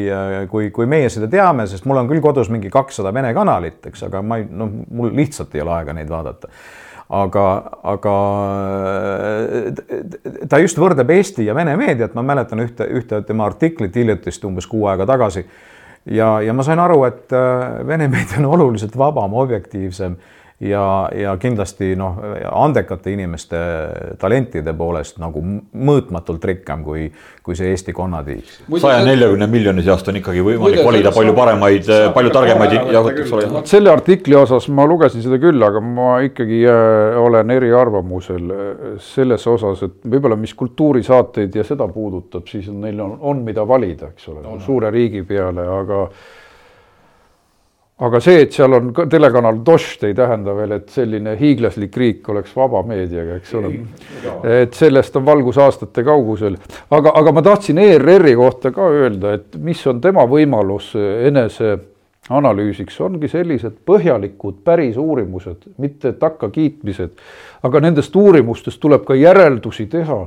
kui, 0.51 0.69
kui 0.73 0.85
meie 0.89 1.09
seda 1.09 1.27
teame, 1.31 1.65
sest 1.67 1.87
mul 1.89 1.97
on 1.97 2.09
küll 2.11 2.21
kodus 2.21 2.51
mingi 2.53 2.69
kakssada 2.73 3.13
Vene 3.13 3.33
kanalit, 3.33 3.81
eks, 3.89 4.05
aga 4.05 4.21
ma 4.21 4.37
ei, 4.37 4.45
noh, 4.45 4.69
mul 4.93 5.15
lihtsalt 5.17 5.55
ei 5.57 5.63
ole 5.65 5.73
aega 5.79 5.95
neid 5.97 6.11
vaadata. 6.11 6.51
Aga, 7.09 7.43
aga 7.89 8.15
ta 10.45 10.59
just 10.61 10.77
võrdleb 10.77 11.09
Eesti 11.15 11.47
ja 11.47 11.55
Vene 11.57 11.73
meediat, 11.79 12.13
ma 12.13 12.21
mäletan 12.21 12.61
ühte, 12.61 12.85
ühte 12.99 13.23
tema 13.25 13.49
artiklit 13.49 13.97
hiljutist 13.97 14.45
umbes 14.45 14.69
kuu 14.69 14.85
aega 14.91 15.09
tagasi 15.09 15.47
ja, 16.05 16.41
ja 16.41 16.53
ma 16.53 16.63
sain 16.63 16.79
aru, 16.79 17.03
et 17.07 17.33
äh, 17.35 17.87
Vene 17.87 18.07
meedia 18.07 18.39
on 18.41 18.51
oluliselt 18.53 18.97
vabam, 18.97 19.33
objektiivsem 19.33 20.17
ja, 20.59 21.09
ja 21.15 21.33
kindlasti 21.39 21.93
noh, 21.99 22.17
andekate 22.51 23.13
inimeste 23.13 23.59
talentide 24.19 24.73
poolest 24.77 25.19
nagu 25.21 25.41
mõõtmatult 25.41 26.43
rikkam 26.49 26.83
kui, 26.83 27.05
kui 27.43 27.55
see 27.55 27.71
Eesti 27.71 27.93
konnatiig. 27.95 28.51
saja 28.81 29.03
neljakümne 29.07 29.47
miljoni 29.47 29.83
seast 29.85 30.07
on 30.11 30.19
ikkagi 30.19 30.43
võimalik 30.43 30.83
valida 30.85 31.13
palju 31.15 31.35
paremaid, 31.37 31.91
palju 32.15 32.33
targemaid 32.35 32.75
jahutuid, 32.75 33.21
eks 33.23 33.35
ole. 33.37 33.63
selle 33.71 33.93
artikli 33.93 34.35
osas 34.39 34.67
ma 34.75 34.87
lugesin 34.89 35.23
seda 35.23 35.39
küll, 35.41 35.63
aga 35.63 35.83
ma 35.83 36.09
ikkagi 36.27 36.61
äh, 36.67 37.19
olen 37.19 37.55
eriarvamusel 37.55 38.51
äh, 38.55 38.73
selles 39.03 39.47
osas, 39.47 39.85
et 39.87 40.11
võib-olla 40.11 40.35
mis 40.39 40.53
kultuurisaateid 40.59 41.55
ja 41.55 41.63
seda 41.67 41.87
puudutab, 41.87 42.47
siis 42.51 42.67
on, 42.71 42.81
neil 42.83 42.99
on, 43.05 43.15
on 43.31 43.45
mida 43.47 43.63
valida, 43.67 44.11
eks 44.11 44.27
ole 44.33 44.43
no,, 44.43 44.59
suure 44.65 44.91
riigi 44.91 45.23
peale, 45.27 45.63
aga 45.79 46.03
aga 47.99 48.19
see, 48.23 48.43
et 48.45 48.55
seal 48.55 48.73
on 48.77 48.91
telekanal 49.11 49.59
Dost, 49.65 50.03
ei 50.07 50.15
tähenda 50.15 50.53
veel, 50.55 50.77
et 50.77 50.91
selline 50.93 51.35
hiiglaslik 51.39 51.97
riik 51.99 52.29
oleks 52.31 52.53
vaba 52.55 52.81
meediaga, 52.87 53.35
eks 53.41 53.53
ole. 53.59 53.71
et 54.61 54.75
sellest 54.77 55.15
on 55.19 55.25
valgusaastate 55.27 56.03
kaugusel. 56.07 56.55
aga, 56.95 57.13
aga 57.19 57.33
ma 57.35 57.43
tahtsin 57.43 57.81
ERR-i 57.83 58.35
kohta 58.39 58.71
ka 58.75 58.87
öelda, 58.95 59.33
et 59.39 59.57
mis 59.59 59.81
on 59.91 59.99
tema 60.01 60.23
võimalus 60.29 60.93
enese 61.27 61.75
analüüsiks, 62.29 62.99
ongi 63.01 63.27
sellised 63.27 63.81
põhjalikud 63.89 64.61
päris 64.63 64.97
uurimused, 64.97 65.65
mitte 65.77 66.13
takkakiitmised. 66.13 67.17
aga 67.63 67.81
nendest 67.83 68.15
uurimustest 68.15 68.79
tuleb 68.79 69.03
ka 69.03 69.17
järeldusi 69.17 69.89
teha, 69.91 70.21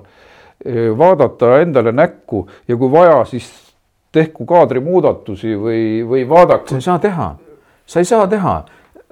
vaadata 0.98 1.56
endale 1.62 1.92
näkku 1.92 2.44
ja 2.68 2.76
kui 2.76 2.92
vaja, 2.92 3.24
siis 3.24 3.48
tehku 4.12 4.44
kaadrimuudatusi 4.44 5.56
või, 5.56 5.80
või 6.04 6.26
vaadake. 6.28 6.68
sa 6.68 6.76
ei 6.76 6.84
saa 6.84 6.98
teha 7.00 7.30
sa 7.93 8.01
ei 8.01 8.09
saa 8.09 8.26
teha. 8.26 8.57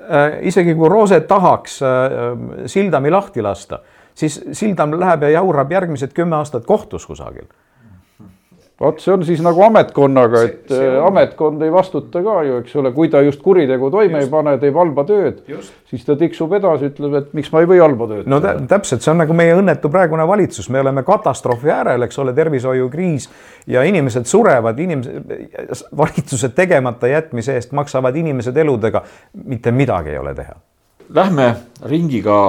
Äh, 0.01 0.39
isegi 0.49 0.75
kui 0.75 0.89
Rooset 0.89 1.27
tahaks 1.29 1.81
äh, 1.85 2.67
Sildami 2.67 3.11
lahti 3.13 3.43
lasta, 3.45 3.83
siis 4.15 4.41
Sildam 4.57 4.97
läheb 4.97 5.29
ja 5.29 5.35
jaurab 5.37 5.73
järgmised 5.73 6.17
kümme 6.17 6.41
aastat 6.41 6.65
kohtus 6.67 7.07
kusagil 7.07 7.51
vot 8.81 9.01
see 9.03 9.13
on 9.13 9.25
siis 9.29 9.43
nagu 9.45 9.61
ametkonnaga, 9.67 10.43
et 10.47 10.71
see, 10.71 10.79
see 10.79 10.89
äh, 10.89 11.03
ametkond 11.05 11.61
ei 11.63 11.73
vastuta 11.73 12.23
ka 12.25 12.37
ju, 12.47 12.61
eks 12.63 12.77
ole, 12.81 12.93
kui 12.97 13.11
ta 13.13 13.21
just 13.25 13.43
kuritegu 13.45 13.91
toime 13.93 14.23
just. 14.23 14.29
ei 14.29 14.33
pane, 14.33 14.55
teeb 14.63 14.79
halba 14.81 15.05
tööd, 15.09 15.43
siis 15.91 16.07
ta 16.07 16.17
tiksub 16.21 16.55
edasi, 16.57 16.89
ütleb, 16.89 17.19
et 17.21 17.35
miks 17.37 17.53
ma 17.53 17.61
ei 17.61 17.69
või 17.69 17.83
halba 17.83 18.09
tööd 18.11 18.31
no 18.31 18.41
teha. 18.41 18.57
täpselt, 18.71 19.05
see 19.05 19.13
on 19.13 19.21
nagu 19.21 19.37
meie 19.37 19.59
õnnetu 19.59 19.93
praegune 19.93 20.25
valitsus, 20.29 20.71
me 20.73 20.81
oleme 20.81 21.05
katastroofi 21.07 21.73
äärel, 21.77 22.09
eks 22.09 22.23
ole, 22.25 22.35
tervishoiukriis 22.37 23.29
ja 23.71 23.85
inimesed 23.89 24.29
surevad, 24.31 24.81
inimesed, 24.81 25.37
valitsuse 26.01 26.53
tegemata 26.57 27.13
jätmise 27.13 27.59
eest 27.61 27.77
maksavad 27.77 28.17
inimesed 28.17 28.57
eludega, 28.65 29.05
mitte 29.45 29.77
midagi 29.77 30.17
ei 30.17 30.21
ole 30.25 30.35
teha. 30.41 30.57
Lähme 31.15 31.53
ringiga 31.91 32.41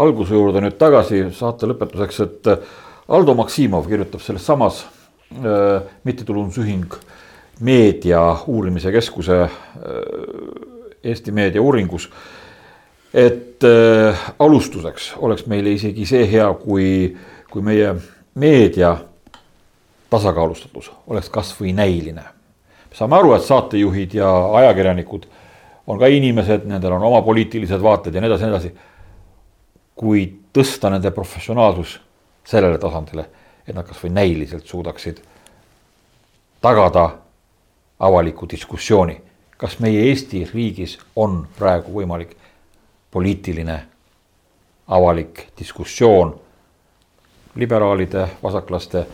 alguse 0.00 0.36
juurde 0.36 0.64
nüüd 0.64 0.80
tagasi 0.80 1.26
saate 1.36 1.68
lõpetuseks, 1.68 2.24
et 2.24 2.52
Aldo 3.12 3.36
Maksimov 3.38 3.84
kirjutab 3.90 4.22
selles 4.24 4.46
samas 4.46 4.86
mittetulundusühing 6.04 6.94
Meedia 7.60 8.36
Uurimise 8.46 8.92
Keskuse 8.92 9.42
äh, 9.42 9.50
Eesti 11.04 11.32
meedia 11.32 11.62
uuringus. 11.62 12.10
et 13.14 13.64
äh, 13.64 14.34
alustuseks 14.38 15.14
oleks 15.16 15.46
meile 15.46 15.72
isegi 15.72 16.04
see 16.06 16.26
hea, 16.32 16.48
kui, 16.54 17.16
kui 17.50 17.62
meie 17.62 17.94
meedia 18.34 18.96
tasakaalustatus 20.10 20.90
oleks 21.06 21.30
kasvõi 21.30 21.72
näiline. 21.72 22.24
saame 22.92 23.16
aru, 23.16 23.32
et 23.34 23.42
saatejuhid 23.42 24.14
ja 24.14 24.28
ajakirjanikud 24.56 25.26
on 25.86 25.98
ka 25.98 26.06
inimesed, 26.06 26.66
nendel 26.66 26.92
on 26.92 27.02
oma 27.02 27.22
poliitilised 27.22 27.82
vaated 27.82 28.14
ja 28.14 28.20
nii 28.20 28.28
edasi, 28.28 28.44
nii 28.44 28.52
edasi. 28.52 28.74
kuid 29.96 30.36
tõsta 30.52 30.90
nende 30.92 31.10
professionaalsus 31.10 32.00
sellele 32.44 32.78
tasandile 32.78 33.30
et 33.68 33.74
nad 33.74 33.86
kasvõi 33.86 34.10
näiliselt 34.10 34.66
suudaksid 34.66 35.20
tagada 36.60 37.10
avaliku 38.00 38.48
diskussiooni. 38.50 39.20
kas 39.56 39.78
meie 39.80 40.08
Eesti 40.08 40.48
riigis 40.54 40.98
on 41.16 41.46
praegu 41.58 41.92
võimalik 41.92 42.36
poliitiline 43.10 43.86
avalik 44.88 45.46
diskussioon 45.58 46.34
liberaalide, 47.54 48.28
vasaklaste 48.42 49.06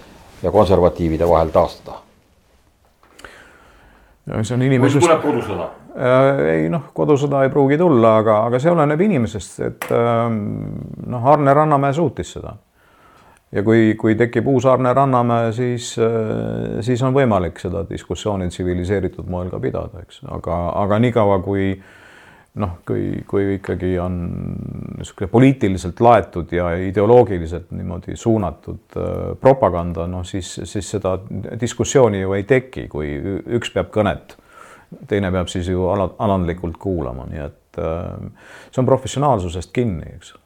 ja 0.43 0.51
konservatiivide 0.51 1.29
vahel 1.29 1.49
taastada? 1.49 2.01
see 4.43 4.55
on 4.55 4.63
inimesest. 4.63 5.05
tuleb 5.07 5.23
kodusõda? 5.23 5.69
Äh, 5.93 6.41
ei 6.55 6.69
noh, 6.73 6.91
kodusõda 6.95 7.43
ei 7.45 7.51
pruugi 7.51 7.79
tulla, 7.79 8.17
aga, 8.17 8.45
aga 8.49 8.59
see 8.59 8.71
oleneb 8.71 9.01
inimesest, 9.01 9.61
et 9.61 9.89
ähm, 9.93 10.37
noh, 11.07 11.27
Arne 11.29 11.55
Rannamäe 11.55 11.93
suutis 11.93 12.33
seda 12.33 12.55
ja 13.53 13.63
kui, 13.65 13.95
kui 14.01 14.15
tekib 14.19 14.49
uus 14.49 14.67
Arne 14.67 14.93
Rannamäe, 14.97 15.53
siis, 15.57 15.95
äh, 16.01 16.79
siis 16.85 17.03
on 17.05 17.15
võimalik 17.17 17.61
seda 17.63 17.85
diskussiooni 17.89 18.49
tsiviliseeritud 18.53 19.29
moel 19.31 19.51
ka 19.53 19.61
pidada, 19.63 20.05
eks, 20.07 20.23
aga, 20.33 20.63
aga 20.85 21.01
niikaua, 21.03 21.41
kui 21.45 21.75
noh, 22.61 22.75
kui, 22.89 23.23
kui 23.29 23.57
ikkagi 23.57 23.95
on 24.01 24.19
niisugune 24.99 25.31
poliitiliselt 25.33 26.01
laetud 26.05 26.53
ja 26.53 26.73
ideoloogiliselt 26.89 27.71
niimoodi 27.77 28.17
suunatud 28.17 28.99
äh, 29.01 29.33
propaganda, 29.41 30.07
noh 30.11 30.27
siis, 30.29 30.55
siis 30.65 30.93
seda 30.97 31.17
diskussiooni 31.61 32.23
ju 32.25 32.37
ei 32.37 32.47
teki, 32.49 32.89
kui 32.93 33.15
üks 33.59 33.73
peab 33.73 33.93
kõnet, 33.95 34.37
teine 35.09 35.33
peab 35.33 35.49
siis 35.53 35.69
ju 35.73 35.89
ala, 35.93 36.11
alandlikult 36.25 36.77
kuulama, 36.81 37.29
nii 37.33 37.45
et 37.47 37.81
äh, 37.81 38.47
see 38.71 38.85
on 38.85 38.89
professionaalsusest 38.89 39.73
kinni, 39.77 40.17
eks 40.19 40.37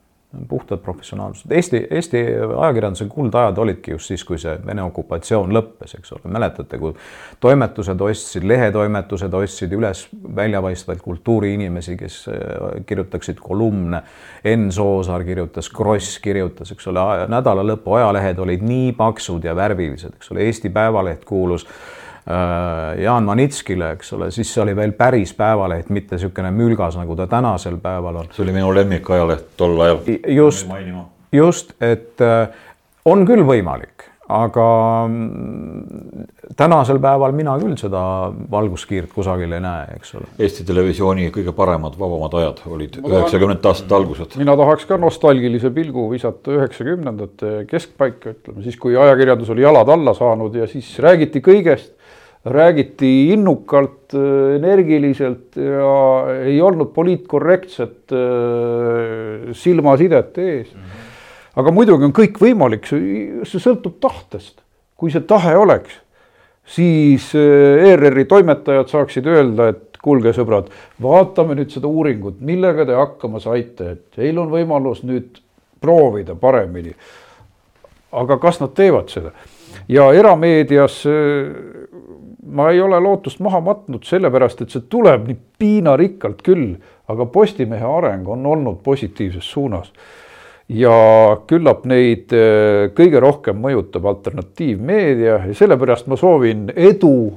puhtalt 0.49 0.83
professionaalsused. 0.83 1.51
Eesti, 1.51 1.87
Eesti 1.91 2.19
ajakirjanduse 2.59 3.05
kuldajad 3.05 3.59
olidki 3.59 3.91
just 3.91 4.11
siis, 4.11 4.25
kui 4.25 4.39
see 4.39 4.57
Vene 4.67 4.83
okupatsioon 4.83 5.53
lõppes, 5.55 5.95
eks 5.99 6.13
ole, 6.13 6.33
mäletate, 6.35 6.79
kui 6.79 6.93
toimetused 7.41 8.01
ostsid, 8.01 8.45
lehetoimetused 8.49 9.35
ostsid 9.35 9.73
üles 9.73 10.07
väljapaistvaid 10.37 11.01
kultuuriinimesi, 11.05 11.97
kes 11.97 12.19
äh, 12.29 12.81
kirjutaksid 12.87 13.41
kolumne. 13.41 14.03
Enn 14.45 14.73
Soosaar 14.73 15.25
kirjutas, 15.25 15.71
Kross 15.71 16.19
kirjutas, 16.23 16.73
eks 16.75 16.91
ole, 16.93 17.07
nädala 17.33 17.65
lõpu 17.67 17.97
ajalehed 17.97 18.43
olid 18.43 18.67
nii 18.67 18.93
paksud 18.99 19.45
ja 19.47 19.57
värvilised, 19.57 20.19
eks 20.19 20.35
ole, 20.35 20.47
Eesti 20.47 20.71
Päevaleht 20.75 21.25
kuulus 21.25 21.67
Jaan 23.03 23.25
Manitskile, 23.25 23.93
eks 23.95 24.13
ole, 24.17 24.33
siis 24.35 24.51
see 24.51 24.63
oli 24.65 24.75
veel 24.77 24.97
päris 24.99 25.31
päevaleht, 25.39 25.93
mitte 25.95 26.17
niisugune 26.17 26.51
mülgas, 26.51 26.97
nagu 26.99 27.15
ta 27.19 27.29
tänasel 27.31 27.77
päeval 27.83 28.23
on. 28.25 28.33
see 28.35 28.43
oli 28.43 28.57
minu 28.57 28.73
lemmikajaleht 28.75 29.53
tol 29.57 29.79
ajal. 29.85 30.01
just, 30.35 30.73
just, 31.33 31.73
et 31.79 32.25
äh, 32.27 32.49
on 33.07 33.23
küll 33.29 33.47
võimalik, 33.47 34.09
aga 34.27 34.67
mm, 35.07 36.27
tänasel 36.59 36.99
päeval 36.99 37.35
mina 37.37 37.55
küll 37.63 37.77
seda 37.79 38.03
valguskiirt 38.51 39.13
kusagil 39.15 39.55
ei 39.55 39.63
näe, 39.63 39.87
eks 40.01 40.17
ole. 40.19 40.27
Eesti 40.43 40.67
Televisiooni 40.67 41.29
kõige 41.35 41.55
paremad, 41.55 41.95
vabamad 42.01 42.35
ajad 42.41 42.63
olid 42.67 42.99
üheksakümnendate 43.05 43.71
aastate 43.71 43.95
algused. 44.01 44.35
mina 44.43 44.57
tahaks 44.59 44.91
ka 44.91 44.99
nostalgilise 44.99 45.71
pilgu 45.71 46.09
visata 46.11 46.59
üheksakümnendate 46.59 47.55
keskpaika, 47.71 48.35
ütleme 48.35 48.67
siis, 48.67 48.83
kui 48.83 48.99
ajakirjandus 48.99 49.55
oli 49.55 49.63
jalad 49.63 49.95
alla 49.95 50.15
saanud 50.19 50.59
ja 50.59 50.67
siis 50.67 50.91
räägiti 50.99 51.45
kõigest 51.45 51.95
räägiti 52.47 53.33
innukalt, 53.33 54.15
äh, 54.15 54.57
energiliselt 54.57 55.57
ja 55.57 56.27
ei 56.45 56.61
olnud 56.63 56.93
poliitkorrektset 56.95 58.13
äh, 58.13 59.51
silmasidet 59.53 60.39
ees. 60.39 60.71
aga 61.57 61.73
muidugi 61.73 62.07
on 62.07 62.13
kõik 62.15 62.39
võimalik, 62.39 62.87
see 62.87 63.63
sõltub 63.63 63.99
tahtest. 64.01 64.61
kui 64.97 65.11
see 65.13 65.25
tahe 65.29 65.57
oleks, 65.59 65.99
siis 66.65 67.33
äh, 67.35 67.91
ERR-i 67.91 68.25
toimetajad 68.31 68.95
saaksid 68.95 69.27
öelda, 69.27 69.69
et 69.75 69.99
kuulge, 70.03 70.31
sõbrad, 70.37 70.71
vaatame 71.03 71.57
nüüd 71.59 71.75
seda 71.75 71.91
uuringut, 71.91 72.39
millega 72.41 72.87
te 72.87 72.95
hakkama 72.95 73.43
saite, 73.43 73.91
et 73.97 74.21
teil 74.21 74.39
on 74.39 74.53
võimalus 74.55 75.03
nüüd 75.03 75.43
proovida 75.83 76.39
paremini. 76.39 76.95
aga 78.13 78.39
kas 78.39 78.61
nad 78.61 78.71
teevad 78.75 79.11
seda? 79.11 79.35
ja 79.89 80.13
erameedias 80.15 81.03
ma 82.47 82.71
ei 82.71 82.81
ole 82.81 83.01
lootust 83.01 83.41
maha 83.45 83.61
matnud, 83.61 84.05
sellepärast 84.07 84.63
et 84.63 84.75
see 84.75 84.85
tuleb 84.91 85.27
nii 85.29 85.39
piinarikkalt 85.59 86.43
küll, 86.47 86.77
aga 87.11 87.27
Postimehe 87.33 87.87
areng 87.87 88.29
on 88.29 88.47
olnud 88.47 88.83
positiivses 88.85 89.51
suunas. 89.51 89.93
ja 90.69 90.91
küllap 91.47 91.85
neid 91.87 92.33
eh, 92.35 92.89
kõige 92.91 93.21
rohkem 93.23 93.61
mõjutab 93.63 94.09
alternatiivmeedia 94.11 95.37
ja 95.47 95.55
sellepärast 95.55 96.09
ma 96.11 96.17
soovin 96.19 96.73
edu 96.75 97.31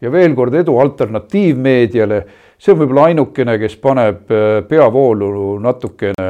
ja 0.00 0.12
veel 0.12 0.36
kord 0.38 0.54
edu 0.54 0.78
alternatiivmeediale. 0.78 2.24
see 2.58 2.72
on 2.72 2.78
võib-olla 2.78 3.08
ainukene, 3.10 3.58
kes 3.58 3.76
paneb 3.82 4.30
eh, 4.30 4.62
peavoolu 4.68 5.58
natukene 5.58 6.28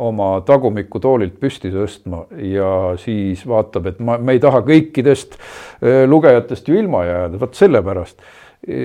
oma 0.00 0.34
tagumikku 0.46 1.00
toolilt 1.02 1.38
püsti 1.40 1.72
tõstma 1.72 2.24
ja 2.48 2.68
siis 3.00 3.42
vaatab, 3.48 3.90
et 3.90 3.98
ma, 4.04 4.18
me 4.18 4.36
ei 4.36 4.42
taha 4.42 4.62
kõikidest 4.66 5.36
äh, 5.36 6.04
lugejatest 6.08 6.68
ju 6.68 6.78
ilma 6.80 7.04
jääda, 7.08 7.40
vot 7.40 7.58
sellepärast. 7.58 8.22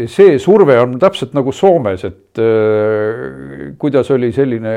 see 0.10 0.39
surve 0.41 0.80
on 0.82 0.97
täpselt 0.99 1.36
nagu 1.38 1.51
Soomes, 1.53 2.03
et 2.03 2.41
äh, 2.41 3.74
kuidas 3.78 4.12
oli 4.12 4.32
selline 4.34 4.74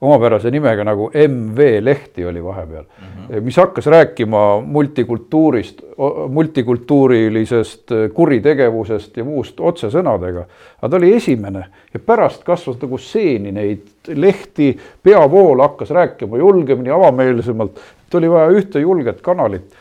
omapärase 0.00 0.50
nimega 0.50 0.84
nagu 0.84 1.10
MV 1.12 1.66
Lehti 1.80 2.24
oli 2.24 2.44
vahepeal 2.44 2.84
mm, 2.84 3.06
-hmm. 3.06 3.40
mis 3.40 3.56
hakkas 3.56 3.86
rääkima 3.86 4.60
multikultuurist, 4.60 5.82
multikultuurilisest 6.28 7.92
kuritegevusest 8.14 9.16
ja 9.16 9.24
muust 9.24 9.60
otsesõnadega. 9.60 10.44
aga 10.82 10.88
ta 10.88 10.96
oli 10.96 11.14
esimene 11.16 11.64
ja 11.94 12.00
pärast 12.06 12.44
kasvas 12.44 12.80
nagu 12.82 12.98
seeni 12.98 13.52
neid 13.52 13.82
lehti, 14.08 14.78
peavool 15.02 15.60
hakkas 15.60 15.90
rääkima 15.90 16.38
julgemini, 16.38 16.90
avameelsemalt. 16.90 17.78
et 18.06 18.14
oli 18.14 18.30
vaja 18.30 18.50
ühte 18.50 18.80
julget 18.80 19.20
kanalit 19.20 19.76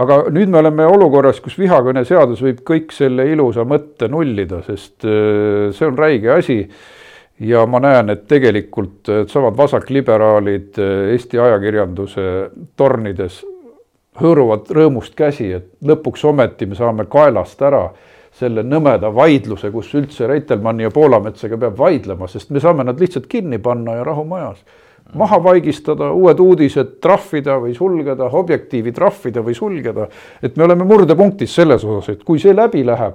aga 0.00 0.22
nüüd 0.30 0.48
me 0.48 0.58
oleme 0.58 0.86
olukorras, 0.86 1.40
kus 1.40 1.58
vihakõneseadus 1.58 2.40
võib 2.42 2.62
kõik 2.66 2.92
selle 2.92 3.26
ilusa 3.32 3.64
mõtte 3.68 4.08
nullida, 4.08 4.62
sest 4.62 5.04
äh, 5.04 5.74
see 5.76 5.86
on 5.86 5.98
räige 5.98 6.30
asi 6.30 6.62
ja 7.40 7.64
ma 7.66 7.80
näen, 7.80 8.10
et 8.10 8.26
tegelikult 8.28 9.08
samad 9.28 9.56
vasakliberaalid 9.56 10.78
eh, 10.78 11.12
Eesti 11.14 11.40
ajakirjanduse 11.40 12.26
tornides 12.76 13.40
hõõruvad 14.20 14.70
rõõmust 14.74 15.14
käsi, 15.16 15.52
et 15.56 15.68
lõpuks 15.86 16.24
ometi 16.28 16.68
me 16.68 16.78
saame 16.78 17.06
kaelast 17.10 17.62
ära 17.62 17.86
selle 18.36 18.62
nõmeda 18.62 19.10
vaidluse, 19.14 19.70
kus 19.74 19.90
üldse 19.98 20.28
Reitelmanni 20.30 20.86
ja 20.86 20.92
Poolametsaga 20.94 21.58
peab 21.60 21.78
vaidlema, 21.78 22.28
sest 22.30 22.52
me 22.54 22.62
saame 22.62 22.86
nad 22.86 23.00
lihtsalt 23.00 23.26
kinni 23.30 23.58
panna 23.58 23.98
ja 23.98 24.04
rahu 24.06 24.24
majas. 24.24 24.62
maha 25.14 25.40
vaigistada, 25.42 26.12
uued 26.14 26.38
uudised 26.38 27.00
trahvida 27.02 27.56
või 27.58 27.72
sulgeda, 27.74 28.28
objektiivi 28.30 28.92
trahvida 28.92 29.42
või 29.42 29.54
sulgeda. 29.54 30.06
et 30.42 30.56
me 30.56 30.64
oleme 30.64 30.84
murdepunktis 30.84 31.54
selles 31.54 31.84
osas, 31.84 32.08
et 32.08 32.24
kui 32.24 32.38
see 32.38 32.54
läbi 32.54 32.84
läheb 32.86 33.14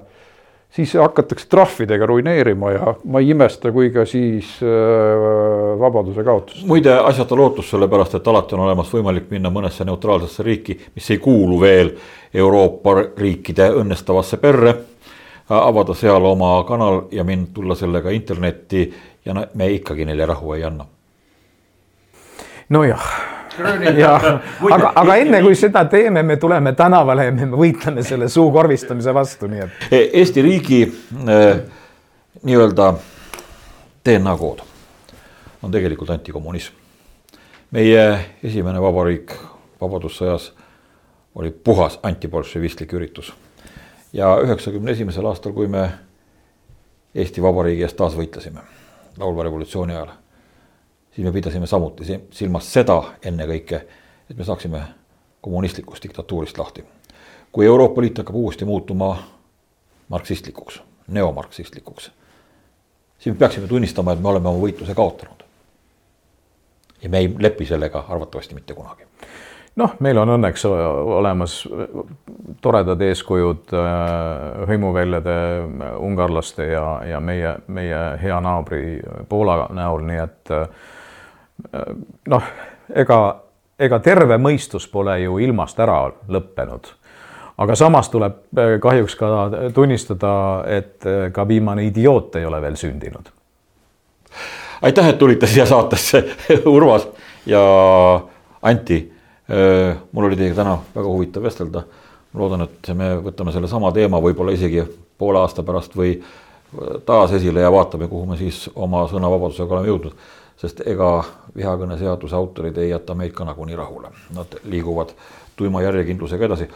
siis 0.76 0.94
hakatakse 0.94 1.48
trahvidega 1.50 2.06
ruineerima 2.06 2.72
ja 2.72 2.94
ma 3.04 3.20
ei 3.20 3.30
imesta, 3.30 3.72
kui 3.72 3.90
ka 3.96 4.06
siis 4.06 4.58
äh, 4.64 5.80
vabaduse 5.80 6.24
kaotust. 6.24 6.66
muide, 6.68 6.94
asjata 6.94 7.36
lootus, 7.36 7.70
sellepärast 7.72 8.18
et 8.20 8.28
alati 8.28 8.58
on 8.58 8.66
olemas 8.68 8.92
võimalik 8.94 9.30
minna 9.32 9.52
mõnesse 9.54 9.88
neutraalsesse 9.88 10.44
riiki, 10.44 10.78
mis 10.96 11.12
ei 11.12 11.22
kuulu 11.24 11.60
veel 11.62 11.94
Euroopa 12.34 12.98
riikide 13.18 13.70
õnnestavasse 13.80 14.38
perre. 14.42 14.76
avada 15.50 15.94
seal 15.94 16.26
oma 16.26 16.64
kanal 16.68 17.04
ja 17.12 17.24
mind 17.24 17.48
tulla 17.54 17.76
sellega 17.76 18.10
internetti 18.10 18.94
ja 19.26 19.34
me 19.54 19.70
ikkagi 19.72 20.06
neile 20.06 20.26
rahu 20.26 20.54
ei 20.54 20.64
anna. 20.64 20.86
nojah 22.70 23.35
ja 23.98 24.14
aga, 24.72 24.92
aga 24.96 25.16
enne 25.22 25.42
kui 25.44 25.56
seda 25.56 25.86
teeme, 25.90 26.24
me 26.24 26.38
tuleme 26.38 26.74
tänavale 26.78 27.26
ja 27.30 27.34
me 27.36 27.50
võitleme 27.52 28.04
selle 28.04 28.30
suukorvistamise 28.30 29.14
vastu, 29.14 29.50
nii 29.52 29.66
et. 29.66 29.84
E, 29.92 30.02
Eesti 30.22 30.44
riigi 30.46 30.82
äh, 30.86 31.60
nii-öelda 32.44 32.94
DNA 34.06 34.38
kood 34.38 34.64
on 35.64 35.72
tegelikult 35.72 36.10
antikommunism. 36.10 36.74
meie 37.72 38.04
esimene 38.44 38.82
vabariik 38.82 39.34
Vabadussõjas 39.82 40.52
oli 41.36 41.52
puhas 41.52 42.00
antibolševistlik 42.04 42.94
üritus. 42.94 43.34
ja 44.14 44.38
üheksakümne 44.42 44.92
esimesel 44.92 45.26
aastal, 45.26 45.54
kui 45.54 45.68
me 45.68 45.90
Eesti 47.16 47.42
Vabariigi 47.42 47.84
eest 47.84 47.98
taas 47.98 48.16
võitlesime, 48.16 48.62
laulva 49.18 49.44
revolutsiooni 49.44 49.94
ajal 49.94 50.14
siis 51.16 51.26
me 51.26 51.32
pidasime 51.32 51.68
samuti 51.68 52.04
silmas 52.32 52.74
seda 52.74 52.98
ennekõike, 53.24 53.82
et 54.30 54.38
me 54.38 54.44
saaksime 54.44 54.82
kommunistlikust 55.42 56.04
diktatuurist 56.04 56.58
lahti. 56.58 56.84
kui 57.52 57.66
Euroopa 57.66 58.02
Liit 58.02 58.18
hakkab 58.18 58.36
uuesti 58.36 58.66
muutuma 58.66 59.18
marksistlikuks, 60.10 60.82
neomarksistlikuks, 61.08 62.12
siis 63.20 63.36
me 63.36 63.40
peaksime 63.40 63.68
tunnistama, 63.68 64.14
et 64.14 64.22
me 64.22 64.30
oleme 64.30 64.50
oma 64.50 64.60
võitluse 64.60 64.94
kaotanud. 64.94 65.44
ja 67.02 67.10
me 67.10 67.18
ei 67.18 67.36
lepi 67.40 67.66
sellega 67.66 68.06
arvatavasti 68.10 68.56
mitte 68.56 68.74
kunagi 68.74 69.06
noh, 69.76 69.96
meil 70.00 70.18
on 70.18 70.30
õnneks 70.36 70.66
olemas 70.66 71.68
toredad 72.62 73.02
eeskujud 73.02 73.74
äh, 73.74 74.68
hõimuväljade 74.70 75.38
ungarlaste 76.00 76.68
ja, 76.72 76.86
ja 77.06 77.20
meie, 77.20 77.56
meie 77.68 78.02
hea 78.22 78.40
naabri 78.42 79.00
Poola 79.30 79.68
näol, 79.76 80.06
nii 80.08 80.22
et 80.24 80.52
äh, 80.52 80.68
noh, 82.28 82.44
ega, 82.94 83.20
ega 83.80 84.00
terve 84.04 84.38
mõistus 84.42 84.88
pole 84.92 85.18
ju 85.24 85.40
ilmast 85.44 85.80
ära 85.80 86.00
lõppenud. 86.28 86.92
aga 87.58 87.76
samas 87.76 88.10
tuleb 88.12 88.58
eh, 88.58 88.76
kahjuks 88.84 89.16
ka 89.16 89.28
tunnistada, 89.74 90.64
et 90.68 91.06
eh, 91.06 91.32
ka 91.32 91.48
viimane 91.48 91.86
idioot 91.88 92.36
ei 92.36 92.46
ole 92.46 92.62
veel 92.62 92.76
sündinud. 92.76 93.32
aitäh, 94.82 95.10
et 95.10 95.18
tulite 95.18 95.48
siia 95.48 95.66
saatesse, 95.66 96.24
Urmas 96.76 97.08
ja 97.46 97.62
Anti. 98.62 99.12
Eh, 99.50 99.96
mul 100.12 100.26
oli 100.26 100.36
teiega 100.36 100.56
täna 100.64 100.80
väga 100.96 101.08
huvitav 101.08 101.44
vestelda. 101.44 101.84
loodan, 102.34 102.62
et 102.62 102.90
me 102.94 103.14
võtame 103.24 103.52
sellesama 103.52 103.92
teema 103.92 104.20
võib-olla 104.20 104.52
isegi 104.52 104.84
poole 105.18 105.40
aasta 105.40 105.64
pärast 105.64 105.94
või 105.96 106.18
taas 107.06 107.32
esile 107.32 107.62
ja 107.62 107.72
vaatame, 107.72 108.08
kuhu 108.08 108.26
me 108.26 108.38
siis 108.38 108.66
oma 108.76 109.06
sõnavabadusega 109.08 109.72
oleme 109.72 109.88
jõudnud 109.88 110.18
sest 110.66 110.82
ega 110.90 111.10
vihakõneseaduse 111.56 112.36
autorid 112.36 112.78
ei 112.82 112.90
jäta 112.90 113.16
meid 113.18 113.34
ka 113.38 113.46
nagunii 113.46 113.78
rahule, 113.78 114.12
nad 114.36 114.58
liiguvad 114.64 115.14
tuima 115.56 115.84
järjekindlusega 115.86 116.46
edasi. 116.46 116.70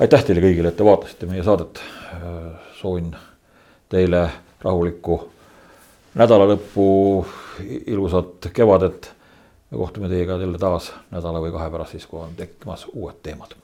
aitäh 0.00 0.24
teile 0.24 0.42
kõigile, 0.42 0.72
et 0.72 0.76
te 0.76 0.84
vaatasite 0.84 1.26
meie 1.26 1.42
saadet. 1.42 1.80
soovin 2.80 3.14
teile 3.88 4.30
rahulikku 4.62 5.20
nädalalõppu, 6.14 7.26
ilusat 7.86 8.50
kevadet. 8.52 9.12
me 9.70 9.78
kohtume 9.78 10.08
teiega 10.08 10.40
jälle 10.40 10.58
taas 10.58 10.92
nädala 11.10 11.40
või 11.40 11.52
kahe 11.52 11.70
pärast, 11.70 11.90
siis 11.90 12.06
kui 12.06 12.20
on 12.20 12.36
tekkimas 12.36 12.86
uued 12.92 13.22
teemad 13.22 13.54